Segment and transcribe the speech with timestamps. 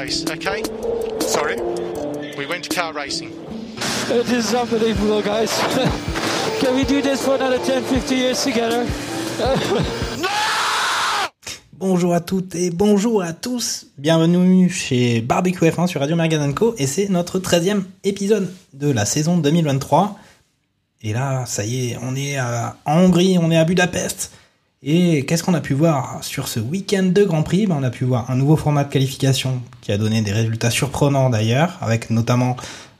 [0.00, 0.62] race, okay?
[1.20, 1.56] Sorry?
[2.36, 3.30] We went to car racing.
[4.08, 5.50] This is unbelievable, guys.
[6.60, 8.86] Can we do this for another 10, 50 years together?
[11.78, 13.86] Bonjour à toutes et bonjour à tous.
[13.96, 16.74] Bienvenue chez Barbecue F1 sur Radio Mergan Co.
[16.76, 20.18] Et c'est notre 13e épisode de la saison 2023.
[21.02, 24.30] Et là, ça y est, on est à- en Hongrie, on est à Budapest.
[24.82, 27.66] Et qu'est-ce qu'on a pu voir sur ce week-end de Grand Prix?
[27.66, 30.70] Ben, On a pu voir un nouveau format de qualification qui a donné des résultats
[30.70, 32.56] surprenants d'ailleurs, avec notamment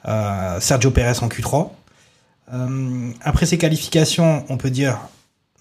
[0.07, 1.71] euh, Sergio Pérez en Q3.
[2.53, 4.99] Euh, après ces qualifications, on peut dire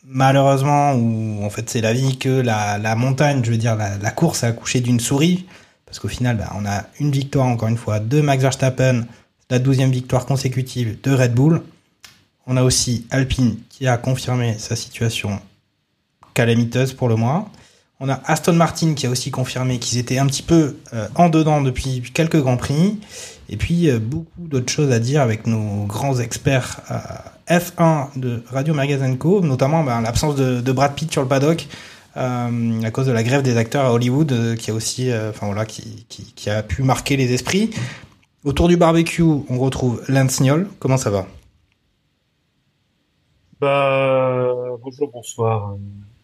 [0.03, 4.43] malheureusement, ou en fait c'est la vie, que la, montagne, je veux dire la, course
[4.43, 5.45] a accouché d'une souris,
[5.85, 9.05] parce qu'au final, bah, on a une victoire encore une fois de Max Verstappen,
[9.49, 11.61] la douzième victoire consécutive de Red Bull.
[12.45, 15.39] On a aussi Alpine qui a confirmé sa situation
[16.33, 17.45] calamiteuse pour le moins.
[18.01, 21.27] On a Aston Martin qui a aussi confirmé qu'ils étaient un petit peu euh, en
[21.27, 22.97] dedans depuis quelques grands prix.
[23.49, 28.41] Et puis euh, beaucoup d'autres choses à dire avec nos grands experts euh, F1 de
[28.51, 31.67] Radio Magazine Co, notamment ben, l'absence de, Brad Pitt sur le paddock
[32.15, 36.49] à cause de la grève des acteurs à Hollywood, qui a aussi, enfin voilà, qui
[36.49, 37.69] a pu marquer les esprits.
[38.43, 40.67] Autour du barbecue, on retrouve Lance Niol.
[40.79, 41.27] Comment ça va?
[43.61, 45.75] Bah, bonjour, bonsoir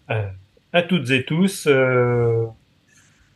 [0.09, 0.27] euh,
[0.73, 1.67] à toutes et tous.
[1.67, 2.45] Euh,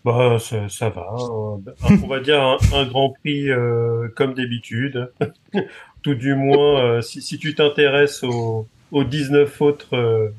[0.05, 1.07] bah, ça, ça va.
[1.13, 2.41] on va dire
[2.73, 5.11] un, Grand Prix euh, comme d'habitude.
[6.01, 10.29] Tout du moins, euh, si, si tu t'intéresses aux, aux 19 autres euh,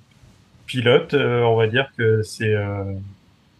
[0.67, 2.55] pilotes, on va dire que c'est,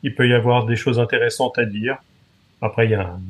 [0.03, 1.99] il peut y avoir des choses intéressantes à dire.
[2.63, 3.21] Après, il y a un,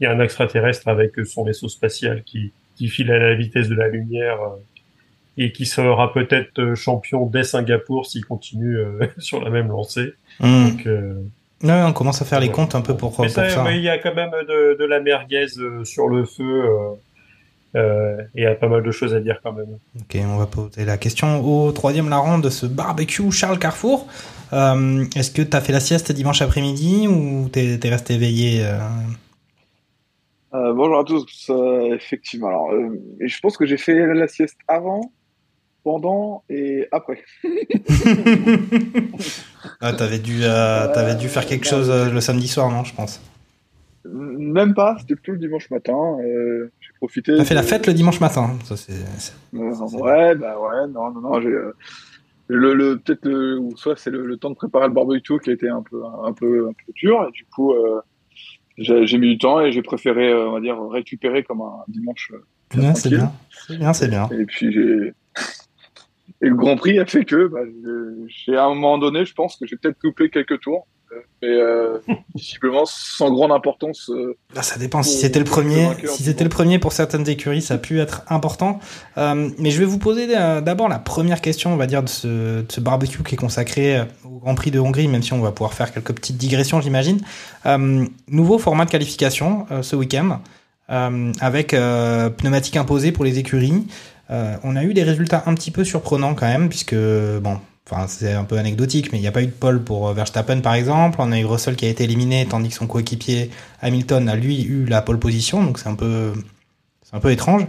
[0.00, 3.68] il y a un extraterrestre avec son vaisseau spatial qui, qui file à la vitesse
[3.68, 4.38] de la lumière.
[5.38, 10.12] Et qui sera peut-être euh, champion dès Singapour s'il continue euh, sur la même lancée.
[10.40, 10.68] Hmm.
[10.68, 11.14] Donc, euh,
[11.64, 13.64] Ouais, on commence à faire les comptes un peu pour, mais, pour ça, ça.
[13.64, 15.46] mais il y a quand même de, de la merguez
[15.82, 16.94] sur le feu euh,
[17.74, 19.78] euh, et il y a pas mal de choses à dire quand même.
[20.00, 24.06] Ok, on va poser la question au troisième larron de ce barbecue Charles Carrefour.
[24.52, 28.78] Euh, Est-ce que t'as fait la sieste dimanche après-midi ou t'es t'es resté éveillé euh?
[30.54, 32.48] Euh, bonjour à tous, euh, effectivement.
[32.48, 32.88] Alors, euh,
[33.20, 35.12] je pense que j'ai fait la sieste avant,
[35.88, 37.24] pendant et après.
[39.80, 42.94] Ah, t'avais dû, euh, t'avais dû faire quelque chose euh, le samedi soir, non, je
[42.94, 43.20] pense.
[44.04, 45.96] Même pas, c'était plutôt le dimanche matin.
[46.22, 47.36] euh, j'ai profité.
[47.36, 48.56] T'as fait la fête le dimanche matin.
[48.64, 48.92] Ça, c'est-
[50.02, 51.40] ouais, bah ouais, non, non, non.
[51.40, 51.72] J'ai, euh,
[52.48, 55.50] le, le, peut-être le, ou soit c'est le, le temps de préparer le barbecue qui
[55.50, 57.24] a été un peu, un peu, un peu dur.
[57.28, 58.00] Et du coup, euh,
[58.78, 62.32] j'ai mis du temps et j'ai préféré, euh, on va dire, récupérer comme un dimanche.
[62.34, 63.32] euh, c'est bien.
[63.66, 64.28] C'est bien, c'est bien.
[64.32, 65.12] Et puis j'ai.
[66.42, 69.34] Et le Grand Prix a fait que, bah, je- j'ai à un moment donné, je
[69.34, 70.86] pense que j'ai peut-être coupé quelques tours,
[71.42, 71.98] mais euh,
[72.36, 74.08] visiblement sans grande importance.
[74.10, 75.88] euh, Là, ça dépend si c'était le premier.
[76.06, 78.78] Si c'était le premier pour certaines écuries, ça a pu être important.
[79.16, 82.08] Euh, mais je vais vous poser euh, d'abord la première question, on va dire, de
[82.08, 85.32] ce, de ce barbecue qui est consacré euh, au Grand Prix de Hongrie, même si
[85.32, 87.20] on va pouvoir faire quelques petites digressions, j'imagine.
[87.66, 90.40] Euh, nouveau format de qualification euh, ce week-end,
[90.90, 93.86] euh, avec euh, pneumatique imposée pour les écuries.
[94.30, 97.58] Euh, on a eu des résultats un petit peu surprenants quand même, puisque, bon,
[97.90, 100.12] enfin, c'est un peu anecdotique, mais il n'y a pas eu de pole pour euh,
[100.12, 101.18] Verstappen, par exemple.
[101.20, 103.50] On a eu Russell qui a été éliminé, tandis que son coéquipier
[103.80, 106.32] Hamilton a, lui, eu la pole position, donc c'est un peu,
[107.04, 107.66] c'est un peu étrange.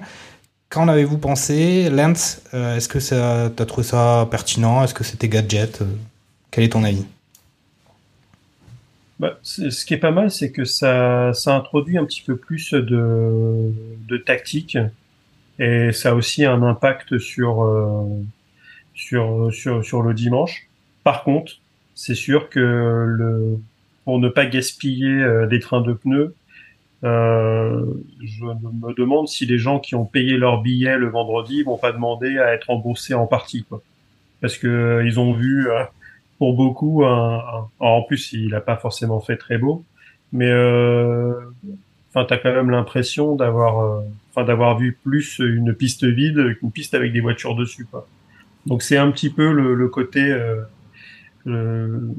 [0.70, 1.90] Qu'en avez-vous pensé?
[1.90, 4.84] Lance, euh, est-ce que ça, t'as trouvé ça pertinent?
[4.84, 5.80] Est-ce que c'était gadget?
[6.52, 7.06] Quel est ton avis?
[9.20, 12.74] Bah, ce qui est pas mal, c'est que ça, ça introduit un petit peu plus
[12.74, 14.78] de tactique
[15.60, 18.06] et ça a aussi un impact sur, euh,
[18.94, 20.68] sur, sur, sur le dimanche.
[21.04, 21.54] Par contre,
[21.96, 22.60] c'est sûr que
[23.08, 23.58] le,
[24.06, 26.36] pour ne pas gaspiller euh, des trains de pneus,
[27.04, 27.86] euh,
[28.24, 31.92] je me demande si les gens qui ont payé leur billet le vendredi vont pas
[31.94, 33.82] demander à être remboursés en partie, quoi.
[34.42, 35.84] Parce que euh, ils ont vu, euh,
[36.40, 39.86] pour beaucoup, un, un- en plus, il a pas forcément fait très beau,
[40.34, 40.52] mais
[42.10, 44.02] enfin, t'as quand même l'impression d'avoir,
[44.40, 48.08] enfin, d'avoir vu plus une piste vide qu'une piste avec des voitures dessus, quoi.
[48.66, 50.62] Donc c'est un petit peu le, le côté, euh,
[51.46, 52.10] le-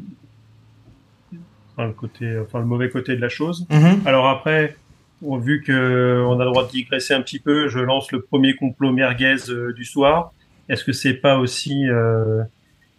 [1.77, 3.67] enfin le côté, enfin le mauvais côté de la chose.
[3.71, 4.03] Mhm.
[4.07, 4.77] Alors après,
[5.23, 8.21] bon, vu que on a le droit de digresser un petit peu, je lance le
[8.23, 10.33] premier complot merguez euh, du soir.
[10.69, 12.43] Est-ce que c'est pas aussi euh,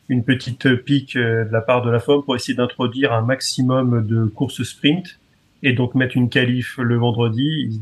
[0.09, 4.25] une petite pique de la part de la FOM pour essayer d'introduire un maximum de
[4.25, 5.19] courses sprint
[5.63, 7.79] et donc mettre une qualif le vendredi?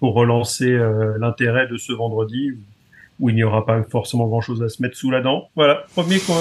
[0.00, 2.52] Pour relancer euh, l'intérêt de ce vendredi
[3.20, 5.48] où il n'y aura pas forcément grand chose à se mettre sous la dent.
[5.56, 6.32] Voilà, premier, co-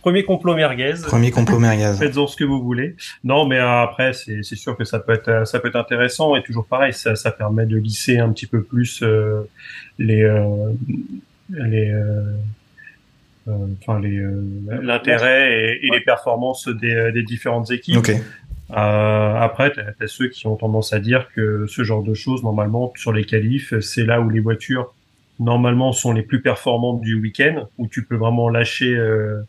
[0.00, 0.94] premier complot merguez.
[1.06, 1.92] Premier complot merguez.
[1.98, 2.96] Faites-en ce que vous voulez.
[3.24, 6.34] Non, mais euh, après, c'est c'est sûr que ça peut être ça peut être intéressant
[6.34, 9.42] et toujours pareil, ça, ça permet de lisser un petit peu plus euh,
[9.98, 10.70] les euh,
[11.50, 12.22] les euh,
[13.48, 13.52] euh,
[13.82, 14.42] enfin les euh,
[14.82, 17.98] l'intérêt et, et les performances des, euh, des différentes équipes.
[17.98, 18.12] Ok.
[18.70, 22.42] Euh, après, t'as as ceux qui ont tendance à dire que ce genre de choses,
[22.42, 24.94] normalement, sur les qualifs, c'est là où les voitures,
[25.38, 29.42] normalement, sont les plus performantes du week-end, où tu peux vraiment lâcher euh,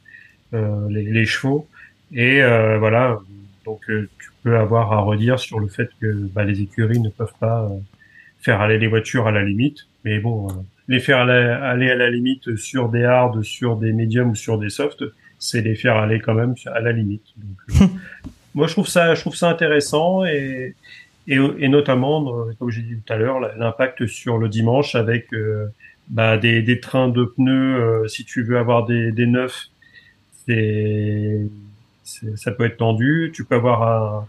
[0.54, 1.68] euh, les, les chevaux.
[2.14, 3.20] Et euh, voilà,
[3.66, 7.10] donc euh, tu peux avoir à redire sur le fait que bah, les écuries ne
[7.10, 7.78] peuvent pas euh,
[8.40, 9.88] faire aller les voitures à la limite.
[10.04, 10.48] Mais bon,
[10.88, 14.70] les faire aller, à la limite sur des hards, sur des médiums ou sur des
[14.70, 15.04] softs,
[15.40, 17.26] c'est les faire aller quand même à la limite.
[18.56, 20.74] moi, je trouve ça, je trouve ça intéressant et
[21.28, 25.34] et, et notamment, euh, comme j'ai dit tout à l'heure, l'impact sur le dimanche avec
[25.34, 25.68] euh,
[26.08, 27.82] bah, des, des trains de pneus.
[27.82, 29.70] euh, si tu veux avoir des, des neufs,
[30.46, 31.48] c'est
[32.36, 33.32] ça peut être tendu.
[33.34, 34.28] Tu peux avoir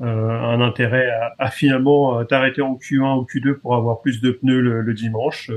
[0.00, 4.30] un, un intérêt à, à finalement t'arrêter en Q1 ou Q2 pour avoir plus de
[4.30, 5.50] pneus le, le dimanche.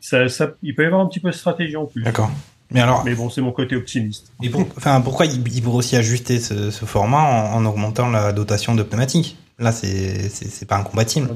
[0.00, 2.02] Ça, ça, il peut y avoir un petit peu de stratégie en plus.
[2.02, 2.30] D'accord.
[2.70, 4.32] Mais alors, Mais bon, c'est mon côté optimiste.
[4.42, 8.10] et pour- enfin, pourquoi il, il pourrait aussi ajuster ce, ce format en, en augmentant
[8.10, 9.38] la dotation de pneumatiques?
[9.58, 11.28] Là, c'est c'est pas incompatible.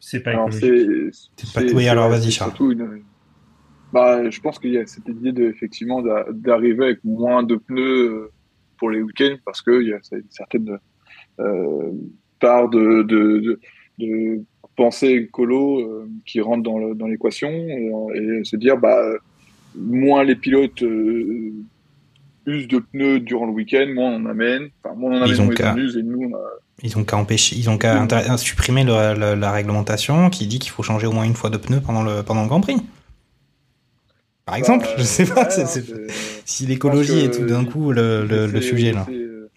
[0.00, 1.02] C'est pas Alors, écologique.
[1.52, 2.52] pas- oui, alors, vas-y, Charles.
[2.60, 3.02] une-
[3.92, 7.56] Bah, je pense qu'il y a cette idée de, effectivement d'a- d'arriver avec moins de
[7.56, 8.32] pneus euh,
[8.78, 10.78] pour les week-ends parce qu'il y a une certaine
[11.40, 11.92] euh,
[12.40, 13.60] part de, de, de,
[13.98, 14.42] de
[14.76, 19.02] pensée écolo euh, qui rentre dans, le- dans l'équation euh, et se dire bah
[19.76, 21.52] moins les pilotes euh,
[22.46, 25.48] usent de pneus durant le week-end, moins on en amène, enfin moins on Ils amène,
[25.48, 29.34] ont ils qu'à- on a ont qu'à empêcher, ils ont qu'à inter- supprimer le- le-
[29.34, 32.22] la réglementation qui dit qu'il faut changer au moins une fois de pneus pendant le
[32.22, 32.76] pendant le Grand Prix.
[34.44, 35.48] Par exemple, Bah, je sais pas.
[35.48, 36.06] ouais,
[36.44, 39.04] si l'écologie est tout d'un coup le, le, sujet là.
[39.10, 39.48] euh,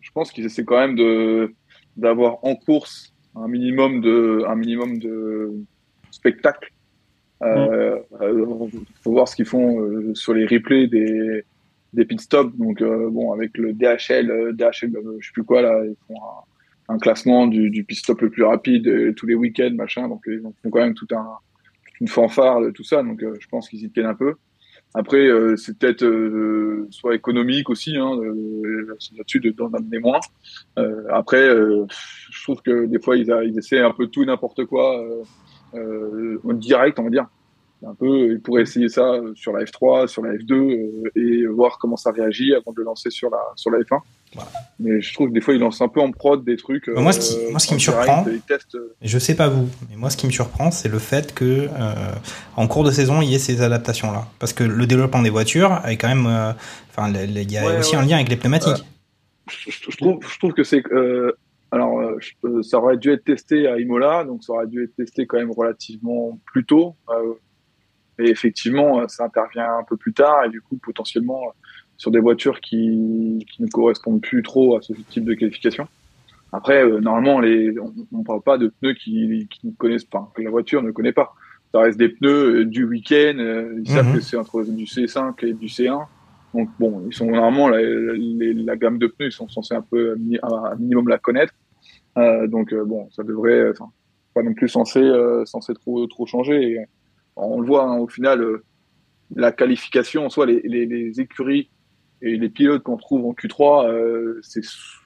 [0.00, 1.52] Je pense qu'ils essaient quand même de
[1.96, 5.52] d'avoir en course un minimum de un minimum de
[6.12, 6.70] spectacle.
[7.42, 8.46] Euh, euh,
[9.02, 11.44] faut voir ce qu'ils font euh, sur les replays des
[11.92, 12.56] des pit stops.
[12.56, 16.14] Donc euh, bon, avec le DHL, DHL, je sais plus quoi là, ils font
[16.88, 20.08] un, un classement du, du pit stop le plus rapide tous les week-ends, machin.
[20.08, 21.26] Donc ils font quand même tout un
[22.00, 23.02] une fanfare de tout ça.
[23.02, 24.34] Donc je pense qu'ils y tiennent un peu.
[24.94, 30.20] Après, euh, c'est peut-être euh, soit économique aussi, hein, euh, là-dessus de- d'en amener moins.
[31.10, 31.48] Après,
[32.30, 35.02] je trouve que des fois ils, a- ils essaient un peu tout et n'importe quoi
[36.44, 37.26] en direct, on va dire.
[37.86, 41.46] Un peu, ils pourraient essayer ça euh, sur la F3, sur la F2 euh, et
[41.46, 43.98] voir comment ça réagit avant de le lancer sur la sur la F1.
[44.34, 44.50] Voilà.
[44.80, 46.88] Mais je trouve que des fois ils lancent un peu en prod des trucs.
[46.88, 50.08] Moi, ce qui- moi, ce qui me surprend- euh, Je sais pas vous, mais moi
[50.08, 51.94] ce qui me surprend, c'est le fait que euh,
[52.56, 55.30] en cours de saison, il y ait ces adaptations là, parce que le développement des
[55.30, 56.52] voitures est quand même, euh,
[56.90, 58.02] enfin, il y a Ouais, aussi ouais.
[58.02, 58.84] un lien avec les pneumatiques.
[59.68, 60.82] je trouve, je trouve que c'est.
[61.72, 64.66] Euh, alors, euh, je- euh, ça aurait dû être testé à Imola, donc ça aurait
[64.66, 66.94] dû être testé quand même relativement plus tôt.
[67.10, 67.34] Euh,
[68.18, 71.50] et effectivement, euh, ça intervient un peu plus tard, et du coup, potentiellement, euh,
[71.98, 75.86] sur des voitures qui, qui ne correspondent plus trop à ce type de qualification.
[76.52, 80.30] Après, euh, normalement, les, on ne parle pas de pneus qui, qui ne connaissent pas,
[80.34, 81.34] que la voiture ne connaît pas.
[81.72, 84.14] Ça reste des pneus euh, du week-end, euh, ils savent Mhm.
[84.14, 86.06] que c'est entre du C5 et du C1.
[86.56, 90.74] Donc bon, ils sont normalement la, gamme de pneus, ils sont censés un peu un
[90.76, 91.52] minimum la connaître.
[92.16, 93.90] Euh, donc euh, bon, ça devrait, enfin,
[94.34, 96.86] pas non plus censé euh, censé trop trop changer.
[97.36, 98.64] On le voit hein, au final, euh,
[99.34, 101.70] la qualification, en soi, les, écuries
[102.22, 104.62] et les pilotes qu'on trouve en Q3, euh, c'est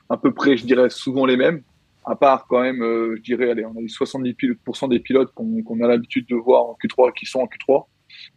[0.08, 1.62] à peu près, je dirais, souvent les mêmes.
[2.04, 5.80] À part quand même, euh, je dirais, allez, on a eu 70% des pilotes qu'on
[5.82, 7.86] a l'habitude de voir en Q3 qui sont en Q3.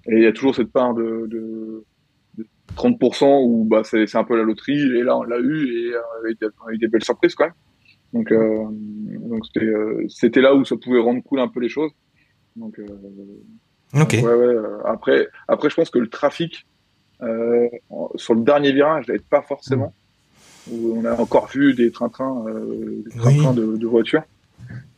[0.08, 1.86] Et il y a toujours cette part de
[2.75, 4.82] 30% où bah, c'est c'est un peu la loterie.
[4.98, 7.53] Et là, on l'a eu et avec des, avec des belles surprises quand même.
[8.13, 11.70] Donc, euh, donc c'était euh, c'était là où ça pouvait rendre cool un peu les
[11.70, 11.91] choses.
[12.55, 12.86] Donc, euh,
[14.00, 14.13] Ok.
[14.13, 16.65] ouais, ouais, euh, après, après, je pense que le trafic
[17.22, 17.67] euh,
[18.15, 19.93] sur le dernier virage n'aide pas forcément.
[20.72, 24.24] Où on a encore vu des trains-trains, euh, des de, de voitures.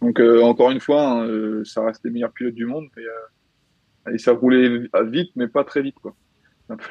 [0.01, 3.01] Donc euh, encore une fois, hein, ça reste les meilleurs pilotes du monde et,
[4.09, 6.13] euh, et ça roulait vite, mais pas très vite, quoi.
[6.69, 6.83] Un peu-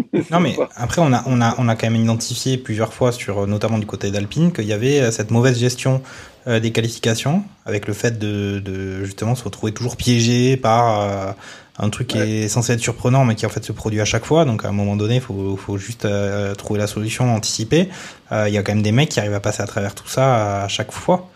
[0.30, 3.46] Non mais après on a on a on a quand même identifié plusieurs fois sur
[3.46, 6.02] notamment du côté d'Alpine qu'il y avait euh, cette mauvaise gestion
[6.46, 11.32] euh, des qualifications avec le fait de, de justement se retrouver toujours piégé par euh,
[11.78, 14.24] un truc qui est censé être surprenant mais qui en fait se produit à chaque
[14.24, 14.44] fois.
[14.44, 17.88] Donc à un moment donné faut faut juste euh, trouver la solution anticipée
[18.32, 20.08] Euh, il y a quand même des mecs qui arrivent à passer à travers tout
[20.08, 21.28] ça à chaque fois.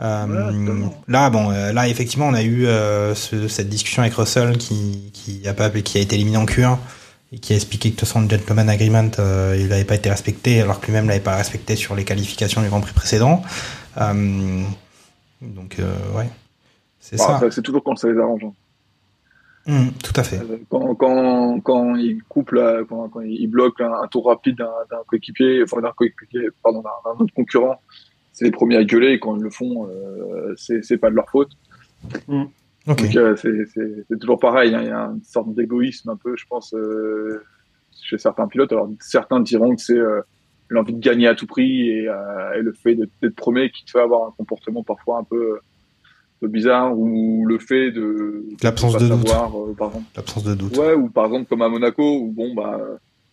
[0.00, 0.26] Euh,
[1.08, 5.12] là bon euh, là effectivement on a eu euh, ce- cette discussion avec Russell qui
[5.12, 6.76] qui a pas qui a été éliminé en Q1 et
[7.40, 10.10] qui a expliqué que de toute façon le gentleman agreement euh, il n'avait pas été
[10.10, 13.42] respecté alors que lui-même l'avait pas respecté sur les qualifications du Grand Prix précédent
[13.98, 14.62] Euh,
[15.40, 16.28] donc euh, ouais
[17.00, 18.44] c'est Bon, ça c'est toujours quand ça les arrange.
[18.44, 18.52] hein.
[19.66, 24.02] Hum, tout à fait Quand, quand, quand ils coupent, la, quand, quand ils bloquent un,
[24.02, 27.80] un tour rapide d'un coéquipier, enfin d'un coéquipier, pardon, d'un autre concurrent,
[28.32, 31.14] c'est les premiers à gueuler et quand ils le font, euh, c'est c'est pas de
[31.14, 31.52] leur faute.
[32.86, 34.80] Ok Donc euh, c'est- c'est c'est toujours pareil, hein.
[34.82, 37.42] il y a une sorte d'égoïsme un peu, je pense, euh,
[38.02, 38.72] chez certains pilotes.
[38.72, 40.20] Alors certains diront que c'est euh,
[40.68, 43.90] l'envie de gagner à tout prix et, euh, et le fait d'être premier qui te
[43.92, 45.58] fait avoir un comportement parfois un peu,
[46.40, 49.28] peu bizarre ou le fait de L'absence pas de doute.
[49.28, 50.06] savoir, euh, par exemple.
[50.16, 52.80] l'absence de doute Ouais, ou par exemple comme à Monaco où bon bah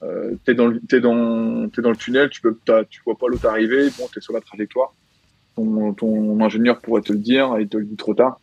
[0.04, 3.18] euh, t'es dans le t'es dans t'es dans le tunnel, tu peux t'as- tu vois
[3.18, 4.94] pas l'autre arriver, bon t'es sur la trajectoire.
[5.56, 8.40] Ton, ton ingénieur pourrait te le dire et te le dit trop tard.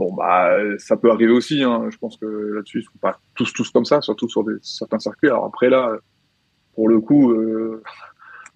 [0.00, 1.62] Bon bah ça peut arriver aussi.
[1.62, 1.88] Hein.
[1.90, 4.98] Je pense que là-dessus ils sont pas tous tous comme ça, surtout sur des, certains
[4.98, 5.28] circuits.
[5.28, 5.94] Alors après là,
[6.74, 7.82] pour le coup, euh,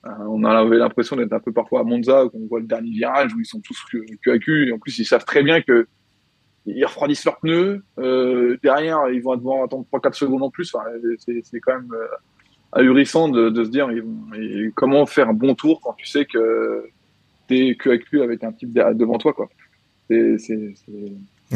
[0.07, 2.89] euh, on avait l'impression d'être un peu parfois à Monza où on voit le dernier
[2.89, 5.61] virage où ils sont tous que à cul et en plus ils savent très bien
[5.61, 5.87] que
[6.65, 7.85] ils refroidissent leurs pneus.
[7.99, 10.75] Euh, derrière, ils vont devoir attendre 3-4 secondes en plus.
[11.19, 12.07] C'est, quand même euh,
[12.73, 13.91] ahurissant de, se dire
[14.77, 16.87] comment faire un bon tour quand tu sais que
[17.49, 19.35] t'es que avec un type devant toi.
[19.35, 19.51] Quoi.
[20.09, 20.39] C'est,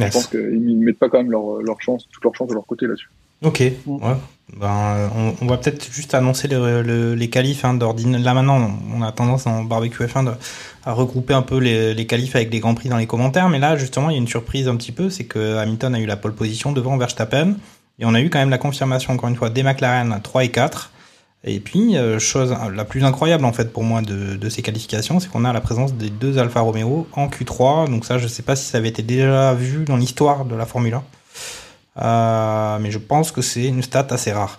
[0.06, 2.54] Je pense qu'ils ne mettent pas quand même leur, leur chance, toute leur chance de
[2.54, 3.10] leur côté là-dessus.
[3.42, 4.14] Ok, ouais.
[4.58, 8.16] Ben, euh, on, on va peut-être juste annoncer le- le- les qualifs hein, d'ordine.
[8.16, 10.32] Là maintenant, on a tendance dans Barbecue F1 de-
[10.86, 13.58] à regrouper un peu les, les qualifs avec les grands prix dans les commentaires, mais
[13.58, 16.06] là justement, il y a une surprise un petit peu, c'est que Hamilton a eu
[16.06, 17.54] la pole position devant Verstappen,
[18.00, 20.44] et on a eu quand même la confirmation encore une fois des McLaren à 3
[20.44, 20.90] et 4.
[21.48, 25.28] Et puis, euh, chose la plus incroyable en fait pour moi de, ces qualifications, c'est
[25.28, 27.90] qu'on a la présence des deux Alfa Romeo en Q3.
[27.90, 30.66] Donc ça, je sais pas si ça avait été déjà vu dans l'histoire de la
[30.66, 31.02] Formule 1.
[32.00, 34.58] Euh, mais je pense que c'est une stat assez rare.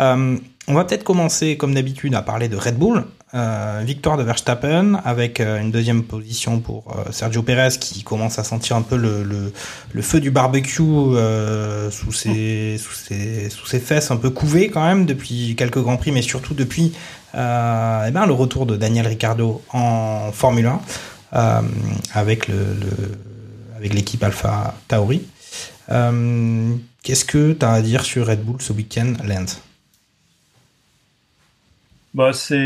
[0.00, 0.36] Euh,
[0.68, 3.04] on va peut-être commencer, comme d'habitude, à parler de Red Bull.
[3.34, 8.38] Euh, victoire de Verstappen avec euh, une deuxième position pour euh, Sergio Perez qui commence
[8.38, 9.52] à sentir un peu le,
[10.00, 10.82] feu du barbecue
[11.90, 12.78] sous, ses,
[13.84, 16.94] fesses un peu couvées quand même depuis quelques grands prix, mais surtout depuis
[17.34, 20.80] eh ben, le retour de Daniel Ricciardo en Formule 1
[21.34, 21.60] euh,
[22.14, 22.48] avec
[23.76, 25.20] avec l'équipe Alpha Tauri.
[25.86, 29.60] Qu'est-ce que tu as à dire sur Red Bull ce week-end, Lance?
[32.14, 32.56] Bah, c'est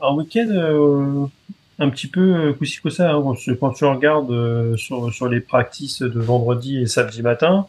[0.00, 1.26] un week-end euh,
[1.78, 3.12] un petit peu euh, coup-ci coup-ça.
[3.14, 3.22] Hein.
[3.60, 7.66] Quand tu- regardes euh, sur, sur les practices de vendredi et samedi matin,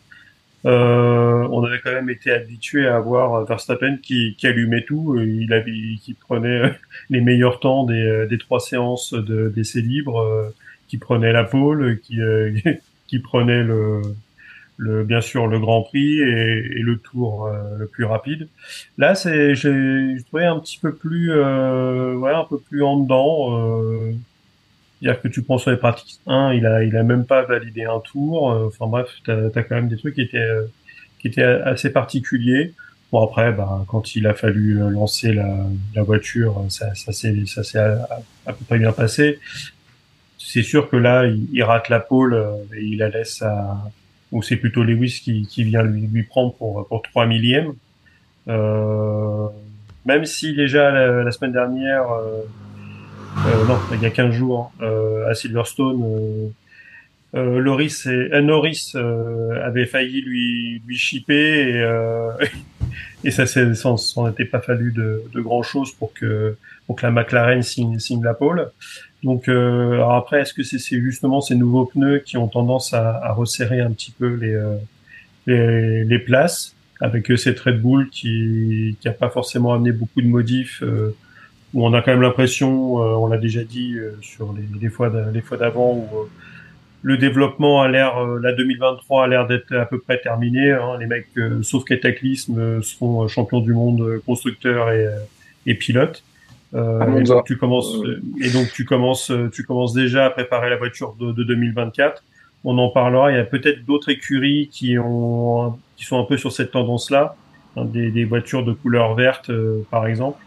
[0.66, 5.16] euh, on avait quand même été habitué à voir Verstappen qui, qui allumait tout.
[5.16, 5.72] euh, Il avait,
[6.02, 6.70] qui prenait euh,
[7.10, 9.82] les meilleurs temps des, euh, des trois séances de- d'essais
[10.22, 10.50] euh,
[10.90, 12.52] qui prenait la pole, qui, euh,
[13.08, 14.02] qui prenait le,
[14.82, 18.48] le, bien sûr le Grand Prix et, et le tour euh, le plus rapide.
[18.98, 23.58] Là, c'est, j'ai trouvé un petit peu plus, euh, ouais, un peu plus en dedans.
[23.60, 24.14] Euh,
[25.02, 27.86] dire que tu prends sur les pratiques 1, il a, il a même pas validé
[27.86, 28.52] un tour.
[28.52, 30.66] Euh, Enfin bref, t'as as quand même des trucs qui étaient, euh,
[31.20, 32.74] qui étaient assez particuliers.
[33.12, 35.58] Bon après, bah, quand il a fallu euh, lancer la,
[35.96, 38.08] la voiture, ça, ça s'est, ça s'est à,
[38.48, 39.40] peu près bien passé.
[40.40, 42.36] C'est sûr que là, il, rate la pole
[42.76, 43.92] et il la laisse à,
[44.32, 47.74] ou c'est plutôt Lewis qui, qui vient lui, lui prendre pour, pour 3 millièmes.
[48.48, 49.48] Euh,
[50.06, 52.42] même si déjà la, la semaine dernière, euh,
[53.46, 56.48] euh, non, il y a 15 jours, euh, à Silverstone, euh,
[57.34, 58.94] euh, Loris et, Norris
[59.64, 62.48] avait failli lui, lui chipper et,
[63.24, 66.58] et ça s'en était pas fallu de, de grand chose pour que,
[66.88, 68.70] pour que la McLaren signe, signe la pole.
[69.24, 73.18] Donc euh, alors après, est-ce que c'est justement ces nouveaux pneus qui ont tendance à,
[73.24, 74.75] à resserrer un petit peu les, euh,
[75.46, 80.22] les, les places avec euh, cette Red Bull qui qui a pas forcément amené beaucoup
[80.22, 80.84] de modifs
[81.74, 85.42] où on a quand même l'impression, on l'a déjà dit sur les, les fois les
[85.42, 86.28] fois d'avant où
[87.04, 90.72] le développement a l'air, la 2023 a l'air d'être à peu près terminé.
[90.72, 90.98] Hein.
[91.00, 95.08] Les mecs, euh, sauf cataclysme, euh, seront champions du monde constructeurs et,
[95.66, 96.24] et pilotes.
[96.74, 100.25] Euh, À et donc tu commences, euh, et donc tu commences, euh, tu commences déjà
[100.25, 102.24] à préparer la voiture de, de 2024.
[102.63, 103.32] On en parlera.
[103.32, 107.36] Il y a peut-être d'autres écuries qui ont, qui sont un peu sur cette tendance-là.
[107.75, 109.51] hein, des, des voitures de couleur verte,
[109.90, 110.40] par exemple.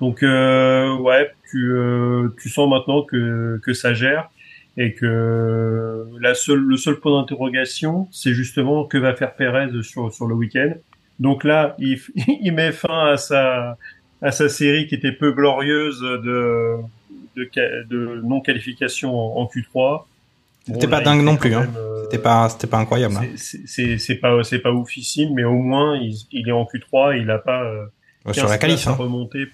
[0.00, 1.74] Donc ouais, tu,
[2.40, 4.30] tu sens maintenant que, que ça gère
[4.76, 10.12] et que la seule, le seul point d'interrogation, c'est justement que va faire Perez sur,
[10.12, 10.74] sur le week-end.
[11.18, 11.98] Donc là, il,
[12.42, 13.78] il met fin à sa,
[14.22, 16.76] à sa série qui était peu glorieuse de,
[17.36, 20.04] de, de non-qualification en, Q3.
[20.66, 21.68] C'était pas dingue non plus, hein.
[21.76, 23.16] Euh, c'était pas, c'était pas incroyable.
[23.16, 23.26] Hein.
[23.36, 27.38] C'est pas, c'est pas oufissime, mais au moins il, il est en Q3, il a
[27.38, 27.62] pas.
[27.64, 27.86] Euh,
[28.32, 28.96] sur la qualif, hein.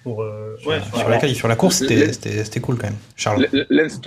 [0.03, 0.23] pour.
[0.23, 2.97] Euh, ouais, sur, la qualif, sur la course, c'était cool quand même.
[3.15, 3.47] Charles.
[3.69, 4.01] Lens,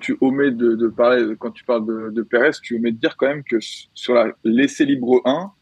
[0.00, 3.16] tu omets de, de, parler quand tu parles de, de Perez, tu omets de dire
[3.16, 5.52] quand même que sur la l'essai libre 1,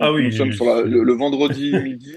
[0.00, 2.16] ah oui, nous sommes sur la, le, vendredi midi.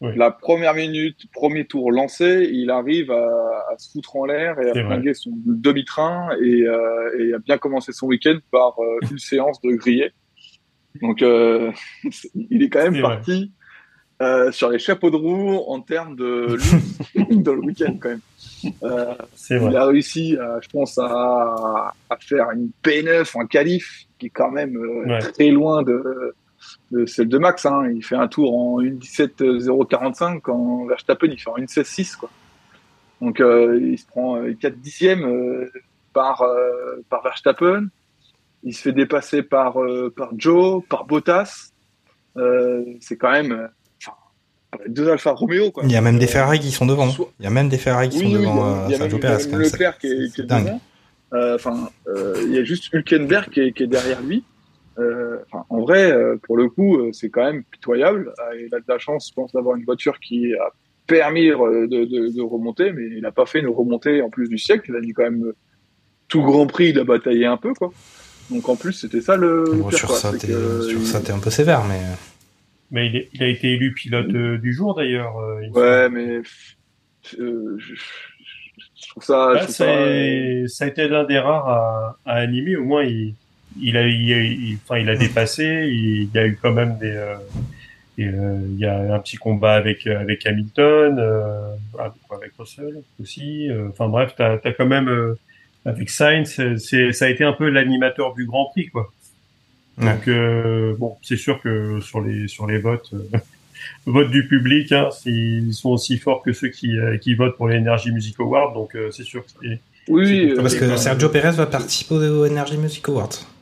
[0.00, 4.70] La première minute, premier tour lancé, il arrive à, à se foutre en l'air et
[4.70, 9.18] à flinguer son demi-train et, euh, et, à bien commencer son week-end par euh, une
[9.18, 10.10] séance de grillé.
[11.00, 11.72] Donc, euh,
[12.34, 13.52] il est quand même parti
[14.22, 16.56] euh, sur les chapeaux de roue en termes de
[17.30, 18.20] dans le week-end quand même.
[19.50, 24.50] Il a réussi, je pense, à, à, faire une P9 en qualif qui est quand
[24.50, 24.78] même
[25.20, 26.34] très loin de
[26.90, 27.66] de celle de Max.
[27.66, 27.90] Hein.
[27.94, 32.30] Il fait un tour en 1.17.045 quand Verstappen il fait en 1.16.6 quoi.
[33.20, 35.70] Donc euh, il se prend 4 euh, dixièmes euh,
[36.12, 36.44] par
[37.08, 37.86] par Verstappen.
[38.62, 39.76] Il se fait dépasser par
[40.16, 41.72] par Joe, par Bottas.
[43.00, 43.68] c'est quand même
[44.88, 45.70] deux Alfa Romeo.
[45.70, 45.84] Quoi.
[45.84, 47.08] Il y a même des Ferrari qui sont devant.
[47.38, 48.86] Il y a même des Ferrari qui sont devant.
[48.88, 49.06] Il y a.
[49.06, 50.80] Leclerc qui est, qui est devant.
[51.32, 51.90] Enfin,
[52.42, 54.42] il y a juste Hülkenberg qui est, qui est derrière lui.
[54.98, 55.38] Euh,
[55.68, 58.32] en vrai, euh, pour le coup, euh, c'est quand même pitoyable.
[58.58, 60.72] Il a de la chance, je pense, d'avoir une voiture qui a
[61.06, 64.58] permis de, de, de remonter, mais il n'a pas fait une remontée en plus du
[64.58, 64.86] siècle.
[64.88, 65.52] Il a mis quand même
[66.28, 67.92] tout Grand Prix, il a bataillé un peu, quoi.
[68.50, 69.64] Donc en plus, c'était ça le.
[69.74, 70.48] Bon, sur, ça, t'es,
[71.04, 72.00] ça, un peu sévère, mais.
[72.92, 75.34] Mais il, est, il a été élu pilote du jour d'ailleurs.
[75.74, 76.40] ouais, mais
[77.24, 79.66] je, je, trouve ça.
[79.66, 82.76] Ça, ça, a été l'un des rares à, à animer.
[82.76, 83.34] Au moins, il
[83.80, 85.88] il a, il, enfin, il a dépassé.
[85.90, 87.36] Il, y a eu quand même des, euh,
[88.18, 93.68] euh, il y a un petit combat avec avec Hamilton, euh, avec Russell aussi.
[93.90, 95.34] Enfin bref, t'as as quand même
[95.84, 99.12] avec Sainz, c'est ça a été un peu l'animateur du Grand Prix quoi.
[99.98, 100.28] Donc
[100.98, 103.12] bon, c'est sûr que sur les sur les votes,
[104.06, 108.12] votes du public, hein, ils sont aussi forts que ceux qui qui votent pour l'Energy
[108.12, 108.74] Music Award.
[108.74, 113.55] Donc c'est sûr que oui, parce que Sergio Perez va participer au Energy Music Awards.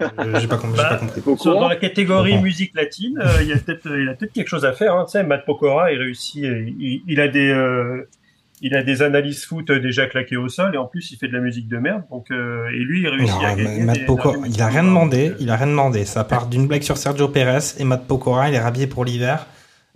[0.00, 1.44] J'ai pas, bah, compris.
[1.44, 4.64] Dans la catégorie musique latine, euh, il y a peut-être, il a peut-être quelque chose
[4.64, 4.94] à faire.
[4.94, 5.04] Hein.
[5.06, 8.08] Tu sais, Matt Pokora, il réussit, il, il a des, euh,
[8.60, 11.32] il a des analyses foot déjà claquées au sol et en plus il fait de
[11.32, 12.02] la musique de merde.
[12.10, 13.82] Donc euh, et lui, il réussit non, à gagner.
[13.82, 15.32] Matt Pokora, il a rien demandé.
[15.40, 16.04] Il a rien demandé.
[16.04, 19.46] Ça part d'une blague sur Sergio Perez et Matt Pokora, il est rhabillé pour l'hiver.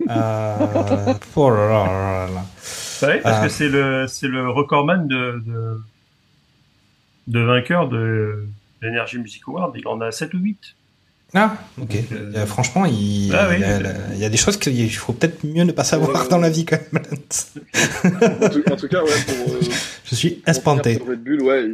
[0.09, 0.55] Euh...
[1.35, 3.07] oh là là là là.
[3.07, 5.81] Ouais, parce que c'est le, c'est le recordman de, de,
[7.27, 8.47] de vainqueur de
[8.83, 10.75] l'Energy Music Award, il en a 7 ou 8.
[11.35, 11.95] Ah, ok.
[12.11, 13.55] Euh, franchement, il, oui,
[14.13, 16.63] il, y a, des choses qu'il faut peut-être mieux ne pas savoir dans la vie
[16.63, 17.03] quand même.
[17.03, 19.59] en, tout, en, tout, cas, ouais, pour, euh,
[20.05, 20.99] je suis espanté.
[21.07, 21.65] Red Bull, ouais,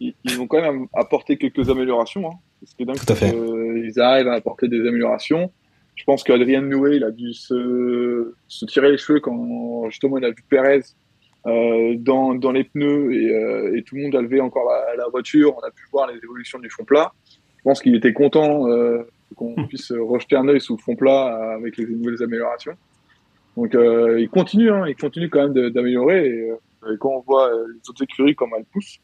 [0.00, 2.28] ils, ils, ont quand même apporté quelques améliorations.
[2.28, 2.34] Hein.
[2.64, 2.96] C'est dingue.
[2.96, 3.32] Tout à fait.
[3.32, 5.52] Euh, ils arrivent à apporter des améliorations.
[5.94, 10.24] Je pense qu'Adrien Noué, il a dû se, se, tirer les cheveux quand justement il
[10.24, 10.82] a vu Perez
[11.48, 14.96] euh, dans, dans, les pneus et, euh, et, tout le monde a levé encore la,
[14.96, 15.56] la, voiture.
[15.56, 17.12] On a pu voir les évolutions du fond plat.
[17.58, 19.02] Je pense qu'il était content euh,
[19.34, 19.66] qu'on hmm.
[19.68, 22.74] puisse rejeter un œil sous le fond plat avec les nouvelles améliorations.
[23.56, 26.28] Donc il continue, hein, il continue quand même d'améliorer.
[26.28, 26.48] Et,
[26.92, 28.98] et, quand on voit les autres écuries comme elles poussent,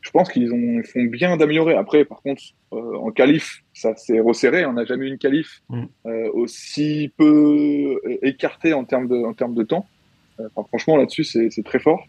[0.00, 1.74] je pense qu'ils ont font bien d'améliorer.
[1.74, 4.66] Après, par contre, en qualif, ça s'est resserré.
[4.66, 5.86] On n'a jamais eu une qualif hmm.
[6.34, 9.86] aussi peu écartée en termes de, en termes de temps
[10.68, 12.04] franchement, là-dessus, c'est très fort.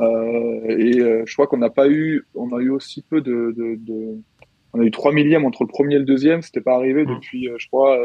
[0.00, 3.54] Euh, et euh, je crois qu'on n'a pas eu, on a eu aussi peu de,
[3.56, 4.18] de, de,
[4.72, 6.42] on a eu 3 millièmes entre le premier et le deuxième.
[6.42, 7.14] C'était pas arrivé mmh.
[7.14, 7.98] depuis, euh, je crois,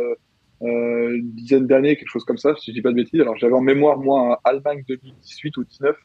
[0.63, 3.21] euh, une dizaine d'années, quelque chose comme ça, si je dis pas de bêtises.
[3.21, 5.95] Alors j'avais en mémoire moi Allemagne 2018 ou 19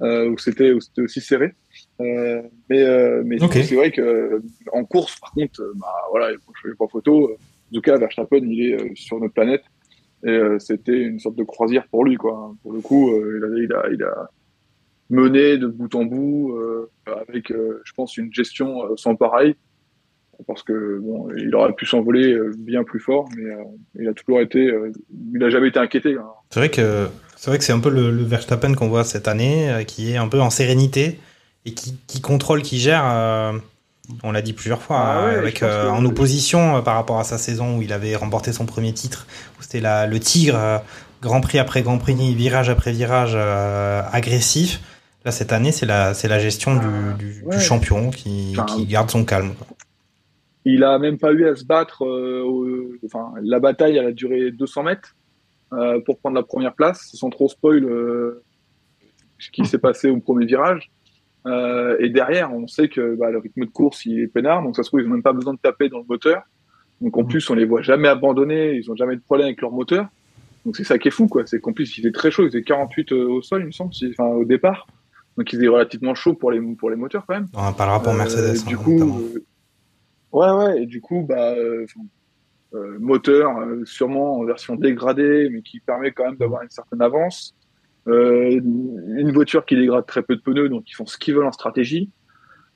[0.00, 1.52] euh, où c'était aussi serré.
[2.00, 2.84] Euh, mais
[3.24, 7.32] mais c'est vrai que en course, par contre, bah voilà, je fais pas photo.
[7.32, 9.62] En tout cas, Verstappen, il est sur notre planète.
[10.24, 12.54] Et euh, c'était une sorte de croisière pour lui, quoi.
[12.62, 14.30] Pour le coup, euh, il, a, il, a, il, a,
[15.10, 16.90] mené de bout en bout euh,
[17.28, 19.56] avec, je pense, une gestion sans pareil.
[20.46, 23.44] Parce que bon, il aurait pu s'envoler bien plus fort, mais
[24.00, 24.72] il a toujours été,
[25.32, 26.16] il n'a jamais été inquiété.
[26.16, 26.26] Hein.
[26.50, 27.06] C'est vrai que
[27.36, 30.28] c'est vrai que c'est un peu le, Verstappen qu'on voit cette année, qui est un
[30.28, 31.18] peu en sérénité
[31.64, 33.04] et qui, qui contrôle, qui gère
[34.24, 37.24] On l'a dit plusieurs fois, Ah ouais, avec, euh, en opposition euh, par rapport à
[37.24, 39.26] sa saison où il avait remporté son premier titre,
[39.58, 40.78] où c'était la- le tigre, euh,
[41.20, 43.36] Grand Prix après Grand Prix, virage après virage,
[44.12, 44.80] agressif.
[45.24, 46.80] Là, cette année, c'est la, c'est la gestion du,
[47.16, 47.60] du- du ouais.
[47.60, 49.54] champion qui, Enfin, qui garde son calme.
[49.54, 49.68] quoi.
[50.64, 52.02] Il a même pas eu à se battre.
[52.04, 55.14] au- enfin, la bataille, elle a duré 200 mètres
[56.04, 57.84] pour prendre la première place, sans trop spoil
[59.38, 60.90] ce qui s'est passé au premier virage.
[61.46, 64.76] Euh, et derrière, on sait que bah, le rythme de course, il est peinard, donc
[64.76, 66.42] ça se trouve, ils n'ont même pas besoin de taper dans le moteur.
[67.00, 69.72] Donc en plus, on les voit jamais abandonner, ils ont jamais de problème avec leur
[69.72, 70.06] moteur.
[70.64, 71.42] Donc c'est ça qui est fou, quoi.
[71.46, 73.92] C'est qu'en plus, il était très chaud, il était 48 au sol, il me semble,
[73.92, 74.86] si- enfin au départ.
[75.36, 77.48] Donc il était relativement chaud pour les pour les moteurs quand même.
[77.54, 78.64] On parlera pour Euh, Mercedes.
[78.66, 79.44] du hein, coup, euh,
[80.32, 81.84] ouais, ouais, et du coup, bah, euh,
[82.74, 87.02] euh, moteur euh, sûrement en version dégradée, mais qui permet quand même d'avoir une certaine
[87.02, 87.54] avance.
[88.08, 91.46] Euh, une voiture qui dégrade très peu de pneus, donc ils font ce qu'ils veulent
[91.46, 92.10] en stratégie.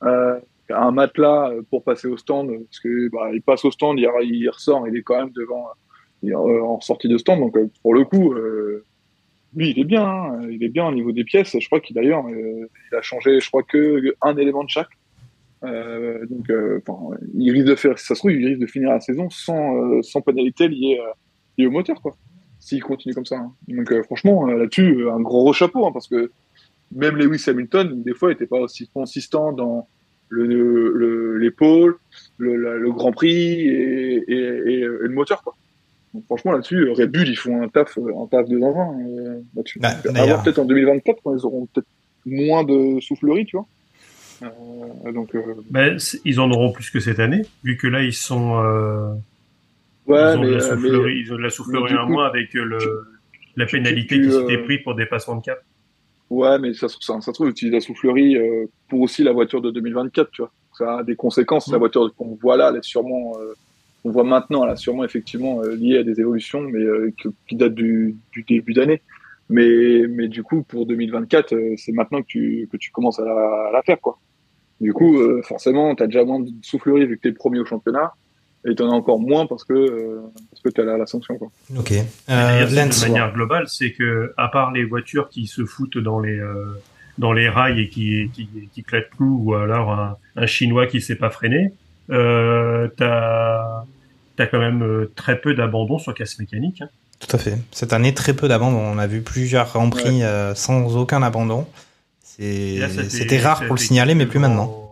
[0.03, 3.99] Euh, un matelas euh, pour passer au stand, parce que bah, il passe au stand,
[3.99, 5.67] il, ressort, il est quand même devant,
[6.23, 8.85] euh, en sortie de stand, donc euh, pour le coup, euh,
[9.55, 11.57] lui, il est bien, hein, il est bien au niveau des pièces.
[11.59, 14.89] Je crois qu'il d'ailleurs, euh, il a changé, je crois que un élément de chaque.
[15.63, 16.79] Euh, donc, euh,
[17.33, 19.75] il risque de faire, si ça se trouve, il risque de finir la saison sans,
[19.75, 21.11] euh, sans pénalité liée, euh,
[21.57, 22.15] liée au moteur, quoi.
[22.67, 23.37] S'il continue comme ça.
[23.37, 23.53] hein.
[23.69, 26.31] Donc, euh, franchement, euh, là-dessus, euh, un gros chapeau, hein, parce que
[26.93, 29.87] même Lewis Hamilton, des fois, n'était pas aussi consistant dans
[30.27, 31.95] le, le, l'épaule,
[32.37, 35.55] le, Grand Prix et, et, et, et le moteur, quoi.
[36.13, 39.79] Donc, franchement, là-dessus, Red Bull, ils font un taf, un taf de 20 euh, là-dessus.
[39.79, 41.87] Bah, à peut-être en 2024, quand ils auront peut-être
[42.25, 43.67] moins de soufflerie, tu vois.
[44.43, 48.13] Euh, donc, euh, Ben, ils en auront plus que cette année, vu que là ils
[48.13, 49.13] sont, euh,
[50.07, 51.97] ouais, ils, ont mais, de la euh, mais- ils ont de la soufflerie mais du
[51.97, 52.77] en coup, moins avec euh, le,
[53.55, 55.59] la tu- pénalité tu, qui s'était euh, prise pour dépassement de cap.
[56.29, 58.37] Ouais, mais ça, se- ça, ça trouve, utilise la soufflerie
[58.89, 60.51] pour aussi la voiture de 2024, tu vois.
[60.77, 61.67] Ça a des conséquences.
[61.69, 61.79] La Mm.
[61.79, 63.33] voiture qu'on voit là, elle est sûrement,
[64.03, 67.29] on voit maintenant, elle a sûrement effectivement euh, liée à des évolutions, mais euh, que-
[67.47, 69.01] qui datent du, du début d'année.
[69.49, 73.25] Mais, mais du coup, pour 2024, euh, c'est maintenant que tu, que tu commences à
[73.25, 73.31] la,
[73.69, 74.19] à la faire, quoi.
[74.81, 78.11] Du coup, forcément, t'as déjà moins de soufflerie vu que t'es premier au championnat,
[78.69, 81.49] et t'en as encore moins parce que, euh, parce que t'as la, la sanction, quoi.
[81.77, 81.93] Ok.
[82.29, 86.37] Euh, de manière globale, c'est que à part les voitures qui se foutent dans les
[86.37, 86.65] euh,
[87.17, 91.01] dans les rails et qui qui, qui claquent plus, ou alors un, un chinois qui
[91.01, 91.71] sait pas freiner,
[92.11, 93.83] euh, t'as
[94.35, 96.81] t'as quand même euh, très peu d'abandon sur casse mécanique.
[96.81, 96.89] Hein.
[97.19, 97.57] Tout à fait.
[97.71, 98.77] Cette année, très peu d'abandon.
[98.77, 101.65] On a vu plusieurs Grands Prix euh, sans aucun abandon.
[102.23, 104.86] C'était rare pour le signaler, mais plus maintenant.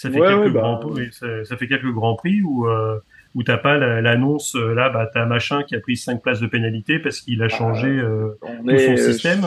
[0.00, 2.66] Ça fait Ouais, quelques ouais, bah, grands prix, ça, ça fait quelques grands prix où
[2.66, 2.98] euh,
[3.34, 6.40] où t'as pas la- l'annonce euh, là, bah t'as machin qui a pris cinq places
[6.40, 9.44] de pénalité parce qu'il a changé euh, On tout son système.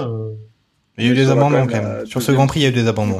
[0.99, 2.69] Il y a eu des abandons quand même, Sur ce Grand Prix, il y a
[2.69, 3.19] eu des abandons.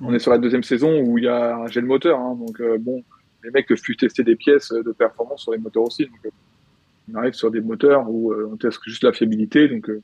[0.00, 2.60] On est sur la deuxième saison où il y a un gel moteur, hein, donc
[2.60, 3.02] euh, bon,
[3.42, 6.04] les mecs peuvent plus tester des pièces de performance sur les moteurs aussi.
[6.04, 6.30] Donc, euh,
[7.12, 10.00] on arrive sur des moteurs où euh, on teste juste la fiabilité, donc euh,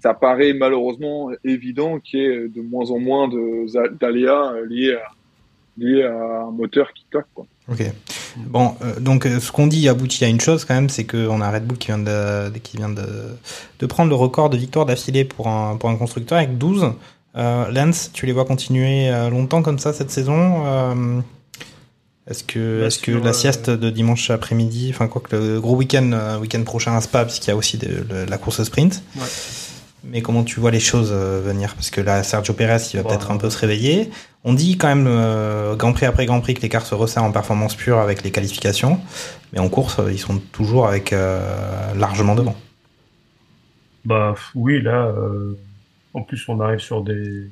[0.00, 5.02] ça paraît malheureusement évident qu'il y ait de moins en moins de- d'aléas liés à
[5.78, 7.26] liés à un moteur qui claque.
[7.34, 7.46] Quoi.
[7.70, 7.82] Ok.
[8.46, 11.40] Bon, euh, donc euh, ce qu'on dit aboutit à une chose quand même, c'est qu'on
[11.40, 13.02] a Red Bull qui vient de, qui vient de,
[13.78, 16.92] de prendre le record de victoires d'affilée pour un, pour un constructeur avec 12.
[17.36, 21.20] Euh, Lance, tu les vois continuer euh, longtemps comme ça cette saison euh,
[22.30, 25.60] Est-ce que, Bah, est-ce que la euh, sieste de dimanche après-midi, enfin quoi que le
[25.60, 29.02] gros week-end, week-end prochain à Spa, puisqu'il y a aussi de, le- la course sprint.
[29.16, 29.22] Ouais.
[30.04, 31.74] Mais comment tu vois les choses euh, venir?
[31.74, 34.10] Parce que là, Sergio Perez, il va peut-être un peu se réveiller.
[34.44, 37.30] On dit quand même, euh, Grand Prix après Grand Prix, que l'écart se resserre en
[37.30, 38.98] performance pure avec les qualifications.
[39.52, 42.56] Mais en course, euh, ils sont toujours avec euh, largement devant.
[44.04, 45.56] Bah oui, là, euh,
[46.14, 47.46] en plus on arrive sur des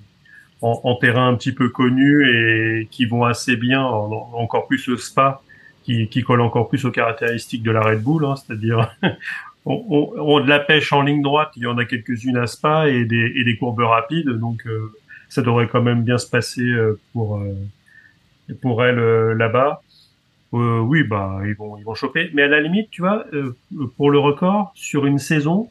[0.62, 4.66] en, en terrain un petit peu connu et qui vont assez bien, en- en- encore
[4.66, 5.40] plus le Spa,
[5.84, 8.90] qui, qui colle encore plus aux caractéristiques de la Red Bull, hein, c'est-à-dire
[9.66, 12.46] on, on, on- de la pêche en ligne droite, il y en a quelques-unes à
[12.46, 14.90] Spa et des, et des courbes rapides, donc euh,
[15.28, 17.54] ça devrait quand même bien se passer euh, pour euh,
[18.62, 19.82] pour elle euh, là-bas.
[20.52, 23.56] Euh, oui, bah ils vont ils vont choper, mais à la limite, tu vois, euh,
[23.96, 25.68] pour le record sur une saison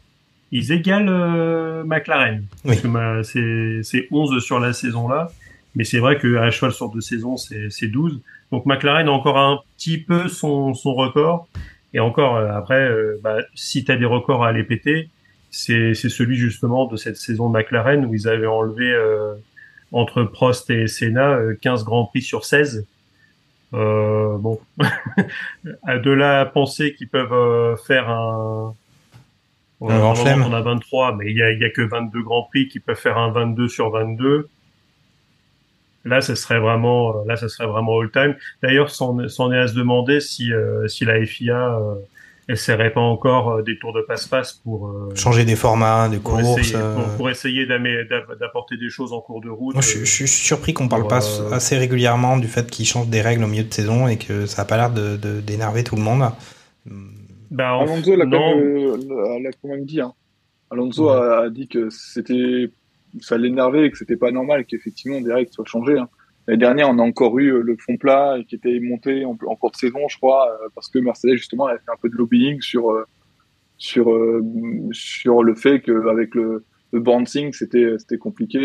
[0.51, 2.43] ils égalent euh, McLaren.
[2.65, 2.75] Oui.
[2.81, 5.29] Parce que c'est, c'est 11 sur la saison là.
[5.75, 8.19] Mais c'est vrai qu'à cheval sur deux saisons, c'est, c'est 12.
[8.51, 11.47] Donc McLaren a encore un petit peu son, son record.
[11.93, 15.09] Et encore, euh, après, euh, bah, si tu as des records à aller péter,
[15.49, 19.33] c'est, c'est celui justement de cette saison de McLaren où ils avaient enlevé euh,
[19.91, 22.85] entre Prost et Senna euh, 15 grands prix sur 16.
[23.73, 24.59] Euh, bon,
[25.87, 28.73] de là à penser qu'ils peuvent euh, faire un,
[29.79, 30.53] on a, grand normalement, chelem.
[30.53, 32.79] on a 23, mais il y a, il y a que 22 grands prix qui
[32.79, 34.49] peuvent faire un 22 sur 22.
[36.05, 38.35] Là, ce serait vraiment, là, ça serait vraiment all time.
[38.63, 40.51] D'ailleurs, c'en est à se demander si,
[40.87, 41.77] si la FIA
[42.47, 46.59] essaierait pas encore des tours de passe-passe pour changer des formats, des pour courses.
[46.59, 49.75] essayer, pour, pour essayer d'apporter des choses en cours de route.
[49.75, 53.21] Moi, je, je, suis surpris qu'on parle pas assez régulièrement du fait qu'ils changent des
[53.21, 56.01] règles au milieu de saison et que ça a pas l'air de d'énerver tout le
[56.01, 56.23] monde.
[57.51, 58.55] Bah, Alonso l'a quand,
[59.61, 60.01] quand, même dit.
[60.01, 60.13] Hein.
[60.69, 61.17] Alonso ouais.
[61.17, 62.69] a, a, dit que c'était
[63.21, 65.97] ça l'énervait et que c'était pas normal qu'effectivement des règles soient changées.
[65.97, 66.09] Hein.
[66.47, 69.71] L'année dernière, on a encore eu le fond plat qui était monté en, en cours
[69.71, 73.05] de saison, je crois, parce que Mercedes justement avait fait un peu de lobbying sur
[73.77, 74.11] sur
[74.91, 78.59] sur le fait qu'avec le, le bouncing c'était c'était compliqué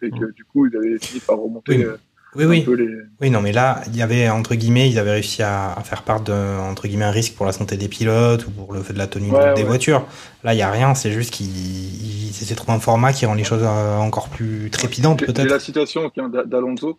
[0.00, 1.86] et que du coup ils avaient fini par remonter.
[1.86, 1.92] Oui.
[2.34, 2.64] Oui, oui.
[2.78, 2.88] Les...
[3.20, 6.02] oui, non, mais là, il y avait, entre guillemets, ils avaient réussi à, à faire
[6.02, 8.94] part d'un, entre guillemets, un risque pour la santé des pilotes ou pour le fait
[8.94, 9.68] de la tenue ouais, des ouais.
[9.68, 10.06] voitures.
[10.42, 13.34] Là, il n'y a rien, c'est juste qu'ils essaient de trouver un format qui rend
[13.34, 15.44] les choses encore plus trépidantes, peut-être.
[15.44, 16.10] la citation
[16.46, 16.98] d'Alonso.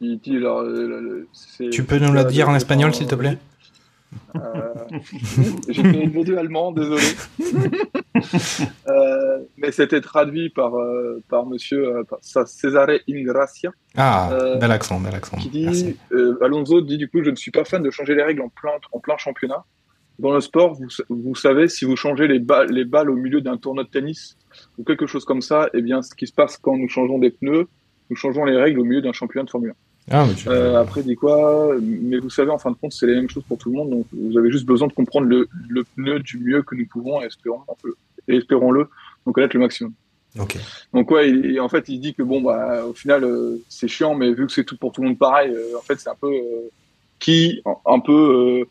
[0.00, 0.64] Il dit, alors,
[1.70, 3.38] tu peux nous la dire en espagnol, s'il te plaît?
[3.38, 3.51] euh,
[5.68, 7.02] J'ai fait une vidéo allemand, désolé.
[8.88, 13.70] euh, mais c'était traduit par, euh, par monsieur euh, par Cesare Ingracia.
[13.96, 15.36] Ah, bel accent, bel accent.
[15.36, 15.96] Qui dit,
[16.40, 18.72] Alonso dit du coup, je ne suis pas fan de changer les règles en plein,
[18.92, 19.64] en plein championnat.
[20.18, 23.40] Dans le sport, vous, vous savez, si vous changez les, ba les balles au milieu
[23.40, 24.36] d'un tournoi de tennis
[24.78, 27.30] ou quelque chose comme ça, eh bien, ce qui se passe quand nous changeons des
[27.30, 27.66] pneus,
[28.10, 29.74] nous changeons les règles au milieu d'un championnat de Formule
[30.10, 30.18] 1.
[30.18, 33.30] Ah, euh, après, dit quoi Mais vous savez, en fin de compte, c'est la même
[33.30, 33.90] chose pour tout le monde.
[33.90, 37.22] Donc, vous avez juste besoin de comprendre le, le pneu du mieux que nous pouvons
[37.22, 37.60] et espérons,
[38.28, 38.88] et espérons-le,
[39.24, 39.92] donc connaître le maximum.
[40.38, 40.60] Okay.
[40.94, 44.14] Donc ouais, et, en fait, il dit que bon, bah, au final, euh, c'est chiant,
[44.14, 46.16] mais vu que c'est tout pour tout le monde pareil, euh, en fait, c'est un
[46.18, 46.70] peu euh,
[47.18, 48.64] qui un peu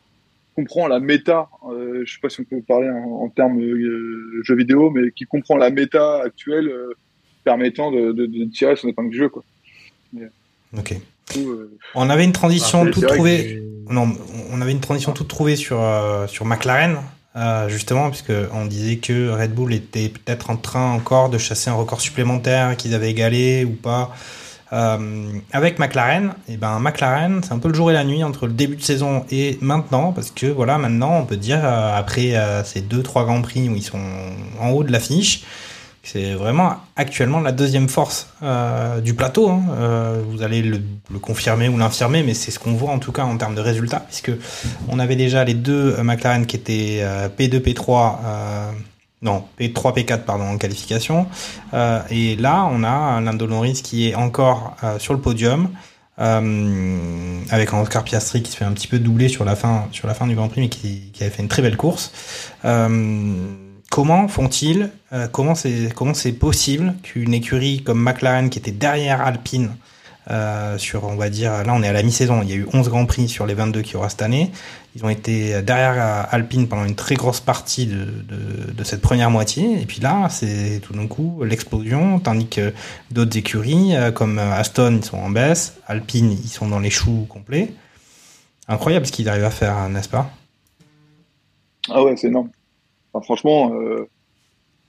[0.55, 1.49] comprend la méta.
[1.69, 5.55] je sais pas si on peut parler en, en termes jeux vidéo, mais qui comprend
[5.55, 6.73] la méta actuelle
[7.43, 9.43] permettant de, de, de, tirer son épingle du jeu, quoi.
[10.11, 10.29] Mais,
[10.77, 10.95] ok.
[11.95, 13.63] On avait une transition toute trouvée.
[13.89, 14.07] Non,
[14.51, 16.97] on avait une transition toute trouvée sur euh, sur McLaren,
[17.35, 21.69] euh, justement, puisque on disait que Red Bull était peut-être en train encore de chasser
[21.69, 24.15] un record supplémentaire qu'ils avaient égalé ou pas.
[24.73, 28.47] Euh, avec McLaren, et ben McLaren, c'est un peu le jour et la nuit entre
[28.47, 32.79] le début de saison et maintenant, parce que voilà, maintenant on peut dire après ces
[32.79, 33.99] deux trois grands prix où ils sont
[34.61, 35.43] en haut de l'affiche,
[36.03, 39.49] c'est vraiment actuellement la deuxième force euh, du plateau.
[39.49, 39.63] Hein.
[39.71, 40.81] Euh, vous allez le,
[41.21, 43.99] confirmer ou l'infirmer, mais c'est ce qu'on voit en tout cas en termes de résultats,
[43.99, 44.31] puisque
[44.89, 48.71] on avait déjà les deux euh, McLaren qui étaient euh, P2, P3, euh,
[49.21, 51.27] non P3, P4 pardon en qualification,
[51.73, 55.69] euh, et là on a Lando Norris qui est encore sur le podium.
[56.17, 60.07] avec un Oscar Piastri qui se fait un petit peu doubler sur la fin sur
[60.07, 62.11] la fin du Grand Prix mais qui, qui avait fait une très belle course
[63.91, 69.75] comment font-ils euh, Comment c'est possible qu'une écurie comme McLaren qui était derrière Alpine
[70.29, 72.67] euh, sur on va dire là on est à la mi-saison, il y a eu
[72.73, 74.51] 11 grands prix sur les 22 qui aura cette année.
[74.95, 78.05] Ils ont été derrière Alpine pendant une très grosse partie de,
[78.73, 82.73] de, cette première moitié et puis là c'est tout d'un coup l'explosion tandis que
[83.09, 87.25] d'autres écuries euh, comme Aston ils sont en baisse, Alpine ils sont dans les choux
[87.27, 87.73] complets.
[88.67, 90.29] Incroyable ce qu'ils arrivent à faire, n'est-ce pas?
[91.89, 92.49] Ah ouais, c'est énorme.
[93.19, 94.07] Franchement, euh,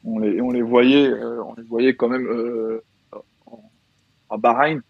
[0.05, 2.83] on, les, on les voyait, euh, on les voyait quand même euh,
[4.31, 4.81] à Bahreïn.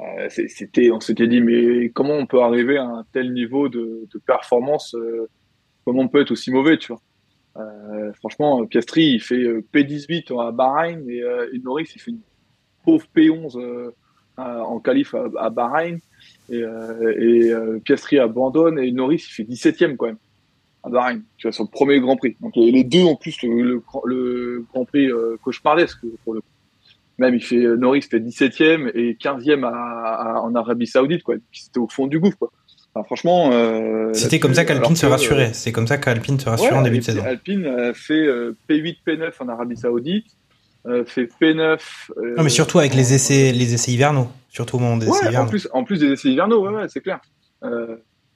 [0.00, 4.06] Euh, c'était, on s'était dit, mais comment on peut arriver à un tel niveau de,
[4.12, 4.96] de performance
[5.84, 7.00] Comment on peut être aussi mauvais, tu vois
[8.14, 12.20] Franchement, Piastri, il fait P18 à Bahreïn et, et Norris, il fait une
[12.84, 13.92] pauvre P11
[14.36, 15.98] en qualif à, à Bahreïn.
[16.50, 17.52] Et, et
[17.84, 20.18] Piastri abandonne et Norris, il fait 17e quand même
[20.84, 22.36] à Bahreïn, tu vois, sur le premier Grand Prix.
[22.40, 26.46] Donc les deux en plus le, le, le Grand Prix euh, cauchemardesque pour le coup.
[27.18, 31.36] Même il fait Norris fait 17e et 15e à, à, en Arabie Saoudite quoi.
[31.52, 32.52] C'était au fond du gouffre quoi.
[32.94, 33.50] Enfin, franchement.
[33.52, 35.48] Euh, C'était comme ça qu'Alpine se rassurait.
[35.48, 37.22] Euh, C'est comme ça qu'Alpine se rassurait ouais, en début de saison.
[37.24, 38.26] Alpine fait
[38.68, 40.26] P8, P9 en Arabie Saoudite,
[41.06, 41.78] fait P9.
[42.36, 45.28] non mais surtout avec les essais, les essais hivernaux, surtout au moment des ouais, essais
[45.28, 45.46] hivernaux.
[45.46, 47.20] En plus, en plus des essais hivernaux, ouais, ouais c'est clair.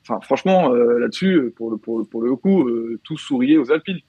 [0.08, 3.70] Enfin, franchement, euh, là-dessus, pour le, pour, le, pour le coup, euh, tout souriait aux
[3.70, 4.00] Alpines.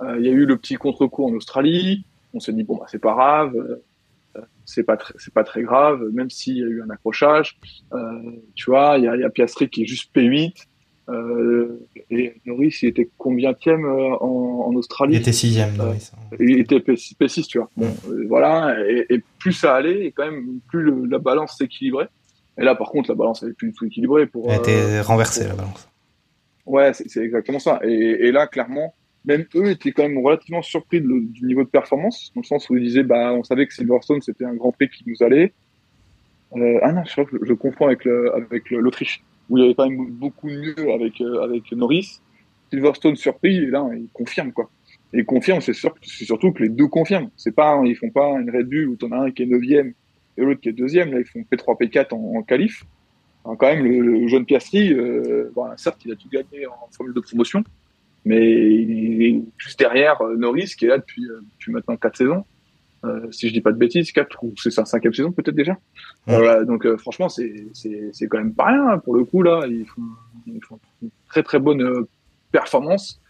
[0.00, 2.04] Euh, Il y a eu le petit contre-coup en Australie.
[2.32, 3.52] On s'est dit bon, bah, c'est pas grave,
[4.64, 7.58] c'est pas très, c'est pas très grave, même s'il y a eu un accrochage.
[8.54, 10.54] tu vois, il y a, y a Piastri qui est juste P8.
[12.10, 15.14] et Norris, il était combien en, en Australie?
[15.14, 16.12] Il était sixième, Norris.
[16.38, 17.68] il était P6, P6 tu vois.
[17.76, 17.92] Bon,
[18.28, 18.76] voilà.
[18.88, 22.08] Et, et, plus ça allait, et quand même, plus le, la balance s'équilibrait.
[22.58, 24.26] Et là, par contre, la balance elle est plus du tout équilibrée.
[24.26, 25.50] Pour, Elle était euh, renversée, pour...
[25.50, 25.88] la balance.
[26.66, 27.80] Ouais, c'est exactement ça.
[27.82, 31.68] Et, et, là, clairement, même eux étaient quand même relativement surpris de du niveau de
[31.68, 34.72] performance, dans le sens où ils disaient, bah, on savait que Silverstone, c'était un grand
[34.72, 35.52] prix qui nous allait.
[36.56, 39.64] Euh, ah non, je crois que je confonds avec le, avec l'Autriche, où il y
[39.64, 42.20] avait quand même beaucoup mieux avec, euh, avec Norris.
[42.72, 44.70] Silverstone surpris, et là, il confirme, quoi.
[45.12, 47.30] Et il confirme, c'est sûr, c'est surtout que les deux confirment.
[47.36, 49.92] C'est pas, ils font pas une Red Bull où t'en as un qui est neuvième
[50.36, 51.12] et l'autre qui est deuxième.
[51.12, 52.84] Là, ils font P3, P4 en, en qualif.
[53.44, 56.88] Alors, quand même, le, le jeune Piastri, euh, bon, certes, il a tout gagné en
[56.92, 57.64] formule de promotion,
[58.24, 62.16] mais il est juste derrière euh, Norris, qui est là depuis, euh, depuis maintenant quatre
[62.16, 62.44] saisons.
[63.04, 65.72] Euh, si je dis pas de bêtises, quatre ou c'est sa cinquième saison peut-être déjà.
[65.72, 66.36] Ouais.
[66.36, 69.42] Voilà, donc euh, franchement, c'est c'est c'est quand même pas rien hein, pour le coup
[69.42, 69.64] là.
[69.66, 70.02] Ils font,
[70.46, 72.06] ils font une très très bonne euh,
[72.52, 73.20] performance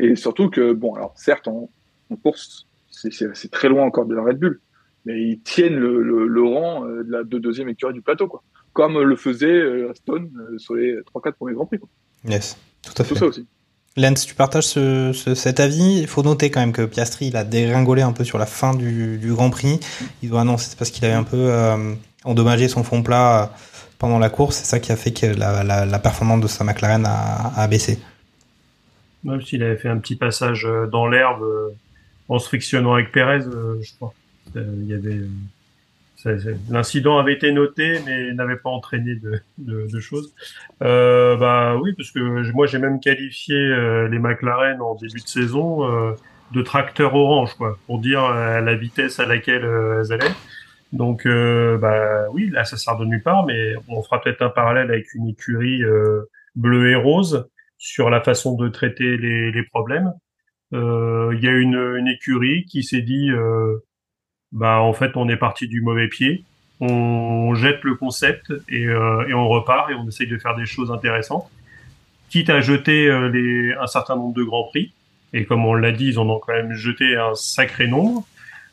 [0.00, 1.70] et surtout que bon, alors certes en,
[2.10, 4.60] en course, c'est c'est c'est très loin encore de la Red Bull,
[5.04, 8.28] mais ils tiennent le le, le rang euh, de la de deuxième écurie du plateau
[8.28, 11.78] quoi, comme le faisait euh, Aston euh, sur les trois quatre premiers grands prix.
[11.78, 11.88] Quoi.
[12.28, 13.14] Yes, tout à fait.
[13.14, 13.46] Tout ça aussi.
[13.96, 15.98] Lens, tu partages ce, ce- cet avis?
[15.98, 18.72] Il faut noter quand même que Piastri, il a dégringolé un peu sur la fin
[18.74, 19.80] du, du Grand Prix.
[20.22, 23.52] Il doit annoncer c'est parce qu'il avait un peu euh, endommagé son fond plat
[23.98, 24.58] pendant la course.
[24.58, 27.66] C'est ça qui a fait que la, la, la performance de sa McLaren a, a
[27.66, 27.98] baissé.
[29.24, 31.44] Même s'il avait fait un petit passage dans l'herbe
[32.28, 34.14] en se frictionnant avec Pérez, euh, je crois.
[34.56, 35.20] Euh, Il y avait
[36.68, 40.34] l'incident avait été noté, mais n'avait pas entraîné de, de, de choses.
[40.82, 45.26] Euh, bah oui, parce que moi j'ai même qualifié euh, les McLaren en début de
[45.26, 46.12] saison euh,
[46.52, 50.34] de tracteurs orange, quoi, pour dire euh, la vitesse à laquelle elles allaient.
[50.92, 54.90] Donc bah oui, là ça sort de nulle part, mais on fera peut-être un parallèle
[54.90, 55.82] avec une écurie
[56.54, 57.48] bleue et rose
[57.78, 60.12] sur la façon de traiter les, les problèmes.
[60.72, 63.78] Il y a une, une écurie qui s'est dit, euh,
[64.52, 66.44] bah en fait on est parti du mauvais pied,
[66.80, 70.66] on jette le concept et, euh, et on repart et on essaye de faire des
[70.66, 71.48] choses intéressantes,
[72.30, 74.92] quitte à jeter euh, les, un certain nombre de grands prix.
[75.32, 78.26] Et comme on l'a dit, ils en ont quand même jeté un sacré nombre.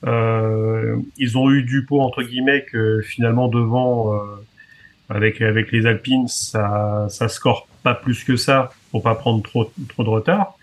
[0.05, 4.19] Euh, ils ont eu du pot entre guillemets que finalement devant euh,
[5.09, 9.71] avec avec les Alpines ça ça score pas plus que ça pour pas prendre trop
[9.89, 10.55] trop de retard.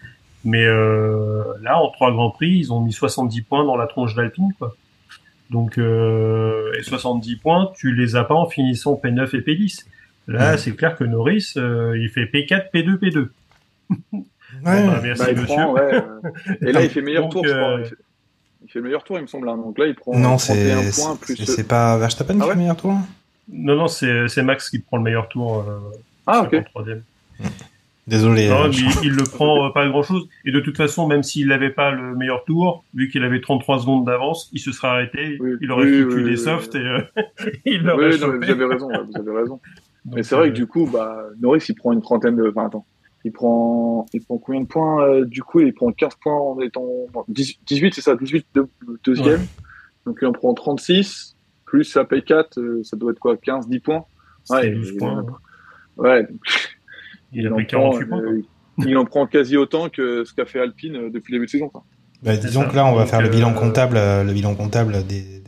[0.44, 4.14] Mais euh, là en trois grands prix ils ont mis 70 points dans la tronche
[4.14, 4.76] d'Alpine quoi.
[5.54, 9.84] Donc euh, et 70 points tu les as pas en finissant P9 et P10.
[10.26, 10.58] Là Ouais.
[10.58, 13.28] c'est clair que Norris euh, il fait P4 P2 P2.
[14.12, 14.24] Bon,
[14.62, 15.46] bah, merci Bah, il monsieur.
[15.54, 16.00] prend, ouais,
[16.62, 17.70] et là il fait meilleur Donc, tour, je crois.
[17.78, 17.96] euh, Il fait,
[18.64, 19.48] il fait le meilleur tour, il me semble.
[19.48, 19.56] hein.
[19.56, 21.36] Donc là il prend non, 31 c'est points plus.
[21.36, 22.94] c'est c'est pas Verstappen Ah qui ouais fait le meilleur tour
[23.52, 25.60] Non non c'est c'est Max qui prend le meilleur tour.
[25.60, 25.78] Euh,
[26.26, 26.64] Ah ok.
[26.70, 27.02] troisième.
[28.06, 28.48] Désolé.
[28.48, 30.28] Non, euh, mais il, il le prend euh, pas grand chose.
[30.44, 33.80] Et de toute façon, même s'il n'avait pas le meilleur tour, vu qu'il avait 33
[33.80, 36.74] secondes d'avance, il se serait arrêté, Oui, il aurait oui, foutu oui, des oui, softs
[36.74, 36.80] oui.
[36.80, 37.00] et euh,
[37.64, 39.60] il l'aurait Oui, non, mais vous avez raison, ouais, vous avez raison.
[40.06, 42.46] Mais Donc, c'est vrai euh, que du coup, bah, Norris, il prend une trentaine de,
[42.50, 42.84] enfin, attends.
[43.24, 46.60] Il prend, il prend combien de points, euh, du coup, il prend 15 points en
[46.60, 48.66] étant, non, 10 18, c'est ça, 18 de,
[49.02, 49.40] deuxième.
[50.04, 53.78] Donc, il en prend 36, plus sa P4, euh, ça doit être quoi, 15, 10
[53.80, 54.04] points?
[54.50, 55.24] Ouais, 12 il- points.
[55.96, 56.38] Ouais, donc,
[57.34, 58.20] Il a en prend, 48 points.
[58.22, 58.84] quoi.
[58.86, 61.50] il en prend quasi autant que ce qu'a fait Alpine euh, depuis le début de
[61.50, 61.84] saison, quoi.
[62.22, 62.68] Bah, disons ça.
[62.68, 63.96] que là, on va Donc, faire le bilan euh, comptable.
[63.98, 65.20] euh, Le bilan comptable des.
[65.20, 65.40] des-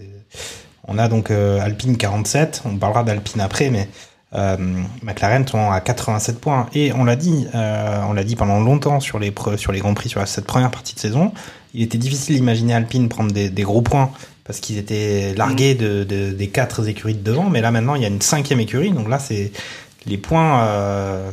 [0.88, 2.62] On a donc euh, Alpine 47.
[2.66, 3.88] On parlera d'Alpine après, mais
[4.34, 4.56] euh,
[5.02, 6.68] McLaren sont à 87 points.
[6.74, 9.94] Et on l'a dit, euh, on l'a dit pendant longtemps sur les sur les grands
[9.94, 11.32] prix sur la- cette première partie de saison.
[11.74, 14.10] Il était difficile d'imaginer Alpine prendre des, des gros points
[14.44, 17.48] parce qu'ils étaient largués de, de- des quatre écuries de devant.
[17.50, 18.90] Mais là maintenant, il y a une cinquième écurie.
[18.90, 19.52] Donc là, c'est
[20.06, 20.62] les points.
[20.66, 21.30] Euh,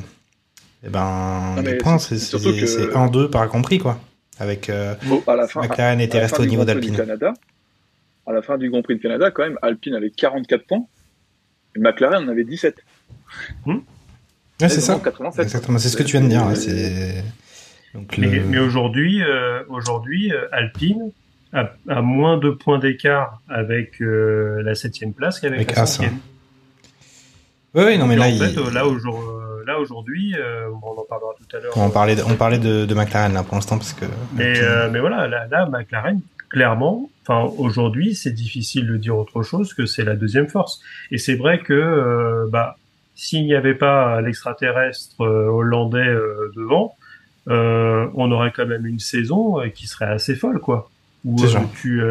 [0.85, 3.99] eh ben, les points, c'est- c'est c'est surtout que- c'est 1-2 par grand prix, quoi.
[4.39, 6.95] Avec euh, Au- à la fin, McLaren était resté au du niveau du d'Alpine.
[8.25, 10.85] À la fin du Grand Prix de Canada, quand même, Alpine avait 44 points.
[11.75, 12.75] Et McLaren en avait 17.
[13.65, 13.75] Ouais,
[14.59, 14.93] c'est Et ça.
[14.93, 15.43] devant 87.
[15.43, 16.45] Exactement, c'est ce que tu viens de dire.
[16.47, 17.23] ouais, c'est
[17.93, 18.43] donc Mais, le...
[18.45, 21.11] mais aujourd'hui, euh, aujourd'hui, euh, Alpine
[21.51, 25.83] a, a moins de points d'écart avec euh, la septième place qu'avec Avec la.
[27.75, 30.69] Ouais, ouais, non mais Et là, en il- fait, là, aujourd- euh, là aujourd'hui, euh,
[30.81, 31.73] on en parlera tout à l'heure.
[31.75, 34.05] on parlait, de, on parlait de, de McLaren là pour l'instant parce que.
[34.33, 39.43] Mais, euh, mais voilà, là, là, McLaren, clairement, enfin aujourd'hui, c'est difficile de dire autre
[39.43, 40.81] chose que c'est la deuxième force.
[41.11, 42.77] Et c'est vrai que euh, bah,
[43.15, 46.95] s'il n'y avait pas l'extraterrestre euh, hollandais euh, devant,
[47.49, 50.89] euh, on aurait quand même une saison euh, qui serait assez folle, quoi.
[51.25, 52.01] Où euh, tu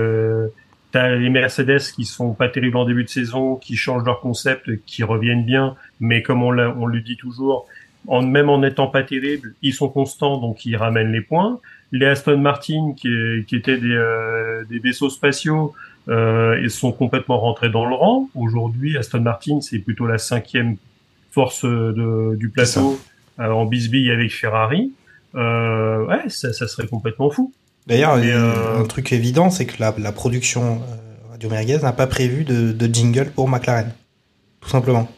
[0.94, 4.20] euh, as les Mercedes qui sont pas terribles en début de saison, qui changent leur
[4.20, 7.66] concept, qui reviennent bien, mais comme on, on le dit toujours,
[8.08, 11.60] en, même en n'étant pas terribles, ils sont constants, donc ils ramènent les points
[11.94, 13.10] les Aston Martin qui,
[13.46, 15.74] qui étaient des, euh, des vaisseaux spatiaux
[16.08, 18.28] euh, ils sont complètement rentrés dans le rang.
[18.34, 20.76] Aujourd'hui, Aston Martin, c'est plutôt la cinquième
[21.30, 22.98] force de, du plateau
[23.38, 24.92] euh, en bisbille avec Ferrari.
[25.34, 27.52] Euh, ouais, ça, ça serait complètement fou.
[27.86, 31.30] D'ailleurs, Mais, il y a euh, un truc évident, c'est que la, la production euh,
[31.30, 33.92] Radio Merguez n'a pas prévu de, de jingle pour McLaren.
[34.60, 35.08] tout simplement.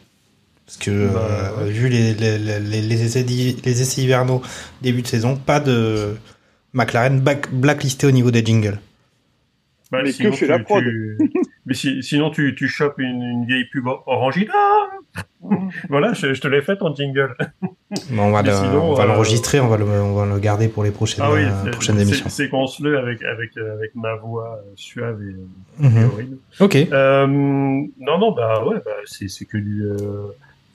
[0.65, 4.41] Parce que Bah, euh, vu les, les, les, les essais, les essais hivernaux
[4.81, 6.15] début de saison, pas de
[6.73, 8.79] McLaren back- blacklisté au niveau des jingles.
[9.91, 11.17] Bah, Mais que fait tu- la prod tu-
[11.65, 14.53] Mais si- sinon, tu, tu chopes une, une vieille pub orangina.
[15.89, 17.35] voilà, je, je te l'ai faite en jingle.
[18.11, 20.25] Bon, on va Mais le- sinon, on va euh, l'enregistrer, on va le, on va
[20.25, 22.29] le garder pour les prochaines, Ah oui, euh, prochaines émissions.
[22.29, 25.97] séquence-le avec, avec, euh, avec ma voix euh, suave et, Mhm.
[25.97, 26.37] et horrible.
[26.59, 26.75] Ok.
[26.75, 29.83] Euh, non, non, bah ouais, bah, c'est c'est que du.
[29.83, 30.27] euh,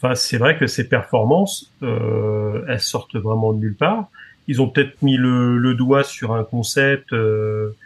[0.02, 4.06] Enfin, c'est vrai que ces performances, euh, elles sortent vraiment de nulle part.
[4.48, 7.76] Ils ont peut-être mis le, le doigt sur un concept euh,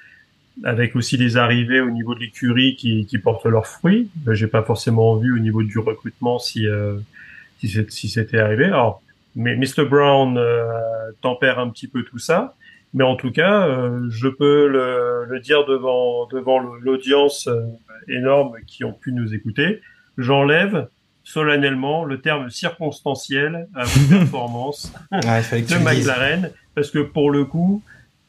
[0.62, 4.08] avec aussi des arrivées au niveau de l'écurie qui, qui portent leurs fruits.
[4.28, 6.96] Euh, J'ai pas forcément vu au niveau du recrutement si euh,
[7.58, 8.66] si c'était arrivé.
[8.66, 9.02] Alors,
[9.36, 10.64] mais Mr Brown euh,
[11.22, 12.54] tempère un petit peu tout ça.
[12.92, 17.62] Mais en tout cas, euh, je peux le, le dire devant devant l'audience euh,
[18.06, 19.80] énorme qui ont pu nous écouter.
[20.16, 20.86] J'enlève
[21.24, 25.78] solennellement le terme circonstanciel à vos performances Ah, fallait que de.
[25.82, 27.82] McLaren parce que pour le coup,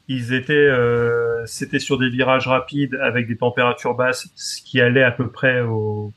[0.08, 5.03] ils étaient, euh, c'était sur des virages rapides avec des températures basses, ce qui allait
[5.03, 6.14] à peu près au,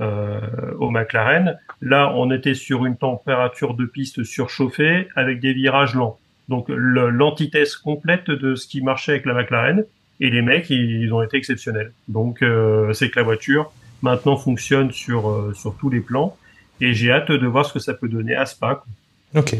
[0.00, 0.40] euh,
[0.78, 1.58] au McLaren.
[1.80, 6.18] Là, on était sur une température de piste surchauffée avec des virages lents.
[6.48, 9.84] Donc l'antithèse complète de ce qui marchait avec la McLaren.
[10.20, 11.92] Et les mecs, ils, ils ont été exceptionnels.
[12.08, 13.72] Donc euh, c'est que la voiture
[14.02, 16.36] maintenant fonctionne sur euh, sur tous les plans.
[16.80, 18.82] Et j'ai hâte de voir ce que ça peut donner à Spa.
[18.82, 19.40] quoi.
[19.40, 19.56] Ok.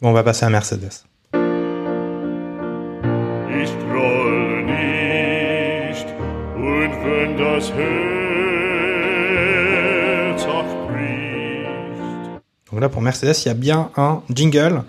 [0.00, 1.04] Bon, on va passer à Mercedes.
[12.70, 14.82] Donc là, pour Mercedes, il y a bien un jingle.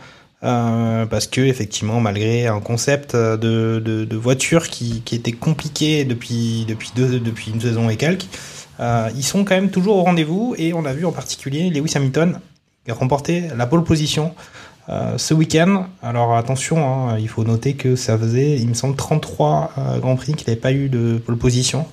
[0.44, 7.62] euh, parce que effectivement, malgré un concept euh, de, voiture qui, était compliqué depuis une
[7.62, 8.28] saison et quelques,
[8.80, 11.94] euh, ils sont quand même toujours au rendez-vous et on a vu en particulier Lewis
[11.96, 12.40] Hamilton
[12.90, 14.36] remporter la pole position
[15.18, 15.88] ce week-end.
[16.04, 20.16] Alors attention, hein, il faut noter que ça faisait, il me semble, 33 euh, Grands
[20.16, 21.88] Prix qu'il n'avait pas eu de pole position.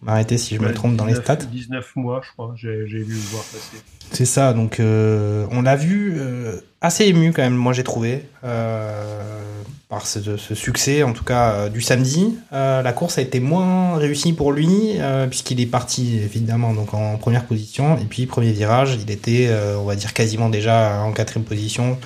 [0.00, 1.46] M'arrêtez si je me trompe dans les 19 stats.
[1.46, 3.82] 19 mois, je crois, j'ai vu le voir passer.
[4.12, 8.24] C'est ça, donc euh, on l'a vu euh, assez ému quand même, moi j'ai trouvé,
[8.44, 9.52] euh,
[9.88, 12.38] par ce, ce succès en tout cas du samedi.
[12.52, 17.44] La course a été moins réussie pour lui, puisqu'il est parti évidemment donc en première
[17.44, 21.98] position, et puis premier virage, il était, on va dire quasiment déjà en quatrième position.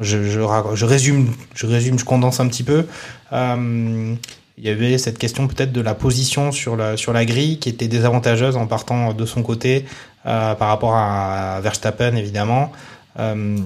[0.00, 2.86] Je, je, résume, je résume, je condense un petit peu.
[3.32, 4.14] Euh,
[4.60, 7.70] il y avait cette question peut-être de la position sur la, sur la grille qui
[7.70, 9.86] était désavantageuse en partant de son côté
[10.26, 12.70] euh, par rapport à Verstappen évidemment.
[13.18, 13.56] Euh,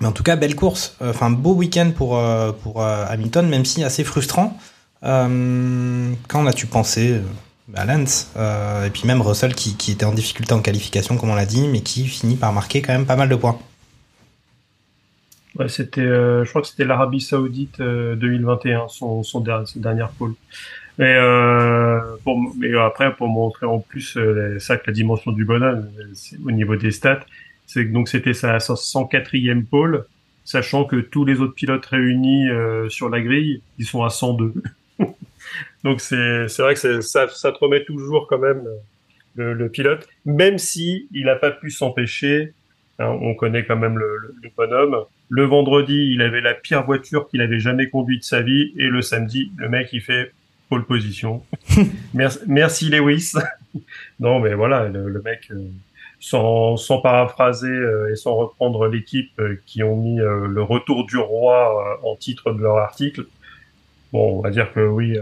[0.00, 0.96] mais en tout cas, belle course.
[1.04, 4.56] Enfin, beau week-end pour, euh, pour Hamilton, même si assez frustrant.
[5.02, 7.20] Quand as-tu pensé
[7.74, 11.34] à Lance Et puis même Russell qui, qui était en difficulté en qualification, comme on
[11.34, 13.58] l'a dit, mais qui finit par marquer quand même pas mal de points.
[15.58, 19.78] Ouais, c'était, euh, je crois que c'était l'Arabie Saoudite euh, 2021, son, son der- sa
[19.80, 20.32] dernière pole.
[20.98, 25.44] Et euh, pour, mais après, pour montrer en plus euh, ça que la dimension du
[25.44, 25.88] bonhomme
[26.46, 27.20] au niveau des stats,
[27.66, 30.06] c'est donc c'était sa 104e pole,
[30.44, 34.54] sachant que tous les autres pilotes réunis euh, sur la grille, ils sont à 102.
[35.84, 38.62] donc c'est c'est vrai que ça, ça te remet toujours quand même
[39.36, 42.52] le, le pilote, même si il n'a pas pu s'empêcher.
[42.98, 44.96] Hein, on connaît quand même le, le- le bonhomme.
[45.28, 48.88] Le vendredi, il avait la pire voiture qu'il avait jamais conduite de sa vie, et
[48.88, 50.32] le samedi, le mec il fait
[50.68, 51.42] pole position.
[52.14, 53.32] merci, merci Lewis.
[54.20, 55.56] non, mais voilà, le, le mec, euh,
[56.20, 61.16] sans, sans paraphraser euh, et sans reprendre l'équipe euh, qui ont mis le retour du
[61.16, 63.26] roi en titre de leur article.
[64.12, 65.18] Bon, on va dire que oui.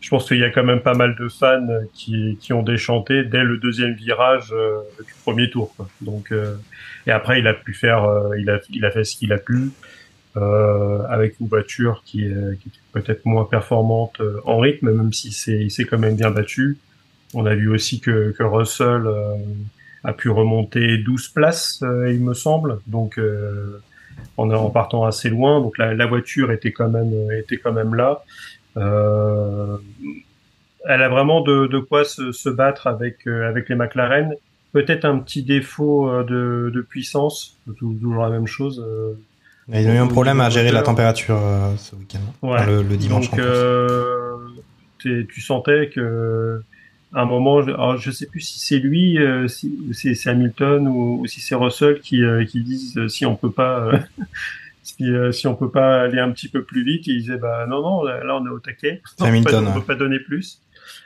[0.00, 3.22] Je pense qu'il y a quand même pas mal de fans qui, qui ont déchanté
[3.22, 5.74] dès le deuxième virage euh, du premier tour.
[5.76, 5.88] Quoi.
[6.00, 6.56] Donc, euh,
[7.06, 9.38] et après, il a pu faire, euh, il a, il a fait ce qu'il a
[9.38, 9.70] pu
[10.36, 15.58] euh, avec une voiture qui, est, qui peut-être moins performante en rythme, même si c'est,
[15.60, 16.78] il s'est quand même bien battu.
[17.34, 19.02] On a vu aussi que, que Russell
[20.02, 22.80] a pu remonter 12 places, il me semble.
[22.86, 23.20] Donc,
[24.36, 25.60] en, en partant assez loin.
[25.60, 28.24] Donc, la, la voiture était quand même, était quand même là.
[28.76, 29.76] Euh,
[30.88, 34.34] elle a vraiment de, de quoi se, se battre avec, euh, avec les McLaren.
[34.72, 38.84] Peut-être un petit défaut euh, de, de puissance, tou- toujours la même chose.
[39.72, 42.54] Ils ont eu un problème à gérer la température euh, ce week-end, Ouais.
[42.54, 43.30] Enfin, le, le dimanche.
[43.30, 44.36] Donc, euh,
[44.98, 46.62] tu sentais que
[47.12, 50.86] à un moment, je, alors je sais plus si c'est lui, euh, si c'est Hamilton
[50.86, 53.90] ou, ou si c'est Russell qui qui disent si on peut pas
[54.96, 57.66] si, euh, si on peut pas aller un petit peu plus vite, ils disaient bah
[57.68, 59.74] non non là, là, on est au taquet, on peut pas- Hamilton, on ouais.
[59.74, 60.60] peut pas donner plus.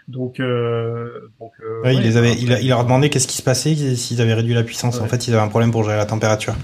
[0.09, 3.09] Donc, euh, donc euh, Ouais, il ouais, les avait, il, a- il leur a demandé
[3.11, 5.01] qu'est-ce qui se passait s'ils avaient réduit la puissance.
[5.01, 6.55] En fait, ils avaient un problème pour gérer la température.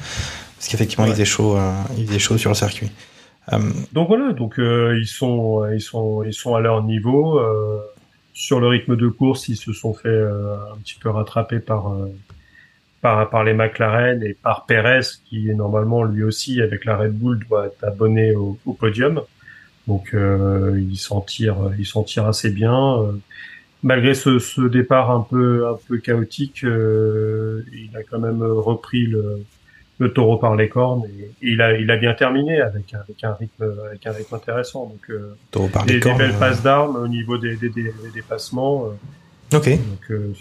[0.56, 2.90] Parce qu'effectivement, il faisait chaud, euh, il faisait chaud sur le circuit.
[3.52, 3.58] Euh,
[3.92, 7.40] Donc voilà, donc euh, ils sont ils sont ils sont à leur niveau
[8.34, 11.92] sur le rythme de course, ils se sont fait un petit peu rattraper par
[13.00, 17.38] par par les McLaren et par Perez qui normalement lui aussi avec la Red Bull
[17.48, 19.22] doit être abonné au, au podium.
[19.88, 23.12] Donc euh, ils s'en tirent ils s'en tirent assez bien euh,
[23.82, 29.06] malgré ce, ce départ un peu un peu chaotique, euh, il a quand même repris
[29.06, 29.44] le
[29.98, 33.34] le taureau par les cornes et il a il a bien terminé avec avec un
[33.34, 36.38] rythme avec un rythme intéressant donc euh, Taureau par des, les des cornes, belles euh.
[36.38, 38.90] passes d'armes au niveau des des, des, des dépassements euh,
[39.52, 39.68] Ok.
[39.68, 40.32] donc euh,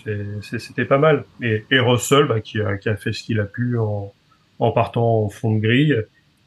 [0.59, 1.23] c'était pas mal.
[1.41, 4.13] Et, et Russell bah, qui a qui a fait ce qu'il a pu en
[4.59, 5.95] en partant en fond de grille.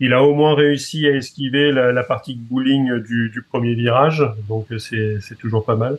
[0.01, 4.23] Il a au moins réussi à esquiver la, la partie bowling du, du premier virage.
[4.49, 5.99] Donc c'est c'est toujours pas mal.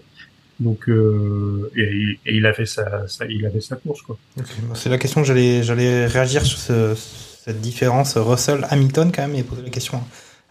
[0.59, 4.17] Donc euh, et, et il a fait sa, sa il a fait sa course quoi.
[4.37, 8.15] Ok, bon, C'est la question que j'allais, j'allais réagir sur ce- cette différence.
[8.17, 10.01] Russell-Hamilton quand même et poser la question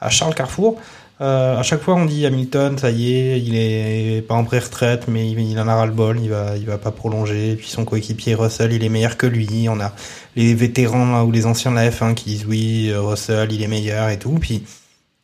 [0.00, 0.80] à Charles Carrefour.
[1.22, 5.06] Euh, à chaque fois, on dit Hamilton, ça y est, il est pas en pré-retraite,
[5.08, 7.52] mais il, en a ras-le-bol, il va, il va pas prolonger.
[7.52, 9.68] Et puis son coéquipier Russell, il est meilleur que lui.
[9.68, 9.92] On a
[10.36, 14.08] les vétérans ou les anciens de la F1 qui disent oui, Russell, il est meilleur
[14.08, 14.38] et tout.
[14.40, 14.64] Puis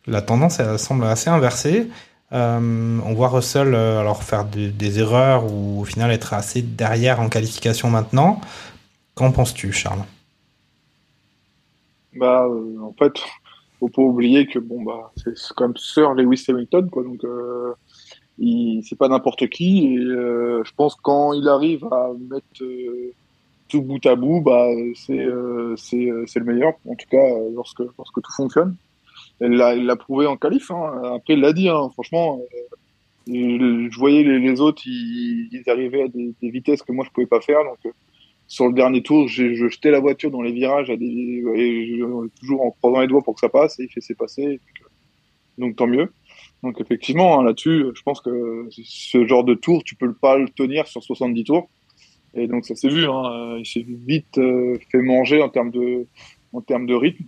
[0.06, 1.88] la tendance, elle semble assez inversée.
[2.32, 6.62] Euh, on voit Russell euh, alors faire de- des erreurs ou au final être assez
[6.62, 8.40] derrière en qualification maintenant.
[9.14, 10.04] Qu'en penses-tu, Charles?
[12.14, 13.12] Bah, euh, en fait,
[13.78, 17.74] faut pas oublier que bon bah c'est quand même Sir Lewis Hamilton quoi, donc euh,
[18.82, 23.12] c'est pas n'importe qui et euh, je pense quand il arrive à mettre euh,
[23.68, 25.98] tout bout à bout, bah c'est euh, c'est
[26.36, 28.76] le meilleur en tout cas lorsque lorsque tout fonctionne.
[29.40, 30.70] Elle l'a prouvé en qualif.
[30.70, 31.14] Hein.
[31.16, 32.40] Après il l'a dit hein, franchement.
[33.26, 37.40] je voyais les, autres, ils, arrivaient à des, des vitesses que moi je pouvais pas
[37.40, 37.58] faire.
[37.64, 37.92] Donc
[38.48, 42.00] sur le dernier tour, je jetais la voiture dans les virages à des, et
[42.40, 44.00] toujours en croisant les doigts pour que ça passe et il fait.
[44.10, 44.88] Et puis, euh,
[45.58, 46.10] donc tant mieux.
[46.62, 50.48] Donc effectivement, hein, là-dessus, je pense que ce genre de tour, tu peux pas le
[50.48, 51.68] tenir sur 70 tours.
[52.34, 55.70] Et donc ça s'est vu, hein, euh, il s'est vite euh, fait manger en termes
[55.70, 56.06] de,
[56.52, 57.24] en termes de rythme.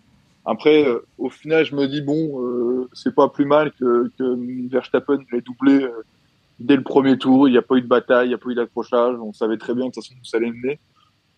[0.47, 0.87] Après,
[1.19, 5.43] au final, je me dis bon, euh, c'est pas plus mal que, que Verstappen l'ait
[5.43, 5.87] doublé
[6.59, 7.47] dès le premier tour.
[7.47, 9.17] Il n'y a pas eu de bataille, il n'y a pas eu d'accrochage.
[9.21, 10.79] On savait très bien de toute façon où ça allait mener.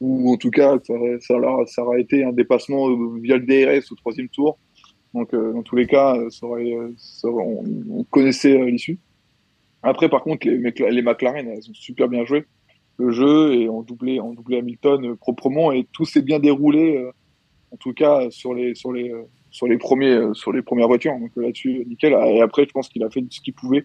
[0.03, 3.94] Ou en tout cas, ça, ça, aurait- été un dépassement euh, via le DRS au
[3.94, 4.59] troisième tour.
[5.14, 6.92] Donc, euh, dans tous les cas, euh, euh,
[7.24, 8.98] on, on connaissait l'issue.
[9.80, 12.44] Après, par contre, les, Mcla- les McLaren, elles ont super bien joué
[12.98, 14.18] le jeu et ont doublé,
[14.59, 17.05] Hamilton proprement et tout s'est bien déroulé.
[17.70, 18.74] en tout cas, sur les,
[20.62, 21.18] premières voitures.
[21.18, 22.12] Donc là-dessus, nickel.
[22.12, 23.84] Et après, je pense qu'il a fait ce qu'il pouvait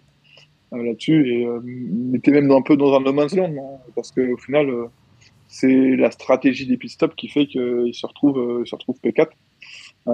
[0.72, 4.12] là-dessus et euh, il était même un peu dans un no man's land, non parce
[4.12, 4.70] que au final,
[5.48, 9.28] c'est la stratégie des pit stops qui fait qu'il se retrouve, euh, se retrouve P4.
[10.06, 10.12] Euh,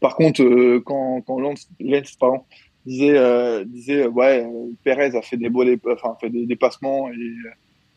[0.00, 2.42] par contre, euh, quand, quand Lance, Lance pardon,
[2.84, 4.46] disait, euh, disait ouais,
[4.82, 7.16] Perez a fait des beaux, enfin, fait des dépassements et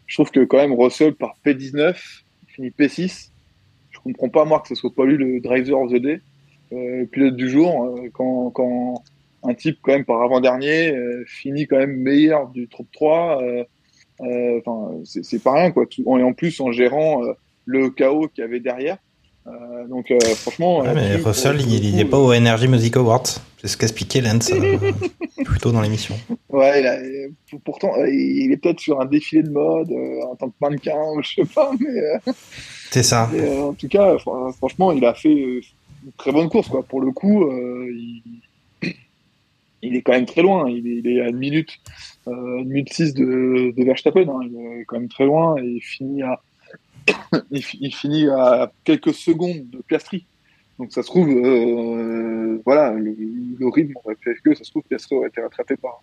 [0.07, 1.95] je trouve que quand même Russell par P19,
[2.47, 3.31] il finit P6.
[3.91, 6.21] Je comprends pas moi que ce soit pas lui le driver of the day,
[6.71, 9.03] euh, pilote du jour, euh, quand, quand
[9.43, 13.41] un type quand même par avant-dernier euh, finit quand même meilleur du top 3.
[14.21, 15.85] Euh, Enfin, c'est pas rien quoi.
[15.85, 17.33] Tout- Et en plus en gérant euh,
[17.65, 18.97] le chaos qu'il y avait derrière.
[19.47, 20.79] Euh, donc franchement.
[20.79, 23.23] Ouais, mais Russell, il n'est pas au Energy Music Awards.
[23.61, 24.51] C'est ce qu'expliquait Lance
[25.45, 26.15] plus tôt dans l'émission.
[26.49, 29.91] Ouais, il a- pourtant, il est peut-être sur un défilé de mode
[30.29, 32.33] en tant que mannequin, je sais pas, mais,
[32.91, 33.29] C'est ça.
[33.61, 35.61] en tout cas, fr- franchement, il a fait une
[36.17, 36.83] très bonne course, quoi.
[36.83, 38.21] Pour le coup, euh, il,
[39.81, 40.69] il est quand même très loin.
[40.69, 41.69] Il est, il est à une minute,
[42.27, 44.27] euh, une minute 6 de, Verstappen.
[44.27, 44.39] Hein.
[44.43, 46.41] Il est quand même très loin et il finit à,
[47.51, 50.25] il, fi- il finit à quelques secondes de Piastri.
[50.79, 55.15] Donc ça se trouve, euh, voilà, le, rythme aurait fait que ça se trouve Piastri
[55.15, 56.01] aurait été rattrapé par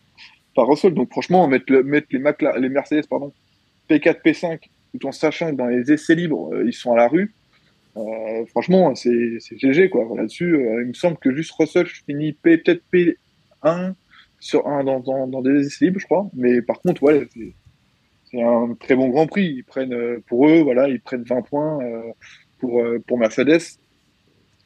[0.55, 0.95] par Russell.
[0.95, 3.33] Donc franchement, mettre, le, mettre les, les Mercedes pardon,
[3.89, 4.61] P4, P5,
[4.99, 7.33] tout en sachant que dans les essais libres, euh, ils sont à la rue,
[7.97, 9.91] euh, franchement, c'est GG.
[9.91, 10.09] Quoi.
[10.17, 13.95] Là-dessus, il me semble que juste Russell finit peut-être P1
[14.45, 16.29] sur un dans, dans, dans des essais libres, je crois.
[16.35, 17.27] Mais par contre, ouais,
[18.31, 19.47] c'est un très bon Grand Prix.
[19.57, 22.03] Ils prennent, euh, pour eux, voilà, ils prennent 20 points euh,
[22.59, 23.63] pour, euh, pour Mercedes.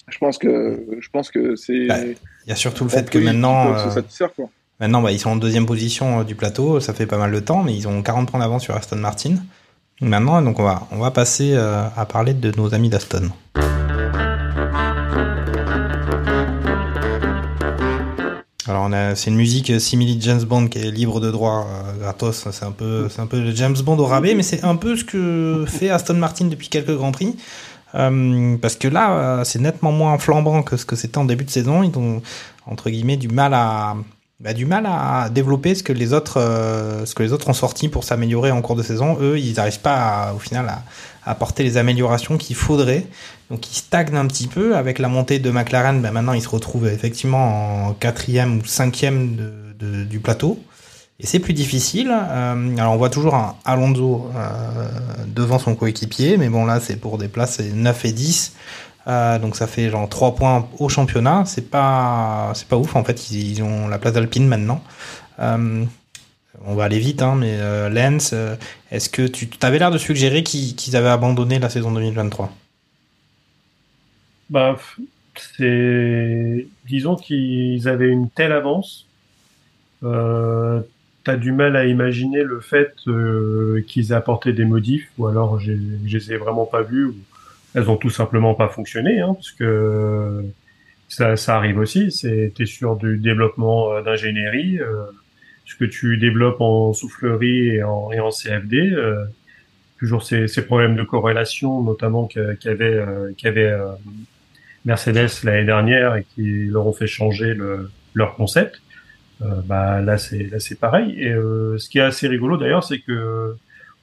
[0.09, 1.87] Je pense que, je pense que c'est.
[1.87, 4.51] Bah, Il y a surtout le fait que maintenant, se quoi.
[4.81, 6.81] maintenant bah, ils sont en deuxième position du plateau.
[6.81, 9.37] Ça fait pas mal de temps, mais ils ont 40 points d'avance sur Aston Martin.
[10.01, 13.31] Maintenant, donc on va, on va passer à parler de nos amis d'Aston.
[18.69, 22.49] Alors c'est une musique simili James Bond qui est libre de droit euh, gratos.
[22.51, 25.65] C'est un peu, c'est le James Bond au rabais, mais c'est un peu ce que
[25.67, 27.37] fait Aston Martin depuis quelques grands prix.
[27.95, 31.45] Euh, parce que là, euh, c'est nettement moins flambant que ce que c'était en début
[31.45, 31.83] de saison.
[31.83, 32.21] Ils ont
[32.67, 33.97] entre guillemets du mal à
[34.41, 37.55] bah, du mal à développer ce que les autres euh, ce que les autres ont
[37.55, 39.17] sorti pour s'améliorer en cours de saison.
[39.21, 40.83] Eux, ils n'arrivent pas au final à
[41.29, 43.07] apporter les améliorations qu'il faudrait.
[43.51, 46.01] Donc ils stagnent un petit peu avec la montée de McLaren.
[46.01, 49.37] Bah, maintenant, ils se retrouvent effectivement en quatrième ou cinquième
[49.79, 50.59] du plateau.
[51.21, 52.11] Et c'est plus difficile.
[52.13, 54.89] Euh, alors on voit toujours un Alonso euh,
[55.27, 58.53] devant son coéquipier, mais bon là c'est pour des places 9 et 10.
[59.09, 61.43] Euh, donc ça fait genre 3 points au championnat.
[61.45, 63.31] C'est pas c'est pas ouf en fait.
[63.31, 64.81] Ils, ils ont la place d'Alpine maintenant.
[66.65, 68.57] On va aller vite, hein, mais euh, Lens, euh,
[68.91, 72.53] est-ce que tu avais l'air de suggérer qu'ils avaient abandonné la saison 2023
[74.51, 74.77] Bah,
[75.37, 79.07] c'est, disons qu'ils avaient une telle avance.
[80.03, 80.81] Euh,
[81.25, 82.95] T'as du mal à imaginer le fait
[83.87, 87.17] qu'ils aient apporté des modifs, ou alors je les ai vraiment pas vus, ou
[87.75, 90.43] elles ont tout simplement pas fonctionné, hein, parce que
[91.09, 92.09] ça, arrive aussi.
[92.55, 94.79] T'es sur du développement d'ingénierie,
[95.69, 98.91] ce que tu développes en soufflerie et en, CFD.
[98.91, 99.25] euh,
[99.99, 103.89] toujours ces, ces problèmes de corrélation, notamment qu'avait euh, qu'avait euh,
[104.85, 108.81] Mercedes l'année dernière et qui leur ont fait changer le, leur concept.
[109.43, 111.15] Euh, bah là c'est pareil.
[111.21, 113.55] Et euh, ce qui est assez rigolo d'ailleurs, c'est que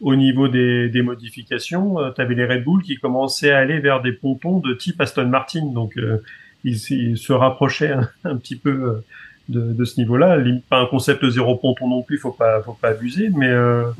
[0.01, 4.01] au niveau des, des modifications, tu avais les Red Bull qui commençaient à aller vers
[4.01, 5.65] des pontons de type Aston Martin.
[5.73, 6.17] Donc euh,
[6.65, 9.05] ils, ils se rapprochaient un, un petit peu euh,
[9.49, 10.37] de, de ce niveau-là.
[10.69, 13.91] Pas un concept zéro ponton non plus, faut pas faut pas abuser, mais euh,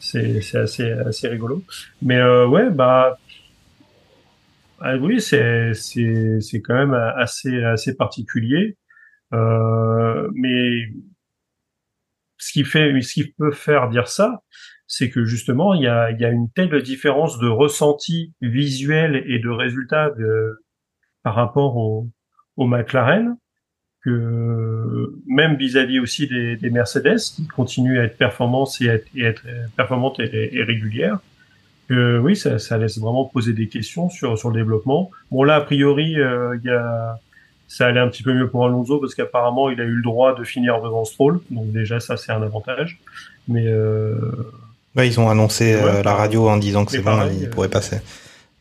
[0.00, 1.62] c'est assez assez rigolo.
[2.02, 3.18] Mais euh, ouais bah
[4.80, 8.76] ah oui, c'est c'est quand même assez assez particulier.
[9.34, 10.88] Euh, mais
[12.38, 14.42] ce qui fait, ce qui peut faire dire ça,
[14.86, 19.24] c'est que justement il y a il y a une telle différence de ressenti visuel
[19.26, 20.62] et de résultat de,
[21.22, 22.08] par rapport au
[22.56, 23.36] au McLaren
[24.06, 29.06] que même vis-à-vis aussi des, des Mercedes qui continuent à être performantes et à être,
[29.16, 29.42] et être
[29.76, 31.18] performantes et, et régulières
[31.88, 35.10] que oui, ça, ça laisse vraiment poser des questions sur sur le développement.
[35.30, 37.18] Bon là, a priori, euh, il y a
[37.68, 40.36] ça allait un petit peu mieux pour Alonso parce qu'apparemment il a eu le droit
[40.36, 42.98] de finir devant Stroll, donc déjà ça c'est un avantage.
[43.48, 44.14] Mais euh,
[44.96, 47.50] Ouais, ils ont annoncé Ouais, euh, la radio en disant que c'est bon, il euh,
[47.50, 47.98] pourrait passer.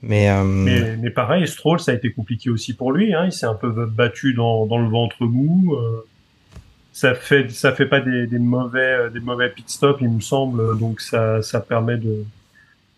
[0.07, 3.13] Mais, euh, mais, mais pareil, Stroll ça a été compliqué aussi pour lui.
[3.13, 5.73] Hein, il s'est un peu battu dans dans le ventre mou.
[5.75, 6.05] euh,
[6.93, 10.77] ça fait ça fait pas des, des mauvais des mauvais pit stops il me semble,
[10.79, 12.23] donc ça ça permet de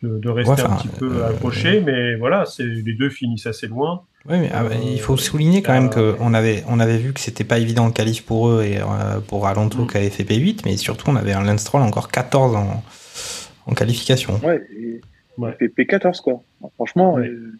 [0.03, 1.81] de, de rester Ouais, un petit peu euh, accroché.
[1.81, 4.01] Mais voilà, c'est les deux finissent assez loin.
[4.29, 7.45] Mais ah, bah, il faut souligner quand même qu'on avait, on avait vu que c'était
[7.45, 9.87] pas évident le qualif pour eux et euh, pour Alonso Mm.
[9.87, 12.83] qui avait fait P8, mais surtout on avait un Lance Stroll encore 14 en,
[13.65, 14.39] en qualification.
[14.43, 15.01] Ouais, et
[15.37, 15.55] Ouais.
[15.61, 16.41] il fait P14 quoi.
[16.75, 17.27] Franchement, Ouais.
[17.27, 17.51] euh,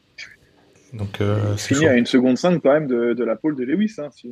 [0.93, 1.87] Donc euh, il finit chaud.
[1.89, 3.95] à une seconde 5 quand même de, de la pole de Lewis.
[3.99, 4.29] Hein, si,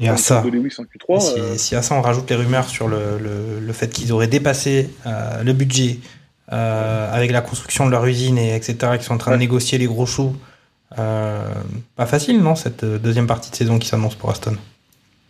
[0.00, 1.20] Et à ça, pole de Lewis en Q3.
[1.20, 4.12] si, euh, si à ça on rajoute les rumeurs sur le, le, le fait qu'ils
[4.12, 5.98] auraient dépassé euh, le budget
[6.52, 8.76] euh, avec la construction de leur usine et etc.
[8.92, 10.34] qu'ils sont en train de négocier les gros choux.
[10.98, 11.44] Euh,
[11.96, 14.56] pas facile, non, cette euh, deuxième partie de saison qui s'annonce pour Aston.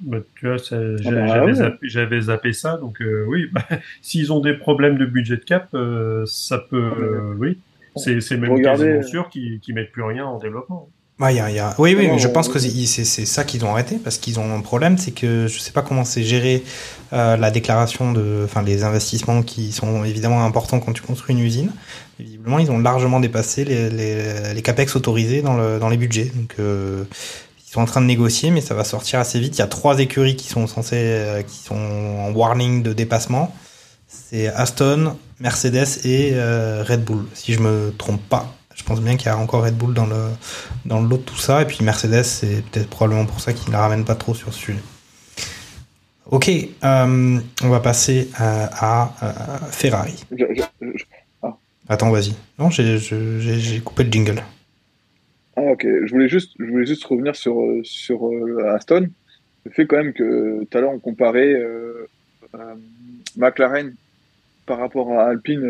[0.01, 1.55] Bah, tu vois, j'a- bah, j'avais ouais.
[1.55, 3.65] zappé, j'avais zappé ça, donc euh, oui, bah,
[4.03, 7.59] s'ils ont des problèmes de budget cap, euh, ça peut, euh, oui,
[7.97, 10.89] c'est c'est même Regardez, quasiment sûr qu'ils qu'ils mettent plus rien en développement.
[11.21, 11.75] Ouais, y a, y a...
[11.81, 14.61] Oui, oui, mais je pense que c'est ça qu'ils ont arrêté parce qu'ils ont un
[14.61, 16.63] problème, c'est que je sais pas comment c'est géré
[17.13, 21.43] euh, la déclaration de, enfin les investissements qui sont évidemment importants quand tu construis une
[21.43, 21.73] usine.
[22.21, 25.97] Et visiblement, ils ont largement dépassé les, les, les capex autorisés dans, le, dans les
[25.97, 26.31] budgets.
[26.37, 27.03] Donc, euh,
[27.69, 29.57] ils sont en train de négocier, mais ça va sortir assez vite.
[29.57, 33.55] Il y a trois écuries qui sont censées, euh, qui sont en warning de dépassement.
[34.09, 38.55] C'est Aston, Mercedes et euh, Red Bull, si je me trompe pas.
[38.75, 40.29] Je pense bien qu'il y a encore Red Bull dans le
[40.87, 41.61] dans de tout ça.
[41.63, 44.53] Et puis Mercedes, c'est peut-être probablement pour ça qu'ils ne la ramènent pas trop sur
[44.55, 44.79] ce sujet.
[46.31, 46.51] Ok,
[46.85, 50.15] euh, on va passer à, à, Ferrari.
[50.31, 51.49] je- je- je-
[51.91, 52.35] Attends, vas-y.
[52.59, 54.43] Non, j'ai coupé le jingle.
[55.61, 56.55] Ah ok, je voulais juste,
[57.05, 59.09] revenir sur euh, Aston.
[59.65, 62.07] Le fait quand même que tout à l'heure on comparait euh,
[62.55, 62.75] euh,
[63.37, 63.93] McLaren
[64.67, 65.69] par rapport à Alpine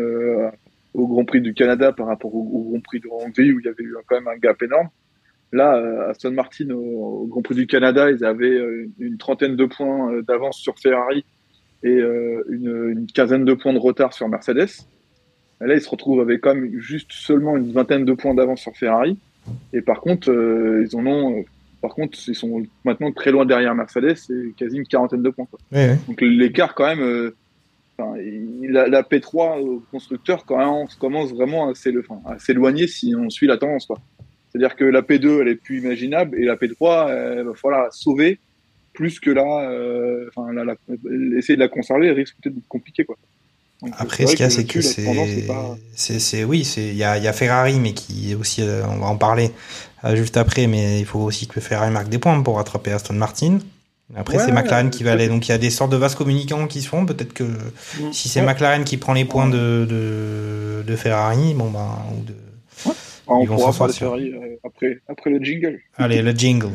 [0.93, 3.67] au Grand Prix du Canada par rapport au, Grand Prix de Hongrie où il y
[3.67, 4.89] avait eu quand même un gap énorme.
[5.53, 8.59] Là, Aston Martin au, Grand Prix du Canada, ils avaient
[8.99, 11.25] une trentaine de points d'avance sur Ferrari
[11.81, 14.85] et une, une quinzaine de points de retard sur Mercedes.
[15.61, 18.77] Et là, ils se retrouvent avec même juste seulement une vingtaine de points d'avance sur
[18.77, 19.17] Ferrari.
[19.73, 21.43] Et par contre, euh, ils en ont euh,
[21.81, 25.47] Par contre, ils sont maintenant très loin derrière Mercedes, c'est quasi une quarantaine de points.
[25.49, 25.59] Quoi.
[25.71, 25.95] Oui, oui.
[26.07, 27.31] Donc l'écart quand même, euh,
[28.17, 31.73] il- la, la P3 au constructeur quand même, commence vraiment à
[32.39, 33.85] s'éloigner si on suit la tendance.
[33.85, 33.97] quoi.
[34.51, 37.91] C'est-à-dire que la P2 elle est plus imaginable et la P3 elle va falloir la
[37.91, 38.39] sauver
[38.93, 40.75] plus que là, euh, la, la-
[41.37, 43.15] essayer de la conserver risque peut-être d'être compliqué quoi.
[43.81, 47.17] Donc, Après, ce qu'il y a, c'est que c'est, c'est oui, c'est, il y a,
[47.17, 49.51] y a Ferrari, mais qui est aussi, euh, on va en parler
[50.03, 53.13] euh, juste après, mais il faut aussi que Ferrari marque des points pour rattraper Aston
[53.13, 53.59] Martin.
[54.17, 55.27] Après, Ouais, c'est McLaren qui va aller.
[55.27, 57.05] Donc, il y a des sortes de vases communicants qui se font.
[57.05, 57.45] Peut-être que
[58.11, 58.47] si c'est Ouais.
[58.47, 62.33] McLaren qui prend les points de, de, de Ferrari, bon, ben, ou de,
[62.87, 62.91] Ah,
[63.27, 63.93] on ils vont pourra parler.
[63.93, 65.79] Ferrari euh, après, après le jingle.
[65.97, 66.71] Allez, le jingle.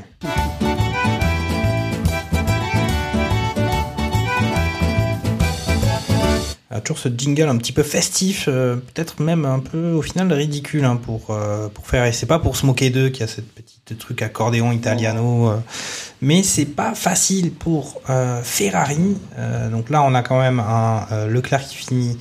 [6.77, 10.33] Ah, toujours ce jingle un petit peu festif, euh, peut-être même un peu au final
[10.33, 12.13] ridicule hein, pour euh, pour faire.
[12.13, 15.57] C'est pas pour se moquer d'eux qu'il y a cette petite truc accordéon italiano, euh,
[16.21, 18.03] mais c'est pas facile pour
[18.43, 19.17] Ferrari.
[19.71, 22.19] Donc là, on a quand même un Leclerc qui finit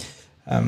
[0.51, 0.61] euh,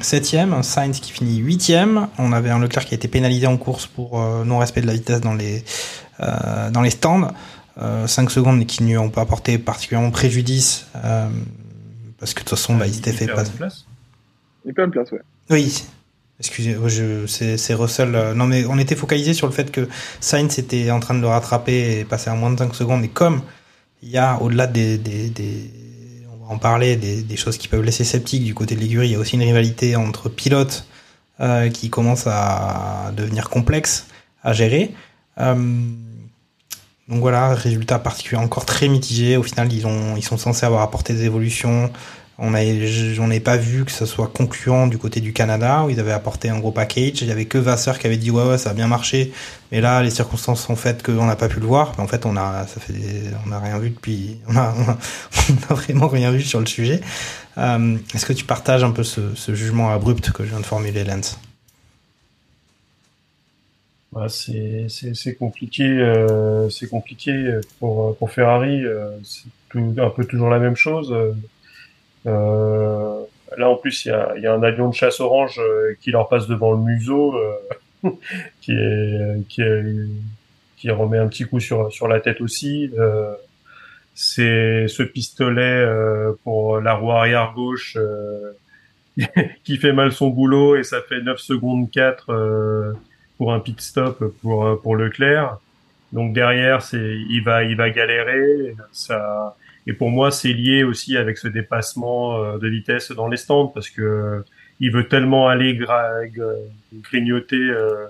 [0.00, 2.08] septième, un Sainz qui finit huitième.
[2.18, 5.20] On avait un Leclerc qui a été pénalisé en course pour non-respect de la vitesse
[5.20, 5.62] dans les
[6.18, 7.30] dans les stands.
[7.80, 10.86] Euh, 5 secondes qui ne pas apporté particulièrement préjudice
[12.20, 13.86] parce que de toute façon bah, il s'était fait pas place.
[14.64, 15.22] Il perd une place, ouais.
[15.50, 15.84] oui
[16.38, 19.88] excusez je c'est c'est Russell euh, non mais on était focalisé sur le fait que
[20.20, 23.08] Sainz était en train de le rattraper et passer à moins de 5 secondes et
[23.08, 23.42] comme
[24.02, 25.70] il y a au-delà des, des, des
[26.32, 29.08] on va en parler des, des choses qui peuvent laisser sceptique du côté de l'écurie
[29.08, 30.86] il y a aussi une rivalité entre pilotes
[31.40, 34.06] euh, qui commence à devenir complexe
[34.42, 34.94] à gérer
[35.38, 35.54] euh,
[37.10, 39.36] donc voilà, résultat particulier encore très mitigé.
[39.36, 41.90] Au final, ils ont, ils sont censés avoir apporté des évolutions.
[42.38, 42.60] On a,
[43.12, 46.12] j'en ai pas vu que ce soit concluant du côté du Canada où ils avaient
[46.12, 47.20] apporté un gros package.
[47.20, 49.32] Il y avait que Vasseur qui avait dit ouais ouais ça a bien marché,
[49.70, 51.92] mais là les circonstances sont faites qu'on n'a pas pu le voir.
[51.98, 52.94] En fait on a, fait,
[53.46, 57.02] on a rien vu depuis, on a vraiment rien vu sur le sujet.
[57.58, 60.66] Euh, Est-ce que tu partages un peu ce, ce jugement abrupt que je viens de
[60.66, 61.38] formuler, Lance?
[64.12, 69.48] Bah, c'est compliqué euh, c'est compliqué pour pour Ferrari euh, c'est
[69.98, 71.14] un peu toujours la même chose.
[72.26, 73.20] Euh,
[73.56, 76.48] là en plus il y a un avion de chasse orange euh, qui leur passe
[76.48, 78.10] devant le museau euh,
[78.60, 80.08] qui est
[80.76, 82.90] qui remet un petit coup sur sur la tête aussi.
[84.14, 85.86] C'est ce pistolet
[86.42, 87.96] pour la roue arrière gauche
[89.64, 92.92] qui fait mal son boulot et ça fait 9 secondes 4 euh,
[93.40, 95.56] pour un pit stop pour euh, pour Leclerc.
[96.12, 98.76] Donc derrière, c'est il va il va galérer.
[98.92, 103.38] Ça et pour moi, c'est lié aussi avec ce dépassement euh, de vitesse dans les
[103.38, 104.44] stands parce que
[104.78, 105.78] il veut tellement aller
[107.02, 108.08] grignoter euh,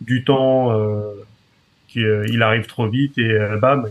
[0.00, 1.26] du temps euh,
[1.88, 3.88] qu'il arrive trop vite et euh, bam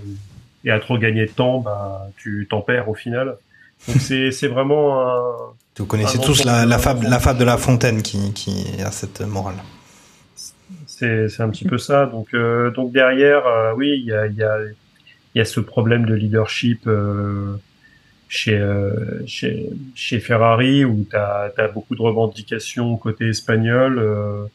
[0.64, 3.36] et à trop gagner de temps, bah tu t'en perds au final.
[3.90, 5.22] Donc c'est c'est vraiment un
[5.78, 8.92] Vous connaissez un tous la, la, fable, la fable de la fontaine qui, qui a
[8.92, 9.58] cette morale.
[10.98, 12.08] C'est c'est un petit peu ça.
[12.08, 14.58] Donc euh, donc derrière, euh, oui, il y a il y a
[15.36, 17.56] il y a ce problème de leadership euh,
[18.30, 24.50] chez euh, chez chez Ferrari où tu as beaucoup de revendications côté espagnol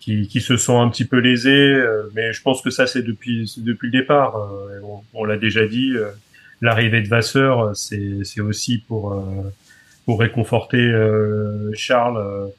[0.00, 1.76] qui qui se sont un petit peu lésés.
[2.14, 4.34] mais je pense que ça c'est depuis depuis le départ.
[5.12, 5.92] on l'a déjà dit.
[6.62, 9.02] L'arrivée de Vasseur, c'est aussi pour
[10.06, 10.82] pour réconforter
[11.74, 12.52] Charles.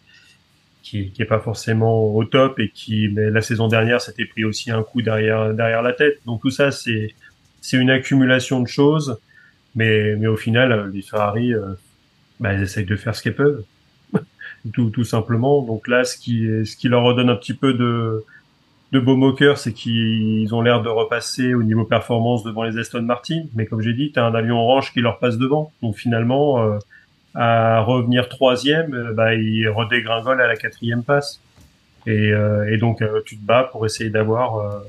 [0.84, 4.44] Qui, qui est pas forcément au top et qui mais la saison dernière s'était pris
[4.46, 6.20] aussi un coup derrière derrière la tête.
[6.26, 7.16] Donc tout ça c'est
[7.62, 9.18] c'est une accumulation de choses,
[9.76, 11.74] mais mais au final les Ferrari euh,
[12.40, 13.64] bah, ils essayent de faire ce qu'ils peuvent
[14.74, 15.64] tout tout simplement.
[15.64, 18.24] Donc là ce qui ce qui leur redonne un petit peu de
[18.94, 23.02] de beau moqueur, c'est qu'ils ont l'air de repasser au niveau performance devant les Aston
[23.02, 25.74] Martin, mais comme j'ai dit, tu as un avion orange qui leur passe devant.
[25.82, 26.78] Donc finalement, euh,
[27.36, 31.40] à revenir troisième, euh, bah, il redégringole à la quatrième passe.
[32.06, 34.80] Et, euh, et donc euh, tu te bats pour essayer d'avoir euh,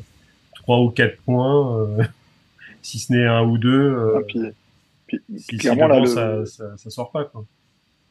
[0.55, 2.03] trois ou quatre points, euh,
[2.83, 3.71] si ce n'est un ou deux.
[3.95, 4.41] euh, Ah, puis,
[5.07, 6.05] puis, si, si clairement, là, devant,
[6.41, 7.25] le, ça, ça, ça sort pas.
[7.25, 7.45] Quoi.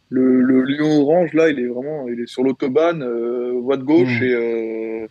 [0.09, 3.83] le, le lion orange, là, il est vraiment il est sur l'autobahn, euh, voie de
[3.83, 4.23] gauche, Mm.
[4.23, 5.07] et, euh,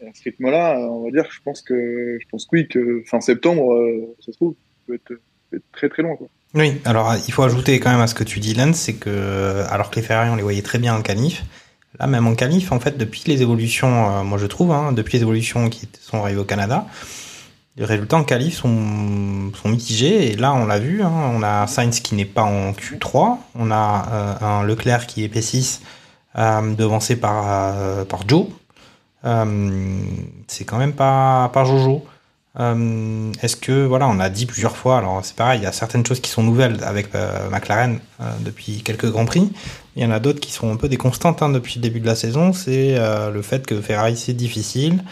[0.00, 3.02] et à ce rythme-là, on va dire, je pense que, je pense que oui, que
[3.06, 4.54] fin septembre, euh, ça se trouve,
[4.86, 5.14] peut être,
[5.50, 6.16] peut être très très loin.
[6.16, 6.28] Quoi.
[6.54, 9.64] Oui, alors il faut ajouter quand même à ce que tu dis, Lance, c'est que
[9.70, 11.44] alors que les Ferrari on les voyait très bien en qualif,
[11.98, 15.16] là même en qualif, en fait, depuis les évolutions, euh, moi je trouve, hein, depuis
[15.16, 16.86] les évolutions qui sont arrivées au Canada,
[17.76, 18.68] les résultats en qualif sont,
[19.64, 20.30] mitigés.
[20.30, 23.70] Et là, on l'a vu, hein, on a Sainz qui n'est pas en Q3, on
[23.72, 25.80] a euh, un Leclerc qui est P6,
[26.38, 28.46] euh, devancé par, par Joe.
[30.46, 32.04] C'est quand même pas, pas Jojo.
[32.60, 35.72] Euh, Est-ce que, voilà, on a dit plusieurs fois, alors c'est pareil, il y a
[35.72, 39.50] certaines choses qui sont nouvelles avec euh, McLaren euh, depuis quelques Grands Prix.
[39.96, 42.00] Il y en a d'autres qui sont un peu des constantes hein, depuis le début
[42.00, 42.52] de la saison.
[42.52, 45.02] C'est euh, le fait que Ferrari, c'est difficile.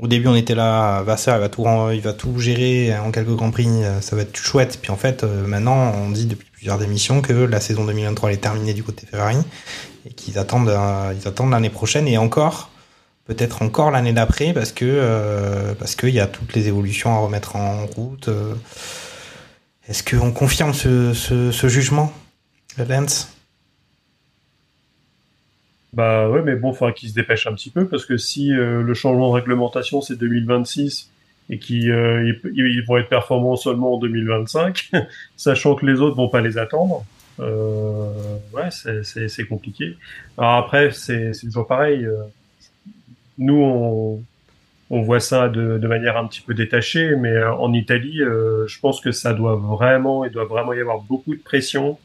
[0.00, 3.34] Au début, on était là, Vassar, il va tout, il va tout gérer en quelques
[3.34, 3.68] Grands Prix,
[4.02, 4.78] ça va être chouette.
[4.82, 8.40] Puis en fait, maintenant, on dit depuis plusieurs émissions que la saison 2023 elle est
[8.40, 9.38] terminée du côté Ferrari
[10.04, 10.76] et qu'ils attendent,
[11.18, 12.70] ils attendent l'année prochaine et encore,
[13.26, 17.18] peut-être encore l'année d'après parce que euh, parce qu'il y a toutes les évolutions à
[17.18, 18.28] remettre en route.
[18.28, 18.54] euh.
[19.88, 22.12] Est-ce qu'on confirme ce, ce, ce jugement,
[22.78, 23.32] Lance?
[25.92, 28.82] Bah ouais, mais bon, faudra qu'ils se dépêchent un petit peu parce que si euh,
[28.82, 31.10] le changement de réglementation c'est 2026
[31.48, 34.90] et qu'ils euh, ils, vont être performants seulement en 2025,
[35.36, 37.06] sachant que les autres vont pas les attendre,
[37.40, 38.10] euh,
[38.52, 39.96] ouais, c'est- compliqué.
[40.36, 42.06] Alors après, c'est toujours pareil.
[43.38, 44.22] Nous,
[44.90, 48.78] on, voit ça de, manière un petit peu détachée, mais euh, en Italie, euh, je
[48.80, 51.98] pense que ça doit vraiment, il doit vraiment y avoir beaucoup de pression.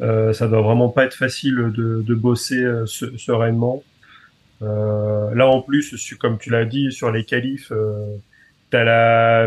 [0.00, 3.82] Euh, ça doit vraiment pas être facile de, bosser euh, se- sereinement.
[4.62, 7.72] Euh, là, en plus, comme tu l'as dit, sur les qualifs,
[8.70, 9.46] t'as la,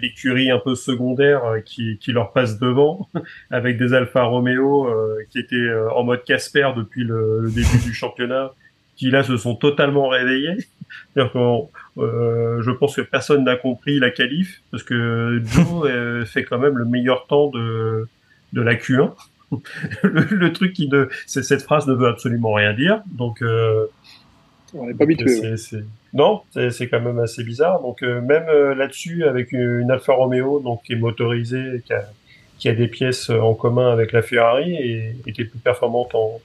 [0.00, 3.08] l'écurie un peu secondaire qui, leur passe devant,
[3.50, 4.88] avec des Alfa Romeo
[5.30, 8.52] qui étaient en mode Casper depuis le début du championnat,
[9.00, 10.56] qui là se sont totalement réveillés.
[11.98, 16.58] Euh, je pense que personne n'a compris la qualif parce que Joe euh, fait quand
[16.58, 18.06] même le meilleur temps de
[18.52, 19.10] de la Q1.
[20.02, 23.02] le, le truc qui ne, c'est cette phrase ne veut absolument rien dire.
[23.06, 23.86] Donc euh,
[24.74, 25.28] On n'est pas habitué.
[25.28, 25.84] c'est- c'est-
[26.14, 27.80] Non, c'est c'est quand même assez bizarre.
[27.82, 31.80] Donc euh, même euh, là-dessus, avec une, une Alfa Romeo, donc qui est motorisée, et
[31.80, 32.04] qui a,
[32.58, 36.40] qui a des pièces en commun avec la Ferrari, et était plus performante en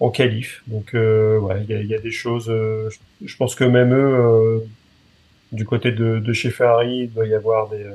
[0.00, 0.62] en qualif.
[0.66, 2.48] Donc euh, ouais, il y a, y a des choses.
[2.50, 4.58] euh, je, je pense que même eux, euh,
[5.52, 7.82] du côté de, de chez Ferrari, il doit y avoir des.
[7.84, 7.92] euh,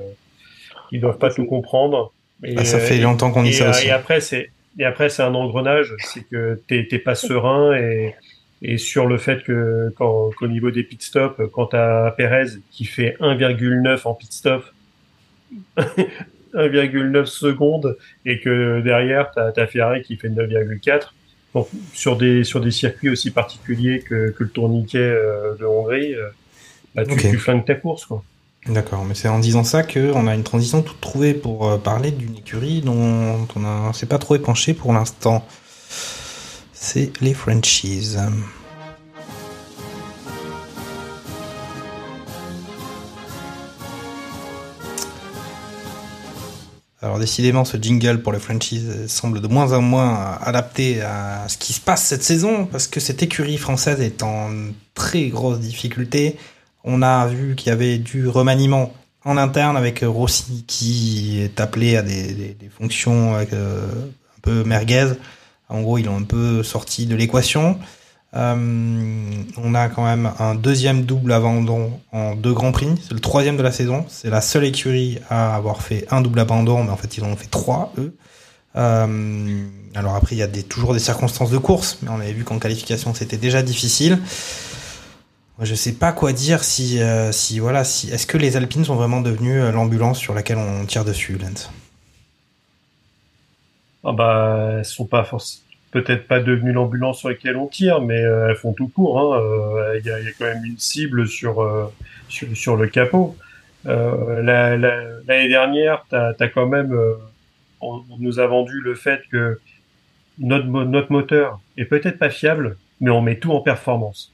[0.92, 2.14] ils doivent pas tout comprendre.
[2.44, 3.88] Et, Bah, Ça fait longtemps qu'on dit ça euh, aussi.
[3.88, 8.14] Et après, c'est et après c'est un engrenage, c'est que t'es t'es pas serein et
[8.62, 12.86] et sur le fait que quand qu'au niveau des pit stops, quand t'as Perez qui
[12.86, 14.64] fait 1,9 en pit stop,
[16.54, 21.14] 1,9 secondes et que derrière t'as t'as Ferrari qui fait 9,4.
[21.56, 26.14] Donc sur des sur des circuits aussi particuliers que que le tourniquet euh, de Hongrie,
[26.14, 26.28] euh,
[26.94, 27.22] bah, tu, Ok.
[27.22, 28.24] tu flingues ta course quoi.
[28.68, 32.12] D'accord, mais c'est en disant ça qu'on a une transition toute trouvée pour euh, parler
[32.12, 35.46] d'une écurie dont on on s'est pas trop épanché pour l'instant.
[36.74, 38.20] C'est les franchises.
[47.06, 51.56] Alors décidément, ce jingle pour les franchises semble de moins en moins adapté à ce
[51.56, 54.50] qui se passe cette saison, parce que cette écurie française est en
[54.96, 56.36] très grosse difficulté.
[56.84, 58.92] On a vu qu'il y avait du remaniement
[59.24, 65.14] en interne avec Rossi qui est appelé à des, fonctions euh, un peu merguez.
[65.70, 67.78] En gros, ils l'ont un peu sorti de l'équation.
[68.36, 72.90] Euh, on a quand même un deuxième double abandon en deux grands prix.
[73.02, 74.06] C'est le troisième de la saison.
[74.10, 77.28] C'est la seule écurie à avoir fait un double abandon, mais en fait ils en
[77.28, 78.16] ont fait trois eux.
[78.76, 79.64] Euh,
[79.94, 82.60] alors après il y a toujours des circonstances de course, mais on avait vu qu'en
[82.60, 84.20] qualification c'était déjà difficile.
[85.58, 87.32] Moi, je sais pas quoi dire si, euh,
[87.62, 91.72] voilà, est-ce que les Alpines sont vraiment devenues l'ambulance sur laquelle on tire dessus, Lens
[94.04, 95.65] Ah bah, elles sont pas forcément
[95.96, 99.20] peut-être pas devenues l'ambulance sur laquelle on tire, mais euh, elles font tout court.
[99.20, 99.40] hein.
[99.42, 101.86] Euh, Il y, a, il y a quand même une cible sur euh,
[102.28, 103.36] sur, sur le capot.
[103.86, 106.92] La- la- L'année dernière, as quand même,
[107.82, 109.60] on, on nous a vendu le fait que
[110.40, 114.32] notre notre moteur est peut-être pas fiable, mais on met tout en performance.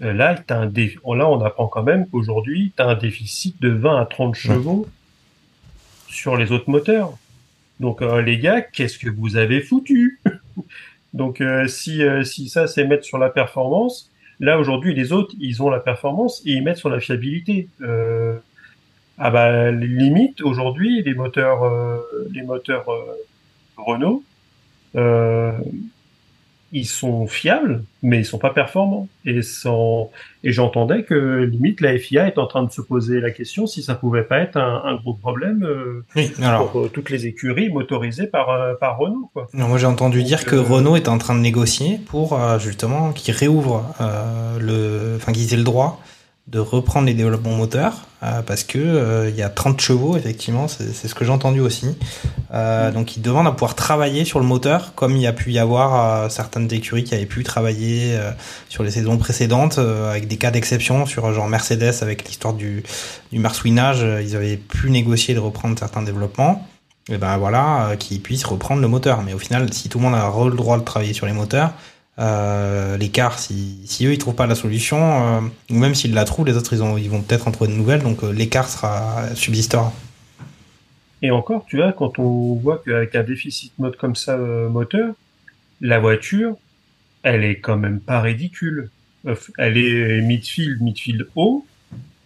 [0.00, 3.68] Là, t'as un dé- là, on apprend quand même qu'aujourd'hui, tu as un déficit de
[3.70, 4.86] 20 à 30 chevaux
[6.08, 7.12] sur les autres moteurs.
[7.80, 10.20] Donc euh, les gars, qu'est-ce que vous avez foutu?
[11.14, 15.34] Donc euh, si euh, si ça c'est mettre sur la performance, là aujourd'hui les autres
[15.40, 17.68] ils ont la performance et ils mettent sur la fiabilité.
[17.80, 18.36] Euh,
[19.18, 21.60] ah bah limite aujourd'hui les moteurs
[22.30, 22.86] les moteurs
[23.76, 24.22] Renault
[26.72, 30.10] ils sont fiables mais ils sont pas performants et sans
[30.44, 33.82] et j'entendais que limite la FIA est en train de se poser la question si
[33.82, 36.70] ça pouvait pas être un, un gros problème euh, Oui, alors.
[36.70, 39.48] pour euh, toutes les écuries motorisées par euh, par Renault quoi.
[39.54, 43.12] Non, moi j'ai entendu Donc, dire que Renault est en train de négocier pour justement
[43.12, 43.84] qu'ils réouvrent
[44.60, 46.00] le, enfin qu'ils aient le droit
[46.50, 50.66] de reprendre les développements moteurs euh, parce que euh, il y a 30 chevaux effectivement
[50.66, 51.94] c'est ce que j'ai entendu aussi.
[52.54, 55.52] Euh, donc ils demandent à pouvoir travailler sur le moteur comme il y a pu
[55.52, 58.30] y avoir euh, certaines écuries qui avaient pu travailler euh,
[58.70, 62.82] sur les saisons précédentes euh, avec des cas d'exception sur genre Mercedes avec l'histoire du
[63.30, 66.66] du marsouinage euh, ils avaient pu négocier de reprendre certains développements.
[67.10, 69.22] Et ben voilà euh, qu'ils puissent reprendre le moteur.
[69.22, 71.72] Mais au final si tout le monde a le droit de travailler sur les moteurs
[72.18, 75.40] euh, l'écart, si, si eux ils trouvent pas la solution, euh,
[75.70, 77.76] ou même s'ils la trouvent, les autres ils, ont, ils vont peut-être en trouver de
[77.76, 79.92] nouvelles, donc euh, l'écart sera subsistera.
[81.22, 85.14] Et encore, tu vois, quand on voit qu'avec un déficit mode comme ça euh, moteur,
[85.80, 86.56] la voiture,
[87.22, 88.90] elle est quand même pas ridicule.
[89.58, 91.66] Elle est midfield, midfield haut,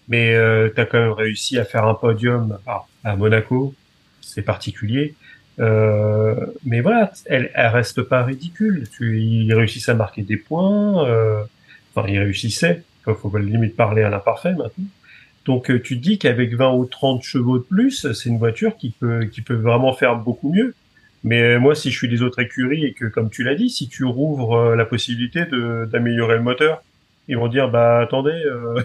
[0.09, 2.59] mais euh, tu as quand même réussi à faire un podium
[3.03, 3.75] à Monaco,
[4.21, 5.15] c'est particulier.
[5.61, 6.35] Euh,
[6.65, 8.85] mais voilà, elle, elle reste pas ridicule.
[9.01, 11.07] Ils réussissent à marquer des points.
[11.07, 11.43] Euh,
[11.95, 12.83] enfin, ils réussissaient.
[13.05, 14.85] Faut, faut limite parler à l'imparfait maintenant.
[15.45, 18.77] Donc euh, tu te dis qu'avec 20 ou 30 chevaux de plus, c'est une voiture
[18.77, 20.75] qui peut qui peut vraiment faire beaucoup mieux.
[21.25, 23.71] Mais euh, moi, si je suis des autres écuries et que, comme tu l'as dit,
[23.71, 25.45] si tu rouvres euh, la possibilité
[25.91, 26.83] d'améliorer le moteur,
[27.29, 28.83] ils vont dire bah attendez, euh,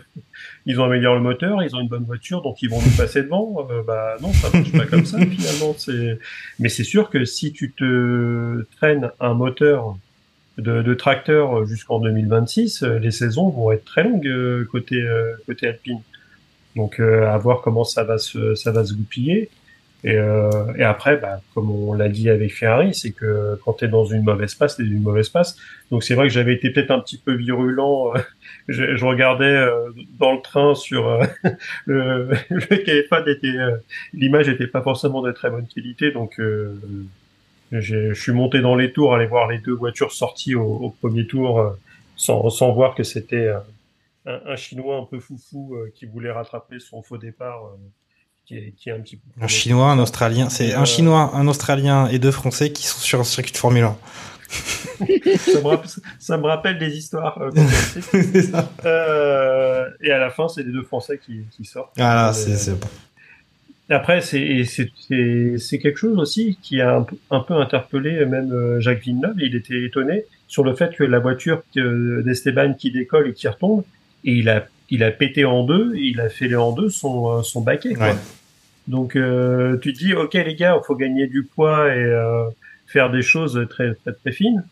[0.68, 3.24] ils ont amélioré le moteur, ils ont une bonne voiture, donc ils vont nous passer
[3.24, 3.66] devant.
[3.72, 5.74] Euh, bah non, ça marche pas comme ça finalement.
[5.78, 6.20] C'est
[6.60, 9.98] mais c'est sûr que si tu te traînes un moteur
[10.58, 15.32] de, de tracteur jusqu'en 2026, euh, les saisons vont être très longues euh, côté euh,
[15.46, 16.02] côté Alpine.
[16.76, 19.50] Donc euh, à voir comment ça va se ça va se goupiller.
[20.04, 23.86] Et, euh, et après, bah, comme on l'a dit avec Ferrari, c'est que quand tu
[23.86, 25.58] es dans une mauvaise passe, t'es dans une mauvaise passe.
[25.92, 28.14] Donc c'est vrai que j'avais été peut-être un petit peu virulent.
[28.68, 29.90] Je, je regardais euh,
[30.20, 31.24] dans le train sur euh,
[31.86, 33.78] le, le KF1 était euh,
[34.14, 36.80] l'image était pas forcément de très bonne qualité, donc euh,
[37.72, 41.28] je suis monté dans les tours, aller voir les deux voitures sorties au, au premier
[41.28, 41.70] tour, euh,
[42.16, 43.60] sans, sans voir que c'était euh,
[44.26, 47.66] un, un chinois un peu foufou euh, qui voulait rattraper son faux départ.
[47.66, 47.78] euh,
[48.46, 51.50] qui est, qui est un petit peu Un chinois, un australien, c'est un chinois, un
[51.50, 53.98] australien et deux français qui sont sur un circuit de Formule 1.
[55.38, 55.90] Ça, me rappelle,
[56.20, 57.42] ça me rappelle des histoires.
[57.42, 57.52] euh.
[58.86, 62.00] Euh, et à la fin, c'est les deux Français qui, qui sortent.
[62.00, 62.88] Euh, c'est c'est bon.
[63.90, 64.66] Après, c'est
[65.80, 69.36] quelque chose aussi qui a un, peu- un peu interpellé même Jacques Villeneuve.
[69.40, 73.84] Il était étonné sur le fait que la voiture d'Esteban qui décolle et qui retombe,
[74.26, 77.44] et il a il a pété en deux, et il a fait en deux son
[77.44, 77.94] son baquet.
[77.94, 78.08] Quoi.
[78.10, 78.16] Ouais.
[78.88, 82.44] Donc euh, tu te dis ok les gars, il faut gagner du poids et euh,
[82.88, 84.64] faire des choses très très très fines.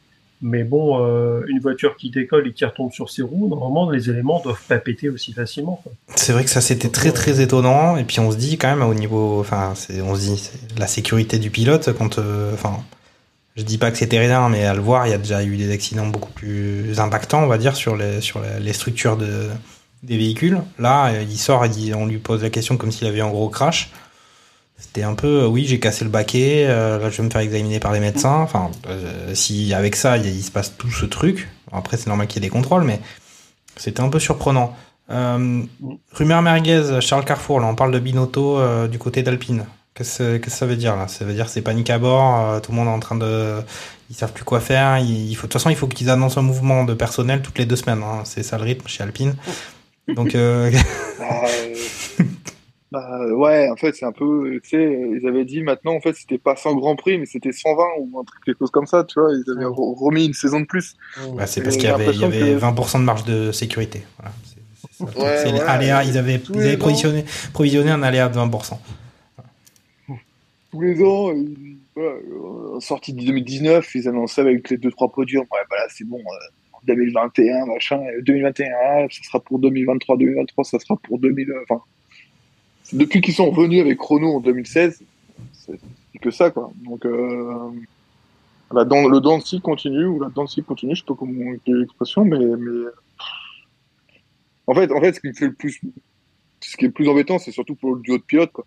[0.41, 4.09] Mais bon, euh, une voiture qui décolle et qui retombe sur ses roues, normalement les
[4.09, 5.81] éléments doivent pas péter aussi facilement.
[6.15, 8.87] C'est vrai que ça c'était très très étonnant et puis on se dit quand même
[8.87, 9.73] au niveau, enfin
[10.03, 12.83] on se dit la sécurité du pilote quand, euh, enfin
[13.55, 15.55] je dis pas que c'était rien mais à le voir il y a déjà eu
[15.55, 19.47] des accidents beaucoup plus impactants on va dire sur les sur les, structures de
[20.03, 20.59] des véhicules.
[20.77, 23.91] Là il sort et on lui pose la question comme s'il avait un gros crash.
[24.77, 27.41] C'était un peu, euh, oui, j'ai cassé le baquet, euh, là je vais me faire
[27.41, 28.41] examiner par les médecins.
[28.41, 32.41] Enfin, euh, si avec ça, il, se passe tout ce truc, après c'est normal qu'il
[32.41, 32.99] y ait des contrôles, mais
[33.77, 34.75] c'était un peu surprenant.
[35.11, 35.61] Euh,
[36.11, 39.65] rumeur merguez, Charles Carrefour, là on parle de Binotto euh, du côté d'Alpine.
[39.93, 41.07] Qu'est-ce que ça veut dire là?
[41.07, 43.61] Ça veut dire c'est panique à bord, tout le monde est en train de...
[44.09, 45.47] Ils savent plus quoi faire, il, faut...
[45.47, 48.03] de toute façon il faut qu'ils annoncent un mouvement de personnel toutes les deux semaines,
[48.03, 48.23] hein.
[48.25, 49.35] c'est ça le rythme chez Alpine.
[50.09, 50.35] Donc...
[52.95, 52.99] Euh...
[52.99, 55.99] Bah, euh, ouais, en fait, c'est un peu, tu sais, ils avaient dit maintenant, en
[56.01, 58.85] fait, c'était pas 100 Grand Prix, mais c'était 120 ou un truc, quelque chose comme
[58.85, 60.95] ça, tu vois, ils avaient re- remis une saison de plus.
[61.35, 63.51] Bah, c'est parce qu'il y avait, il y l'impression avait que- 20% de marge de
[63.51, 64.03] sécurité.
[64.19, 64.33] Voilà.
[64.43, 64.55] C'est-.
[65.19, 68.79] Ouais, ouais, aléas, ils avaient, ils avaient provisionné, provisionné un aléa de 20%.
[70.71, 74.91] Tous les ans, ils- voilà, euh, en sortie de 2019, ils annonçaient avec les deux
[74.91, 79.39] trois podiums, ouais, bah là, c'est bon, euh, 2021, machin, euh, 2021, ah, ça sera
[79.39, 81.94] pour 2023, 2023, ça sera pour 2000, euh, enfin, c'est
[82.93, 85.01] depuis qu'ils sont revenus avec Renault en 2016,
[85.53, 85.79] c'est
[86.21, 86.71] que ça, quoi.
[86.83, 87.69] Donc, euh,
[88.73, 92.37] la dan- le scie continue, ou la continue, je sais pas comment quelle l'expression, mais,
[92.39, 92.85] mais,
[94.67, 95.79] en fait, en fait, ce qui me fait le plus,
[96.61, 98.65] ce qui est le plus embêtant, c'est surtout pour le duo de pilotes, quoi.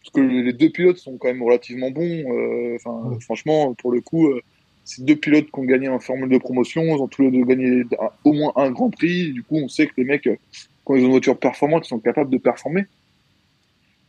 [0.00, 2.02] Parce que les deux pilotes sont quand même relativement bons.
[2.30, 2.76] euh,
[3.20, 4.42] franchement, pour le coup, euh,
[4.84, 6.82] c'est deux pilotes qui ont gagné en formule de promotion.
[6.82, 9.32] Ils ont tous les deux gagné un- au moins un Grand Prix.
[9.32, 10.36] Du coup, on sait que les mecs, euh,
[10.84, 12.84] quand ils ont une voiture performante, ils sont capables de performer.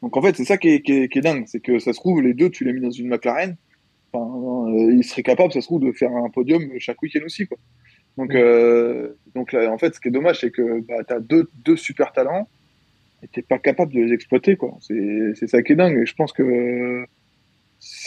[0.02, 1.94] Donc en fait, c'est ça qui est, qui est, qui est dingue, c'est que ça
[1.94, 3.56] se trouve les deux, tu les mis dans une McLaren.
[4.14, 7.48] Enfin, euh, ils seraient capables, ça se trouve, de faire un podium chaque week-end aussi,
[7.48, 7.58] quoi.
[8.18, 11.50] Donc, euh, donc là, en fait, ce qui est dommage, c'est que bah, t'as deux,
[11.66, 12.48] deux super talents
[13.24, 14.78] et t'es pas capable de les exploiter, quoi.
[14.80, 15.98] C'est, c'est ça qui est dingue.
[15.98, 17.06] Et je pense que,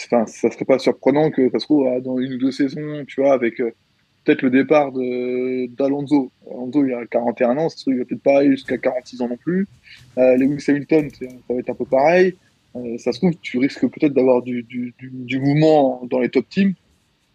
[0.05, 3.05] enfin, ça serait pas surprenant que ça se trouve ah, dans une ou deux saisons,
[3.07, 3.71] tu vois, avec euh,
[4.29, 6.31] peut-être le départ d'Alonso.
[6.51, 9.67] Alonso il a 41 ans, truc va peut-être pas aller jusqu'à 46 ans non plus.
[10.19, 12.35] Euh, Lewis Hamilton, ça va être un peu pareil.
[12.75, 14.93] Euh, ça se trouve, tu risques peut-être d'avoir du,
[15.41, 16.73] mouvement dans les top teams.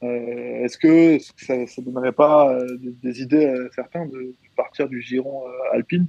[0.04, 5.02] Euh, Est-ce que ça, ça donnerait pas euh, des, idées à certains de, partir du
[5.02, 5.42] giron
[5.72, 6.06] alpine?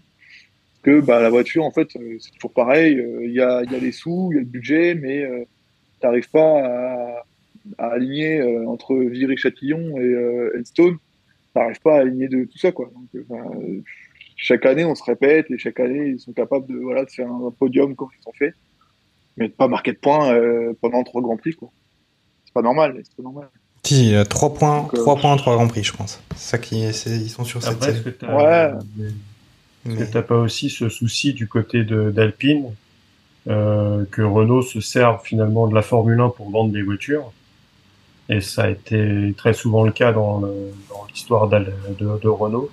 [0.83, 3.03] Que bah, la voiture, en fait, c'est toujours pareil.
[3.23, 5.45] Il y, a, il y a les sous, il y a le budget, mais euh,
[5.99, 7.25] t'arrives pas à,
[7.78, 10.97] à aligner euh, entre Viry-Châtillon et euh, Enstone.
[11.53, 12.89] T'arrives pas à aligner de tout ça, quoi.
[12.93, 13.82] Donc, euh, euh,
[14.36, 17.28] chaque année, on se répète et chaque année, ils sont capables de, voilà, de faire
[17.32, 18.53] un podium comme ils ont fait,
[19.38, 21.70] mais de pas marquer de points euh, pendant trois grands prix, quoi.
[22.45, 23.49] C'est pas normal, c'est pas normal.
[23.84, 26.20] Si, 3 points, Donc, euh, 3 points, 3 Grands Prix, je pense.
[26.36, 28.16] C'est ça qui, ils sont sur cette Après, est-ce série.
[28.16, 28.74] que t'as Ouais.
[29.86, 32.74] est-ce que t'as pas aussi ce souci du côté de d'Alpine
[33.47, 37.32] euh, que Renault se serve finalement de la Formule 1 pour vendre des voitures?
[38.30, 42.28] Et ça a été très souvent le cas dans le- dans l'histoire d'Al- de, de
[42.30, 42.69] Renault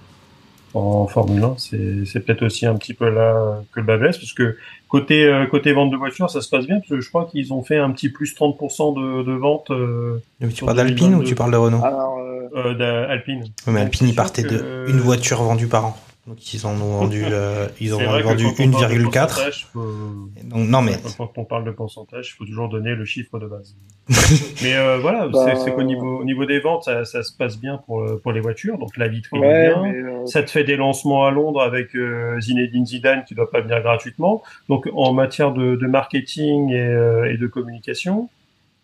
[0.74, 1.54] en Formule 1.
[1.58, 4.56] C'est c'est peut-être aussi un petit peu là que le bas blesse parce que
[4.88, 7.52] côté euh, côté vente de voitures ça se passe bien parce que je crois qu'ils
[7.52, 11.18] ont fait un petit plus 30% de, de ventes euh, Tu sur parles d'Alpine ou
[11.22, 11.28] 2022.
[11.28, 11.84] tu parles de Renault?
[11.84, 13.42] Alors, euh, euh, d'Alpine.
[13.42, 15.96] Oui, mais Donc, Alpine, sûr de que- une voiture vendue par an.
[16.24, 18.98] Donc ils en ont vendu, euh, ils en C'est ont vendu quand on parle de
[19.00, 19.02] 1,4.
[19.26, 23.04] pourcentage, faut- Donc non mais Quand on parle de pourcentage, il faut toujours donner le
[23.04, 23.74] chiffre de base.
[24.62, 27.36] Mais euh, voilà, Bah, c'est c'est qu'au niveau, au niveau des ventes, ça, ça se
[27.36, 28.78] passe bien pour, euh, pour les voitures.
[28.78, 29.84] Donc la vitrine ouais, est bien.
[29.94, 33.60] euh, Ça te fait des lancements à Londres avec euh, Zinedine Zidane qui doit pas
[33.60, 34.42] venir gratuitement.
[34.68, 38.28] Donc en matière de, de marketing et, euh, et de communication,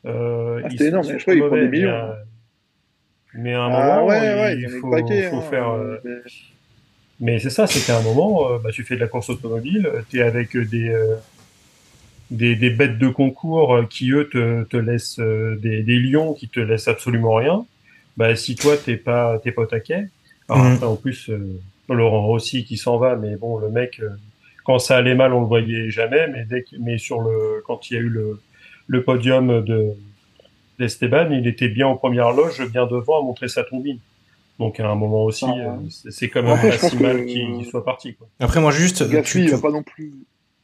[0.06, 1.90] euh, Ah, sont- énorme, je crois qu'ils mauvais, font des mais, millions.
[1.90, 2.12] euh,
[3.34, 5.68] Mais à un ah moment, ouais, ouais, il faut, une paquet, faut hein, faire.
[5.68, 6.10] euh, mais-
[7.20, 9.90] mais c'est ça, c'est qu'à un moment, euh, bah, tu fais de la course automobile,
[10.08, 11.16] tu es avec euh, des, euh,
[12.30, 16.34] des, des bêtes de concours euh, qui, eux, te, te laissent euh, des, des lions
[16.34, 17.66] qui te laissent absolument rien.
[18.16, 20.08] Bah, si toi, t'es pas, t'es pas au taquet.
[20.48, 24.10] Alors, après, en plus, euh, Laurent Rossi qui s'en va, mais bon, le mec, euh,
[24.64, 27.90] quand ça allait mal, on le voyait jamais, mais dès que, mais sur le, quand
[27.90, 28.40] il y a eu le,
[28.86, 29.92] le podium de,
[30.78, 33.98] d'Esteban, il était bien en première loge, bien devant, à montrer sa tombine.
[34.58, 37.64] Donc, à un moment aussi, Ah, euh, c'est quand même pas si que- mal qu'il
[37.70, 38.26] soit parti, quoi.
[38.40, 40.12] après moi juste, tu, il tu- pas non plus.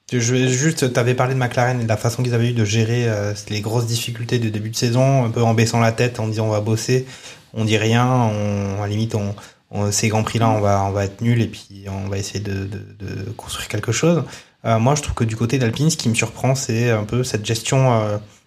[0.08, 2.54] tu- je vais juste, t'avais parlé de McLaren et de la façon qu'ils avaient eu
[2.54, 5.92] de gérer euh, les grosses difficultés de début de saison, un peu en baissant la
[5.92, 7.06] tête, en disant on va bosser,
[7.52, 9.34] on dit rien, on, à la limite on,
[9.70, 12.18] on- ces grands prix là on va on va être nul et puis on va
[12.18, 14.24] essayer de, de, de construire quelque chose.
[14.64, 17.22] Euh, moi je trouve que du côté d'Alpine, ce qui me surprend c'est un peu
[17.22, 17.92] cette gestion.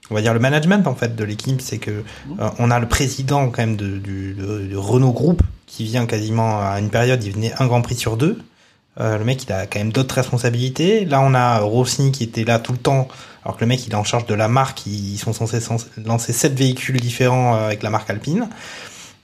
[0.09, 2.03] On va dire le management en fait de l'équipe, c'est que
[2.39, 6.05] euh, on a le président quand même de, du, de, de Renault Group qui vient
[6.05, 8.39] quasiment à une période, il venait un Grand Prix sur deux.
[8.99, 11.05] Euh, le mec, il a quand même d'autres responsabilités.
[11.05, 13.07] Là, on a Rossi qui était là tout le temps,
[13.43, 14.85] alors que le mec, il est en charge de la marque.
[14.87, 15.59] Ils sont censés
[16.03, 18.49] lancer sept véhicules différents euh, avec la marque Alpine.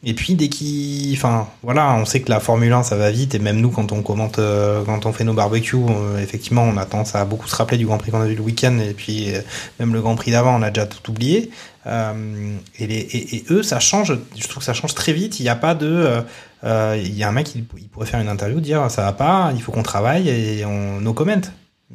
[0.06, 3.36] Et puis dès qu'il, enfin voilà, on sait que la Formule 1 ça va vite
[3.36, 6.76] et même nous quand on commente, euh, quand on fait nos barbecues, euh, effectivement on
[6.76, 8.93] a tendance à beaucoup se rappeler du Grand Prix qu'on a vu le week-end et
[8.93, 9.39] puis euh,
[9.80, 11.49] même le Grand Prix d'avant on a déjà tout oublié.
[11.86, 15.39] Et, les, et, eux ça change, je trouve que ça change très vite.
[15.39, 16.24] Il n'y a pas de,
[16.64, 19.62] il y a un mec il pourrait faire une interview dire ça va pas, il
[19.62, 21.41] faut qu'on travaille et on no comment.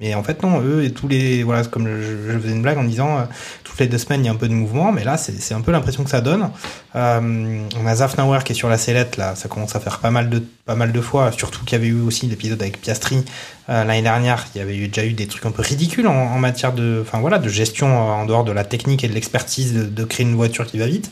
[0.00, 2.78] Mais en fait non, eux et tous les voilà comme je, je faisais une blague
[2.78, 3.22] en disant euh,
[3.64, 5.60] toutes les deux semaines il y a un peu de mouvement, mais là c'est un
[5.60, 6.50] peu l'impression que ça donne.
[6.94, 10.10] Euh, on a Zafnauer qui est sur la sellette là, ça commence à faire pas
[10.10, 13.24] mal de pas mal de fois, surtout qu'il y avait eu aussi l'épisode avec Piastri
[13.68, 16.38] euh, l'année dernière, il y avait déjà eu des trucs un peu ridicules en, en
[16.38, 19.82] matière de enfin voilà de gestion en dehors de la technique et de l'expertise de,
[19.82, 21.10] de créer une voiture qui va vite.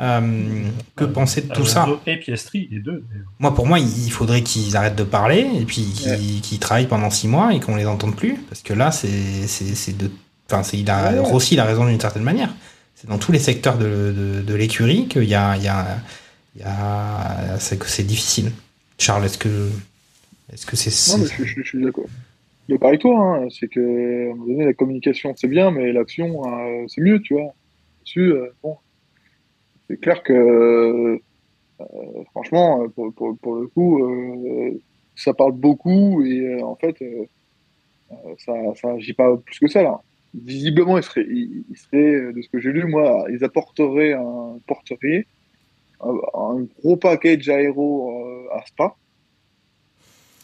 [0.00, 0.64] Euh,
[0.96, 3.04] que penser de tout ça Et Piastri, les deux.
[3.38, 6.10] moi, pour moi, il faudrait qu'ils arrêtent de parler et puis qu'ils
[6.54, 6.58] Ouais.
[6.58, 8.34] travaillent pendant six mois et qu'on les entende plus.
[8.48, 10.10] Parce que là, c'est c'est c'est de.
[10.50, 11.18] Enfin, c'est il a Ouais.
[11.20, 12.52] Rossi, il a raison d'une certaine manière.
[12.96, 15.86] C'est dans tous les secteurs de, de, de l'écurie qu'il y a il y a
[16.56, 18.50] il y a c'est que c'est difficile.
[18.98, 19.70] Charles, est-ce que
[20.52, 22.04] est-ce que c'est Non, mais je, je- je suis d'accord.
[22.68, 23.48] D'accord avec toi, hein.
[23.50, 27.20] c'est que à un moment donné, la communication c'est bien, mais l'action euh, c'est mieux,
[27.20, 27.54] tu vois.
[28.04, 28.76] Dessus, euh, bon,
[29.88, 31.20] c'est clair que
[31.80, 34.80] euh, franchement, pour, pour, le coup, euh,
[35.16, 37.24] ça parle beaucoup et euh, en fait, euh,
[38.12, 40.00] euh, ça, ça agit pas plus que ça là.
[40.34, 41.22] Visiblement, il serait,
[41.94, 45.26] euh, de ce que j'ai lu, moi, ils apporteraient un porterier,
[46.00, 48.96] un, gros package aéro euh, à Spa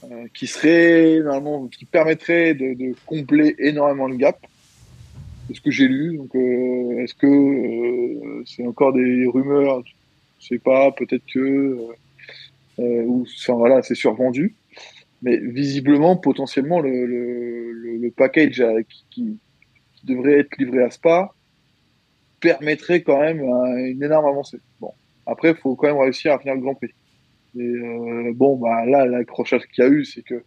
[0.05, 4.39] euh, qui serait normalement qui permettrait de, de combler énormément le gap.
[5.51, 6.16] C'est ce que j'ai lu.
[6.16, 9.82] Donc, euh, est-ce que euh, c'est encore des rumeurs?
[10.39, 10.93] Je sais pas.
[10.93, 11.77] Peut-être que
[12.78, 14.55] euh, ou voilà, c'est survendu.
[15.22, 18.62] Mais visiblement, potentiellement, le, package
[19.10, 19.39] qui,
[20.05, 21.35] devrait être livré à Spa
[22.40, 24.59] permettrait quand même un- une énorme avancée.
[24.81, 24.93] Bon,
[25.27, 26.94] après, il faut quand même réussir à finir le Grand Prix.
[27.59, 30.43] Et bon, bah là, l'accrochage qu'il y a eu, c'est que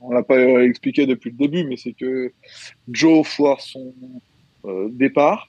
[0.00, 2.32] on l'a pas expliqué depuis le début, mais c'est que
[2.88, 3.92] Joe foire son
[4.64, 5.48] euh, départ,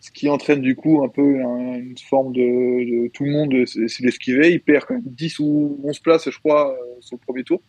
[0.00, 4.02] ce qui entraîne du coup un peu un- une forme de, tout le monde s'est
[4.04, 4.52] l'esquiver.
[4.52, 7.62] Il perd quand même 10 ou 11 places, je crois, euh, sur le premier tour.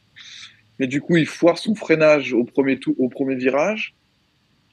[0.80, 3.94] Mais du coup, il foire son freinage au premier tour, au premier virage.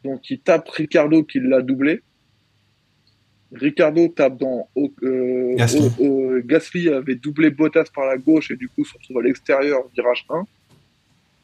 [0.05, 2.01] Donc, il tape Ricardo qui l'a doublé.
[3.53, 6.89] Ricardo tape dans euh, Gasly.
[6.89, 10.45] avait doublé Bottas par la gauche et du coup se retrouve à l'extérieur virage 1.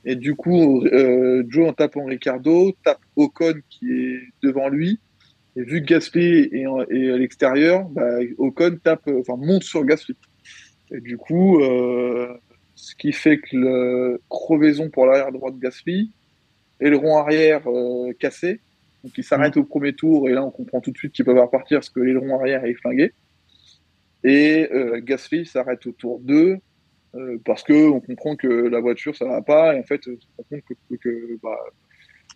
[0.05, 5.01] Et du coup, euh, Joe en tapant Ricardo tape Ocon qui est devant lui.
[5.57, 9.65] Et vu que Gasly est, en- est à l'extérieur, bah, Ocon tape, euh, enfin monte
[9.65, 10.15] sur Gasly.
[10.93, 12.28] Et du coup, euh,
[12.77, 16.12] ce qui fait que le crevaison pour l'arrière droit de Gasly,
[16.78, 18.61] aileron arrière euh, cassé,
[19.07, 21.33] donc il s'arrête au premier tour et là on comprend tout de suite qu'il peut
[21.35, 23.12] pas repartir parce que l'aileron arrière est flingué.
[24.24, 26.57] Et euh, Gasly s'arrête au tour 2
[27.15, 30.19] euh, parce que on comprend que la voiture ça va pas et en fait on
[30.20, 31.57] se rend compte que, que, que, bah,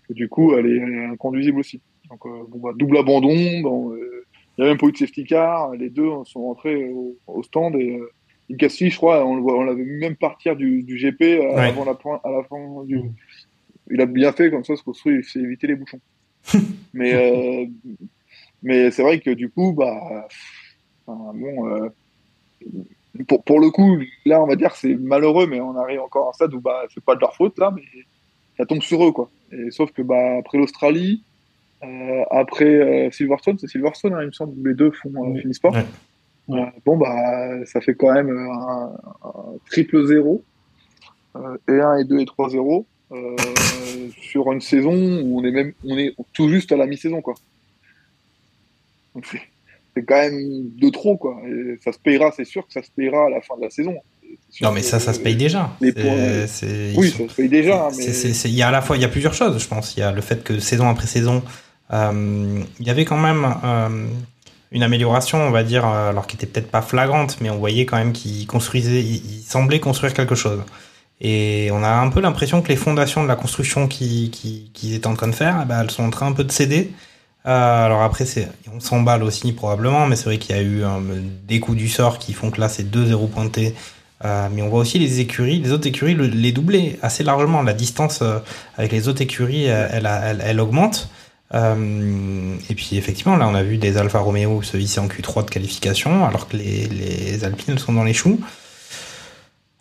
[0.08, 1.80] que du coup elle est, elle est inconduisible aussi.
[2.08, 4.24] Donc euh, bon, bah, double abandon, bon, euh,
[4.56, 7.42] il n'y a même pas eu de safety car, les deux sont rentrés au, au
[7.42, 8.08] stand et euh,
[8.48, 11.66] Gasly je crois on l'avait vu même partir du, du GP euh, Ouais.
[11.66, 13.00] avant la, à la fin du,
[13.90, 16.00] il a bien fait comme ça se construit il s'est évité les bouchons
[16.94, 17.66] mais euh,
[18.62, 20.28] mais c'est vrai que du coup bah
[21.06, 21.88] enfin, bon euh,
[23.26, 26.30] pour, pour le coup là on va dire c'est malheureux mais on arrive encore à
[26.30, 27.82] un stade où bah c'est pas de leur faute là mais
[28.56, 29.30] ça tombe sur eux quoi.
[29.52, 31.22] Et sauf que bah après l'Australie
[31.82, 35.40] euh, après euh, Silverstone c'est Silverstone hein, il me semble que les deux font euh,
[35.40, 35.72] finissent pas
[36.48, 36.72] Ouais.
[36.84, 38.92] Bon bah ça fait quand même un,
[39.22, 39.34] un
[39.70, 40.42] triple zéro
[41.68, 43.36] et 1 et 2 et 3 0 euh,
[44.20, 44.92] sur une saison
[45.22, 47.34] où on est même on est tout juste à la mi-saison quoi.
[49.14, 49.26] Donc
[49.94, 51.40] c'est quand même de trop quoi.
[51.46, 53.70] Et ça se payera, c'est sûr que ça se payera à la fin de la
[53.70, 53.94] saison.
[54.60, 55.70] Non, mais ça, ça se paye déjà.
[55.80, 56.02] les points-
[56.96, 57.88] oui, sont- ça se paye déjà,
[58.48, 59.96] Il y a à la fois, il y a plusieurs choses, je pense.
[59.96, 61.42] Il y a le fait que saison après saison,
[61.92, 64.06] euh, il y avait quand même euh,
[64.70, 67.96] une amélioration, on va dire, alors qui était peut-être pas flagrante, mais on voyait quand
[67.96, 70.62] même qu'il construisait, il, il semblait construire quelque chose.
[71.20, 74.94] Et on a un peu l'impression que les fondations de la construction qu'ils qui, qu'ils
[74.94, 76.92] étaient en train de faire, eh ben, elles sont en train un peu de céder.
[77.46, 78.24] Euh, alors après,
[78.74, 80.82] on s'emballe aussi probablement, mais c'est vrai qu'il y a eu
[81.46, 83.74] des coups du sort qui font que là, c'est 2-0 pointés.
[84.24, 87.62] Euh, mais on voit aussi les écuries, les autres écuries le- les doubler assez largement.
[87.62, 88.38] La distance euh,
[88.76, 91.08] avec les autres écuries, elle, augmente.
[91.54, 95.50] Et puis effectivement, là, on a vu des Alfa Romeo se hisser en Q3 de
[95.50, 98.40] qualification, alors que les, les Alpines sont dans les choux.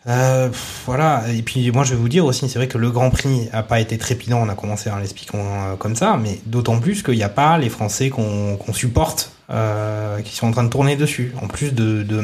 [0.06, 0.48] Euh,
[0.86, 1.24] voilà.
[1.32, 3.62] Et puis moi, je vais vous dire aussi, c'est vrai que le Grand Prix a
[3.62, 4.40] pas été trépidant.
[4.42, 7.58] On a commencé en l'expliquant euh, comme ça, mais d'autant plus qu'il n'y a pas
[7.58, 11.34] les Français qu'on qu'on supporte euh, qui sont en train de tourner dessus.
[11.42, 12.22] En plus de de,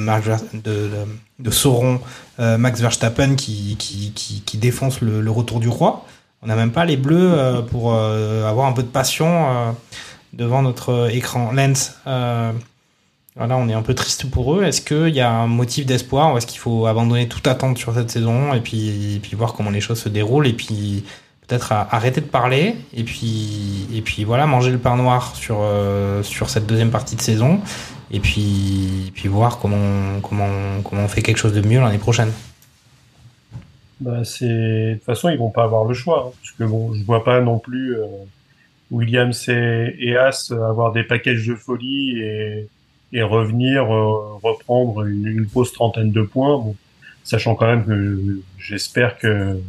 [0.55, 0.89] de,
[1.39, 2.01] de, Sauron,
[2.41, 6.07] euh, Max Verstappen qui qui, qui, qui défonce le, le retour du roi.
[6.43, 9.75] On n'a même pas les bleus euh, pour euh, avoir un peu de passion
[10.33, 11.53] devant notre écran.
[11.53, 11.97] Lens,
[13.37, 14.65] voilà, on est un peu triste pour eux.
[14.65, 17.93] Est-ce qu'il y a un motif d'espoir ou est-ce qu'il faut abandonner toute attente sur
[17.95, 21.05] cette saison et puis, puis voir comment les choses se déroulent et puis
[21.47, 26.23] peut-être arrêter de parler et puis, et puis voilà, manger le pain noir sur, euh,
[26.23, 27.61] sur cette deuxième partie de saison
[28.11, 32.33] et puis, puis voir comment, comment, comment on fait quelque chose de mieux l'année prochaine.
[34.01, 37.03] Bah, de toute façon ils vont pas avoir le choix hein, parce que bon je
[37.05, 38.05] vois pas non plus euh,
[38.91, 42.69] Williams et, et As avoir des packages de folie et,
[43.13, 46.59] et revenir euh, reprendre une, une pause trentaine de points.
[46.59, 46.77] Bon,
[47.25, 49.61] sachant quand même que j'espère que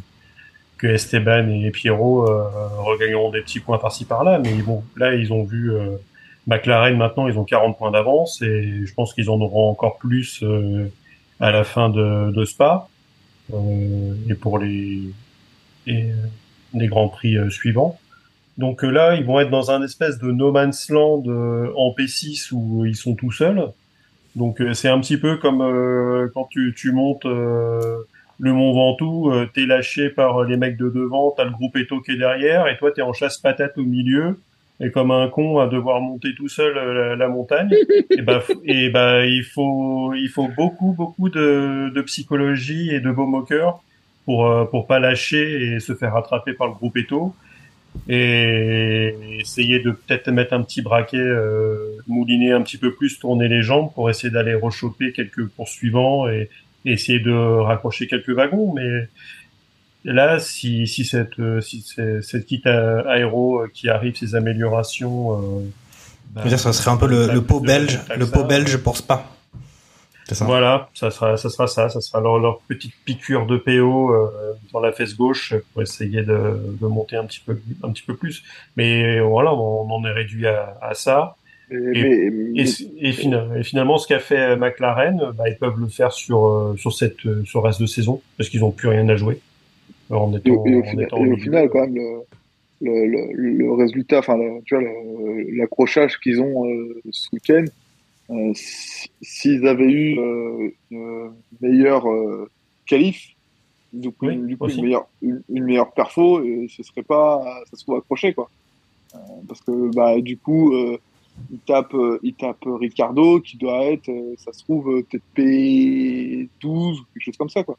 [0.78, 2.48] que Esteban et Pierrot euh,
[2.78, 4.40] regagneront des petits points par-ci par-là.
[4.40, 5.98] Mais bon là ils ont vu euh,
[6.46, 10.44] McLaren maintenant ils ont 40 points d'avance et je pense qu'ils en auront encore plus
[10.44, 10.92] euh,
[11.40, 12.88] à la fin de, de Spa.
[13.54, 15.04] Euh, et pour les,
[15.88, 16.16] et, euh,
[16.74, 17.98] les grands prix suivants.
[18.58, 21.92] Donc euh, là, ils vont être dans un espèce de no man's land euh, en
[21.92, 23.68] P6 où ils sont tout seuls.
[24.36, 27.98] Donc euh, c'est un petit peu comme euh, quand tu, tu montes euh,
[28.40, 32.02] le Mont Ventoux, euh, t'es lâché par les mecs de devant, t'as le groupe Eto
[32.02, 34.40] qui est derrière, et toi t'es en chasse patate au milieu,
[34.80, 37.72] et comme un con à devoir monter tout seul la, la montagne.
[38.12, 43.12] et ben et ben il faut il faut beaucoup beaucoup de, de psychologie et de
[43.12, 43.82] beau moqueur
[44.26, 47.34] pour pour pas lâcher et se faire rattraper par le groupe Eto
[48.08, 53.48] et essayer de peut-être mettre un petit braquet euh, mouliner un petit peu plus tourner
[53.48, 56.50] les jambes pour essayer d'aller rechoper quelques poursuivants et,
[56.86, 59.08] et essayer de raccrocher quelques wagons mais
[60.04, 61.86] là si si cette euh, si
[62.22, 65.64] cette kit aéro euh, qui arrive ces améliorations
[66.38, 69.26] euh, dire, ça serait un peu le, le pot belge, le pot belge pour Spa.
[70.36, 70.46] Ça.
[70.46, 74.28] Voilà, ça sera, ça sera ça, ça sera leur, leur petite piqûre de PO euh,
[74.74, 78.16] dans la fesse gauche pour essayer de, de monter un petit peu, un petit peu
[78.16, 78.44] plus.
[78.76, 81.36] Mais voilà, on, en est réduit à, à ça.
[81.72, 85.80] Et, Et- mais- Et, et, fina- et finalement, ce qu'a fait McLaren, bah, ils peuvent
[85.80, 88.72] le faire sur euh, sur cette euh, sur le reste de saison parce qu'ils n'ont
[88.72, 89.40] plus rien à jouer.
[90.10, 93.34] En étant, au- et au en final, étant et au final, quand même, le, le,
[93.34, 94.84] le, le résultat, enfin, tu vois,
[95.54, 97.66] l'accrochage qu'ils ont euh, ce week-end,
[98.30, 101.32] euh, si- s'ils avaient eu euh, une
[101.62, 102.50] meilleure euh,
[102.86, 103.30] qualif,
[103.94, 104.78] du coup, Oui, du coup aussi.
[104.80, 108.50] une, meilleure, une, une meilleure perfo, et ce serait pas, ça se trouve accroché, quoi.
[109.16, 109.18] Euh,
[109.48, 110.74] parce que, bah, du coup,
[111.52, 117.24] il tape, il tape Ricardo, qui doit être, ça se trouve, peut-être P12 ou quelque
[117.24, 117.78] chose comme ça, quoi.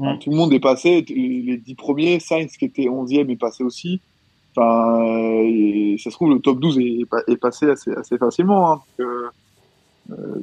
[0.00, 3.64] Enfin, tout le monde est passé, les dix premiers, Sainz qui était 11e est passé
[3.64, 4.00] aussi.
[4.54, 5.02] Enfin,
[5.42, 7.00] et ça se trouve, le top 12 est,
[7.32, 8.72] est passé assez, assez facilement.
[8.72, 8.80] Hein.
[8.98, 9.06] Donc,
[10.10, 10.40] euh,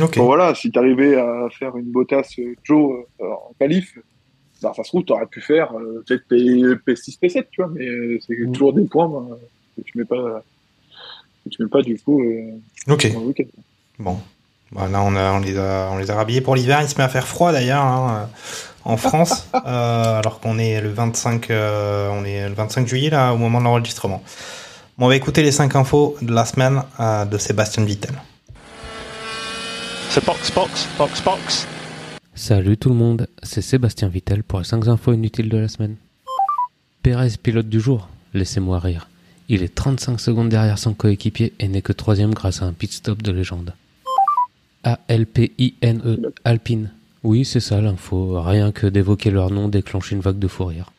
[0.00, 0.16] Ok.
[0.16, 3.98] bon, voilà, si t'arrivais à faire une Bottas euh, Joe euh, en qualif,
[4.62, 5.72] bah, ça se trouve, t'aurais pu faire
[6.06, 8.52] peut-être P, P6, P7, tu vois, mais c'est Mm.
[8.52, 9.36] toujours des points bah,
[9.76, 10.42] que tu mets pas,
[11.44, 12.22] que tu mets pas du coup
[12.88, 13.12] Ok.
[13.12, 13.44] dans le week-end.
[13.98, 14.18] Bon.
[14.72, 16.80] Bah, là, on, a, on, les a, on les a rhabillés pour l'hiver.
[16.82, 18.28] Il se met à faire froid d'ailleurs hein,
[18.84, 23.32] en France, euh, alors qu'on est le 25, euh, on est le 25 juillet là
[23.34, 24.22] au moment de l'enregistrement.
[24.96, 28.12] Bon, on va écouter les 5 infos de la semaine euh, de Sébastien Vittel.
[30.10, 30.50] So box,
[30.98, 31.68] box, box.
[32.34, 35.94] Salut tout le monde, c'est Sébastien Vittel pour les 5 infos inutiles de la semaine.
[37.00, 39.08] Pérez pilote du jour, laissez-moi rire.
[39.48, 42.90] Il est 35 secondes derrière son coéquipier et n'est que troisième grâce à un pit
[42.90, 43.72] stop de légende.
[44.82, 46.90] A-L-P-I-N-E, Alpine.
[47.22, 50.90] Oui, c'est ça l'info, rien que d'évoquer leur nom déclenche une vague de fou rire.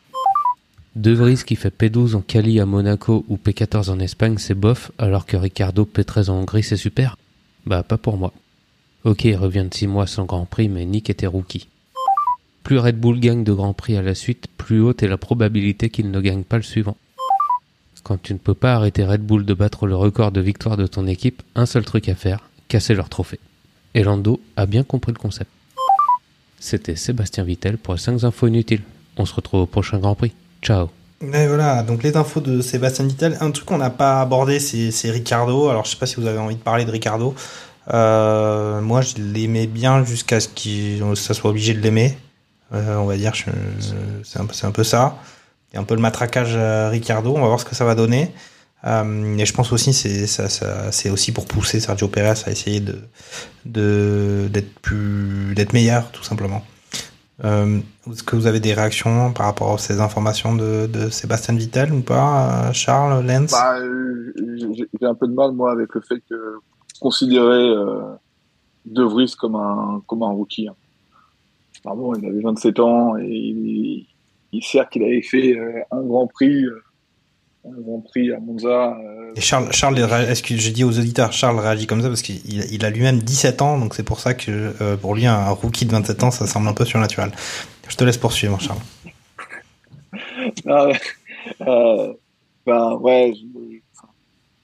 [0.96, 4.90] De Vries qui fait P12 en Cali à Monaco ou P14 en Espagne, c'est bof,
[4.96, 7.18] alors que Ricardo P13 en Hongrie, c'est super
[7.66, 8.32] Bah, pas pour moi.
[9.04, 11.68] Ok, il revient de 6 mois sans Grand Prix, mais Nick était rookie.
[12.62, 15.90] Plus Red Bull gagne de Grand Prix à la suite, plus haute est la probabilité
[15.90, 16.96] qu'il ne gagne pas le suivant.
[18.04, 20.86] Quand tu ne peux pas arrêter Red Bull de battre le record de victoire de
[20.86, 23.40] ton équipe, un seul truc à faire, casser leur trophée.
[23.94, 25.50] Et Lando a bien compris le concept.
[26.60, 28.82] C'était Sébastien Vittel pour les 5 infos inutiles.
[29.16, 30.32] On se retrouve au prochain Grand Prix.
[30.62, 33.36] Ciao Et voilà, donc les infos de Sébastien Vittel.
[33.40, 35.68] Un truc qu'on n'a pas abordé, c'est Ricardo.
[35.68, 37.34] Alors, je sais pas si vous avez envie de parler de Ricardo.
[37.92, 42.16] Euh, moi, je l'aimais bien jusqu'à ce qu'il ça soit obligé de l'aimer.
[42.72, 45.18] Euh, on va dire, c'est un, peu- ça.
[45.74, 47.34] A un peu le matraquage euh, Ricardo.
[47.36, 48.32] On va voir ce que ça va donner.
[48.84, 52.82] Euh, et je pense aussi c'est aussi pour pousser Sergio Perez à essayer
[53.64, 56.64] d'être meilleur tout simplement.
[57.44, 57.78] Euh,
[58.10, 62.00] Est-ce que vous avez des réactions par rapport à ces informations de, Sébastien Vittel ou
[62.00, 63.50] pas, Charles, Lenz?
[63.50, 66.34] Bah, j'ai un peu de mal, moi, avec le fait que
[67.02, 68.00] considérer euh,
[68.86, 70.68] De Vries comme un, comme un rookie.
[70.68, 70.74] hein.
[71.84, 74.06] Alors bon, il avait 27 ans et il,
[74.52, 76.80] il certes qu'il avait fait euh, un grand prix, euh,
[77.66, 78.96] un grand prix à Monza.
[79.34, 82.22] Et Charles, Charles, il est-ce que j'ai dit aux auditeurs, Charles réagit comme ça parce
[82.22, 85.86] qu'il il a lui-même 17 ans, donc c'est pour ça que pour lui, un rookie
[85.86, 87.32] de 27 ans, ça semble un peu surnaturel.
[87.88, 88.78] Je te laisse poursuivre, Charles.
[90.66, 91.00] Ah ouais.
[91.66, 92.12] Euh,
[92.66, 93.71] ben ouais, je-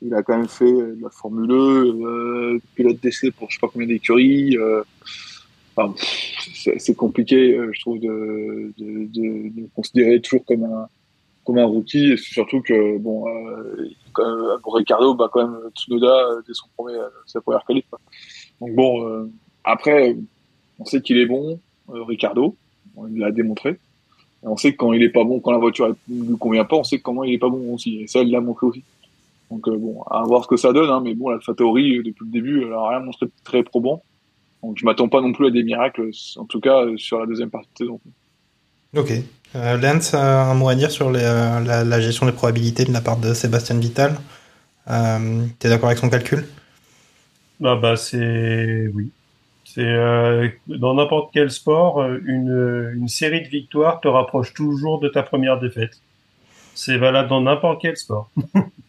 [0.02, 3.56] il a quand même fait euh, de la Formule 1, euh, pilote d'essai pour je
[3.56, 4.56] sais pas combien d'écuries.
[4.56, 4.82] Euh,
[5.76, 10.88] enfin, c'est compliqué, je trouve, de, de, de, de le considérer toujours comme un
[11.48, 12.12] comme un rookie.
[12.12, 17.40] Et surtout que bon, euh, pour Ricardo, bah quand même Tsunoda dès son premier, sa
[17.40, 17.86] première qualif.
[18.60, 19.30] Donc bon, euh,
[19.64, 20.16] après,
[20.78, 21.58] on sait qu'il est bon,
[21.88, 22.54] euh, Ricardo,
[23.10, 23.70] il l'a démontré.
[23.70, 26.66] Et on sait que quand il est pas bon, quand la voiture ne lui convient
[26.66, 28.02] pas, on sait comment il est pas bon aussi.
[28.02, 28.84] Et ça, il l'a montré aussi.
[29.50, 30.90] Donc euh, bon, à voir ce que ça donne.
[30.90, 34.02] Hein, mais bon, la théorie depuis le début, elle a rien montré de très probant.
[34.62, 37.26] Donc je m'attends pas non plus à des miracles, en tout cas euh, sur la
[37.26, 38.00] deuxième partie de saison.
[38.96, 39.12] Ok.
[39.54, 42.84] Euh, Lenz, euh, un mot à dire sur les, euh, la, la gestion des probabilités
[42.84, 44.12] de la part de Sébastien Vittel
[44.90, 46.46] euh, T'es d'accord avec son calcul?
[47.62, 49.12] Ah bah c'est oui.
[49.64, 54.98] C'est euh, dans n'importe quel sport, euh, une, une série de victoires te rapproche toujours
[55.00, 56.00] de ta première défaite.
[56.74, 58.30] C'est valable dans n'importe quel sport.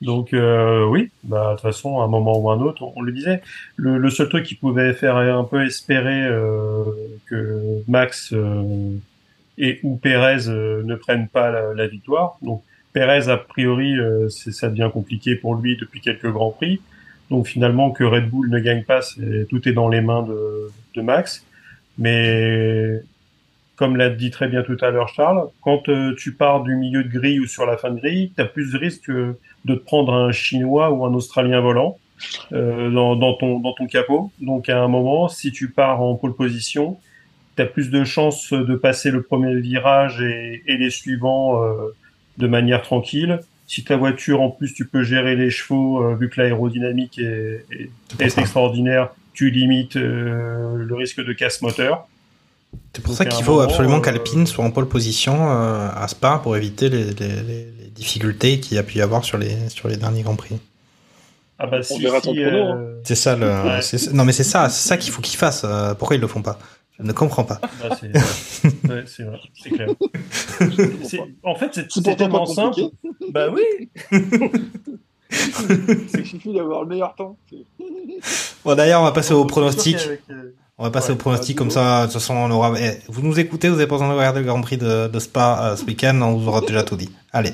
[0.00, 3.12] Donc euh, oui, bah de toute façon, à un moment ou un autre, on, le
[3.12, 3.42] disait.
[3.76, 6.84] Le, le seul truc qui pouvait faire un peu espérer euh,
[7.26, 8.92] que Max euh,
[9.58, 12.38] et ou Pérez euh, ne prennent pas la, la victoire.
[12.42, 12.62] Donc
[12.92, 16.80] Pérez a priori, euh, ça devient compliqué pour lui depuis quelques grands prix.
[17.30, 20.70] Donc finalement que Red Bull ne gagne pas, c'est tout est dans les mains de,
[20.94, 21.44] de Max.
[21.98, 23.02] Mais
[23.78, 27.02] comme l'a dit très bien tout à l'heure Charles, quand euh, tu pars du milieu
[27.04, 29.74] de grille ou sur la fin de grille, tu as plus de risque euh, de
[29.76, 31.96] te prendre un Chinois ou un Australien volant.
[32.52, 34.32] euh, dans, dans ton dans ton capot.
[34.40, 36.98] Donc à un moment, si tu pars en pole position,
[37.56, 41.94] tu as plus de chances de passer le premier virage et, et les suivants euh,
[42.38, 43.40] de manière tranquille.
[43.66, 47.64] Si ta voiture en plus tu peux gérer les chevaux euh, vu que l'aérodynamique est,
[47.70, 52.08] est, est extraordinaire, tu limites le risque de casse moteur.
[52.94, 56.56] C'est pour ça qu'il faut absolument qu'Alpine soit en pole position euh, à Spa pour
[56.56, 57.42] éviter les, les, les-
[57.80, 60.58] les difficultés qu'il y a pu y avoir sur les, sur les derniers Grands Prix.
[61.58, 62.76] Ah bah On si, verra si, ton chrono, hein.
[62.78, 63.46] euh, C'est ça le.
[63.48, 63.82] Ouais.
[63.82, 65.62] c'est ça- Non mais c'est ça, c'est ça qu'il faut qu'ils fassent.
[65.64, 66.58] euh, pourquoi ils le font pas?
[66.98, 67.60] Je ne comprends pas.
[67.60, 68.08] bah, c'est
[68.88, 69.88] ouais, c'est vrai, c'est clair.
[71.04, 72.80] C'est- en fait, c'est C'est tellement simple.
[73.30, 73.88] Bah oui.
[75.30, 77.36] C'est suffit d'avoir le meilleur temps.
[78.64, 79.96] Bon d'ailleurs on va passer au pronostic.
[80.30, 81.14] euh, On va passer Ouais.
[81.14, 82.02] au pronostic comme ça.
[82.02, 82.72] De toute façon on aura.
[82.80, 85.18] eh, vous nous écoutez, vous avez pas besoin de regarder le Grand Prix de, de
[85.18, 87.10] Spa euh, ce week-end, on vous aura déjà tout dit.
[87.32, 87.52] Allez.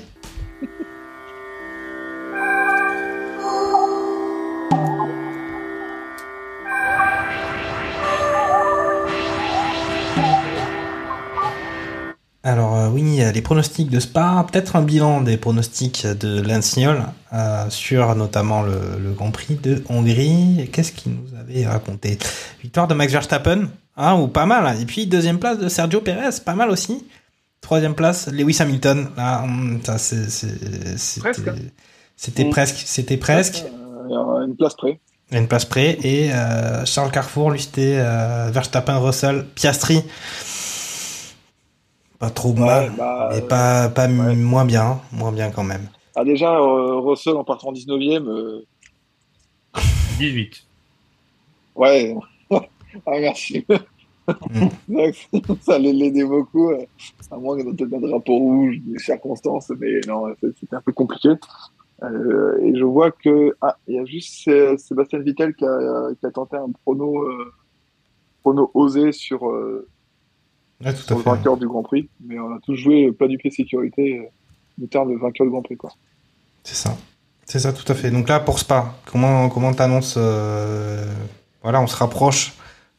[12.94, 17.02] Oui, euh, les pronostics de Spa, peut-être un bilan des pronostics de Lance Niol
[17.32, 20.70] euh, sur notamment le, le Grand Prix de Hongrie.
[20.72, 22.18] Qu'est-ce qu'il nous avait raconté?
[22.62, 24.80] Victoire de Max Verstappen, hein, ou pas mal.
[24.80, 27.04] Et puis deuxième place de Sergio Perez, pas mal aussi.
[27.60, 29.08] Troisième place, Lewis Hamilton.
[29.16, 31.54] Là, hum, ça, c'est- c'est- c'était Presque, hein.
[32.16, 32.50] c'était Mm.
[32.50, 33.64] presque, c'était presque.
[34.10, 35.00] Euh, une place près.
[35.32, 35.98] Une place près.
[36.02, 40.02] Et euh, Charles Carrefour, lui, c'était euh, Verstappen, Russell, Piastri.
[42.24, 44.34] Pas trop mal, bah, mais euh, pas, pas ouais.
[44.34, 45.00] moins bien, hein.
[45.12, 45.88] moins bien quand même.
[46.16, 48.64] Ah, déjà, euh, Russell en partant 19ème, euh,
[50.18, 50.64] 18.
[51.76, 52.16] ouais.
[52.50, 52.60] ah,
[53.06, 53.66] merci.
[54.26, 55.10] Mm.
[55.42, 56.86] Que ça allait l'aider beaucoup, euh,
[57.30, 60.80] à moins qu'il y ait peut-être un drapeau rouge, des circonstances, mais non, c'était un
[60.80, 61.28] peu compliqué.
[62.02, 66.08] Euh, et je vois que ah, il y a juste Sé- Sébastien Vittel qui a,
[66.18, 67.52] qui a tenté un prono, euh,
[68.40, 69.86] prono osé sur, euh,
[70.82, 71.30] Ouais, tout sur à le fait.
[71.30, 75.18] vainqueur du Grand Prix, mais on a tous joué pied sécurité euh, en termes de
[75.18, 75.76] vainqueur du Grand Prix.
[76.62, 76.96] C'est ça.
[77.46, 78.10] C'est ça, tout à fait.
[78.10, 81.04] Donc là, pour Spa, comment comment t'annonces euh,
[81.62, 82.54] Voilà, on se rapproche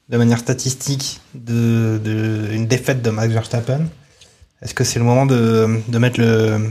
[0.10, 3.88] de manière statistique de, de une défaite de Max Verstappen.
[4.62, 6.70] Est-ce que c'est le moment de, de mettre le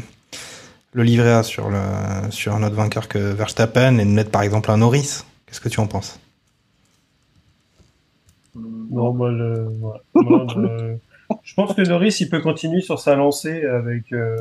[0.92, 1.80] le livret A sur le
[2.30, 5.24] sur un autre vainqueur que Verstappen et de mettre par exemple un Norris?
[5.46, 6.18] Qu'est-ce que tu en penses?
[8.98, 9.98] Non, moi, le, ouais.
[10.14, 10.98] Moi, le-
[11.42, 14.36] je pense que Norris, il peut continuer sur sa lancée avec, euh,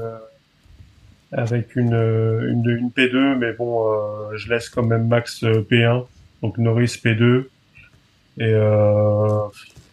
[1.32, 5.62] avec une, euh, une, une P2, mais bon, euh, je laisse quand même Max euh,
[5.70, 6.06] P1,
[6.42, 7.46] donc Norris P2.
[8.38, 9.28] Et euh,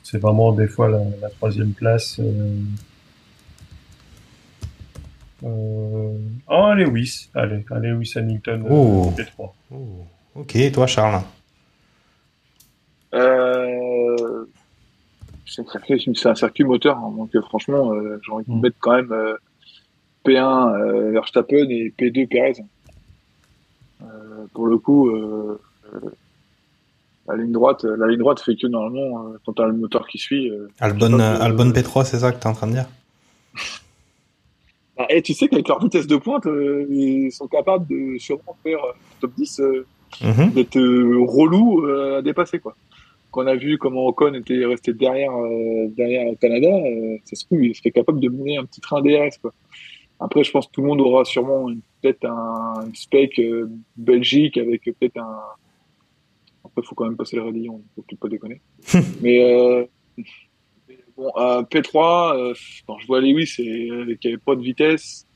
[0.03, 2.19] c'est vraiment des fois la, la troisième place.
[2.19, 2.57] Euh,
[5.45, 6.13] euh,
[6.49, 9.13] oh, Lewis, allez, Lewis Hamilton euh, Oh.
[9.17, 9.51] P3.
[10.37, 11.23] Ok, et toi Charles?
[13.15, 14.45] Euh,
[15.47, 18.53] c'est un circuit, c'est un circuit moteur, hein, donc euh, franchement, euh, j'ai envie de
[18.53, 18.61] Mm.
[18.61, 19.37] mettre quand même euh,
[20.25, 22.63] P1 euh, Verstappen et P2 Perez.
[24.55, 25.11] Pour le coup,
[27.29, 30.51] la ligne droite, la ligne droite fait que normalement, quand t'as le moteur qui suit.
[30.81, 32.87] Albon, euh, Albon P3, c'est ça que t'es en train de dire?
[34.99, 36.47] Ah, et tu sais qu'avec leur vitesse de pointe,
[36.91, 38.81] ils sont capables de sûrement faire
[39.21, 39.87] top 10, euh,
[40.23, 40.51] Mhm.
[40.53, 42.75] d'être relou à dépasser quoi.
[43.31, 47.37] Quand on a vu comment Ocon était resté derrière euh, derrière le Canada, euh, ça
[47.37, 49.53] se trouve il serait capable de mener un petit train DRS quoi.
[50.21, 51.67] Après, je pense que tout le monde aura sûrement
[52.03, 55.41] peut-être un une spec euh, Belgique avec peut-être un.
[56.63, 58.61] Après, faut quand même passer le radillon, faut peut-être pas déconner.
[59.23, 59.85] mais euh,
[61.17, 62.55] bon, euh, P3, euh,
[62.87, 65.27] quand je vois Lewis et qu'il n'y avait pas de vitesse,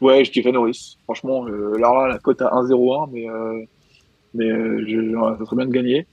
[0.00, 0.96] ouais, je dirais Norris.
[1.04, 3.26] Franchement, là, là, la cote à 1,01, mais
[4.36, 6.06] mais euh, je, ça serait bien de gagner.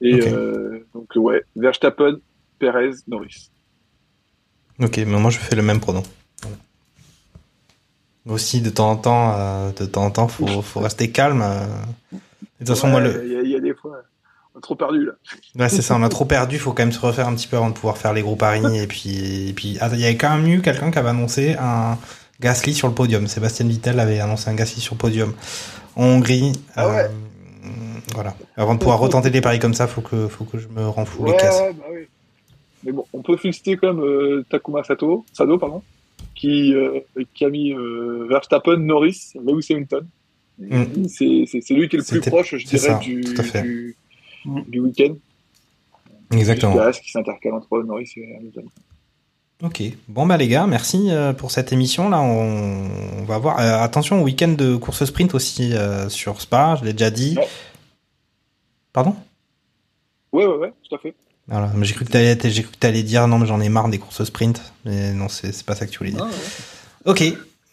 [0.00, 2.16] Et euh, donc ouais, Verstappen,
[2.58, 3.50] Perez, Norris.
[4.80, 6.02] Ok, mais moi je fais le même pronom.
[6.42, 6.56] Voilà.
[8.26, 11.42] Aussi, de temps en temps, euh, de temps en temps, faut, faut rester calme.
[11.42, 11.66] euh.
[12.12, 12.18] De
[12.58, 13.24] toute façon, moi, le...
[13.26, 13.92] il y, a- il y a des fois,
[14.54, 15.12] on a trop perdu là.
[15.58, 17.56] Ouais, c'est ça, on a trop perdu, faut quand même se refaire un petit peu
[17.56, 18.62] avant de pouvoir faire les gros paris.
[18.78, 21.56] Et puis, et puis, ah, il y avait quand même eu quelqu'un qui avait annoncé
[21.58, 21.98] un
[22.40, 23.26] Gasly sur le podium.
[23.26, 25.34] Sébastien Vittel avait annoncé un Gasly sur le podium
[25.96, 26.52] en Hongrie.
[26.76, 27.04] Ah ouais.
[27.04, 27.08] Euh,
[28.14, 28.34] voilà.
[28.56, 31.26] Avant de pouvoir retenter des paris comme ça, faut que, faut que je me renfloue
[31.26, 31.60] les Ouais, caisses.
[31.60, 32.00] ouais, bah oui.
[32.84, 35.82] Mais bon, on peut féliciter quand même euh, Takuma Sato, Sado, pardon,
[36.34, 37.00] qui, euh,
[37.34, 40.06] qui a mis euh, Verstappen, Norris, Lewis Hamilton.
[40.58, 41.06] Mm.
[41.08, 43.44] C'est c'est- c'est lui qui est le plus proche, je dirais, ça, du, tout à
[43.44, 43.62] fait.
[43.62, 43.96] du,
[44.46, 44.60] Mm.
[44.68, 45.14] du week-end.
[46.32, 46.86] Exactement.
[46.86, 48.64] Juste qui s'intercale entre Norris et Hamilton.
[49.62, 49.82] Ok.
[50.08, 52.08] Bon bah les gars, merci euh, pour cette émission.
[52.08, 52.88] Là, on,
[53.20, 53.58] on va voir.
[53.60, 56.76] euh, attention au week-end de course sprint aussi euh, sur Spa.
[56.80, 57.36] Je l'ai déjà dit.
[57.36, 57.48] Ouais.
[58.92, 59.14] Pardon?
[60.32, 61.14] Ouais, ouais, ouais, tout à fait.
[61.46, 61.70] Voilà.
[61.74, 63.88] mais J'ai cru que t'allais, j'ai cru que t'allais dire non, mais j'en ai marre
[63.88, 64.62] des courses sprint.
[64.84, 66.26] Mais non, c'est, c'est pas ça que tu voulais dire.
[67.04, 67.22] Ok.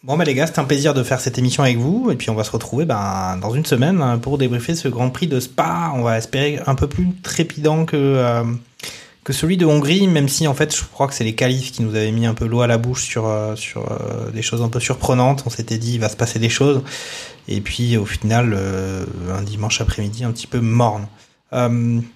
[0.04, 2.30] Bon bah les gars, c'était un plaisir de faire cette émission avec vous et puis
[2.30, 5.40] on va se retrouver ben, dans une semaine hein, pour débriefer ce Grand Prix de
[5.40, 5.90] Spa.
[5.94, 8.44] On va espérer un peu plus trépidant que euh,
[9.32, 11.94] celui de Hongrie, même si en fait je crois que c'est les qualifs qui nous
[11.94, 14.80] avaient mis un peu l'eau à la bouche sur euh, euh, des choses un peu
[14.80, 15.42] surprenantes.
[15.46, 16.82] On s'était dit il va se passer des choses
[17.46, 21.06] et puis au final euh, un dimanche après-midi un petit peu morne.
[21.50, 21.68] Bah,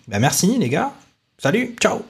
[0.08, 0.92] merci les gars.
[1.38, 2.02] Salut, ciao.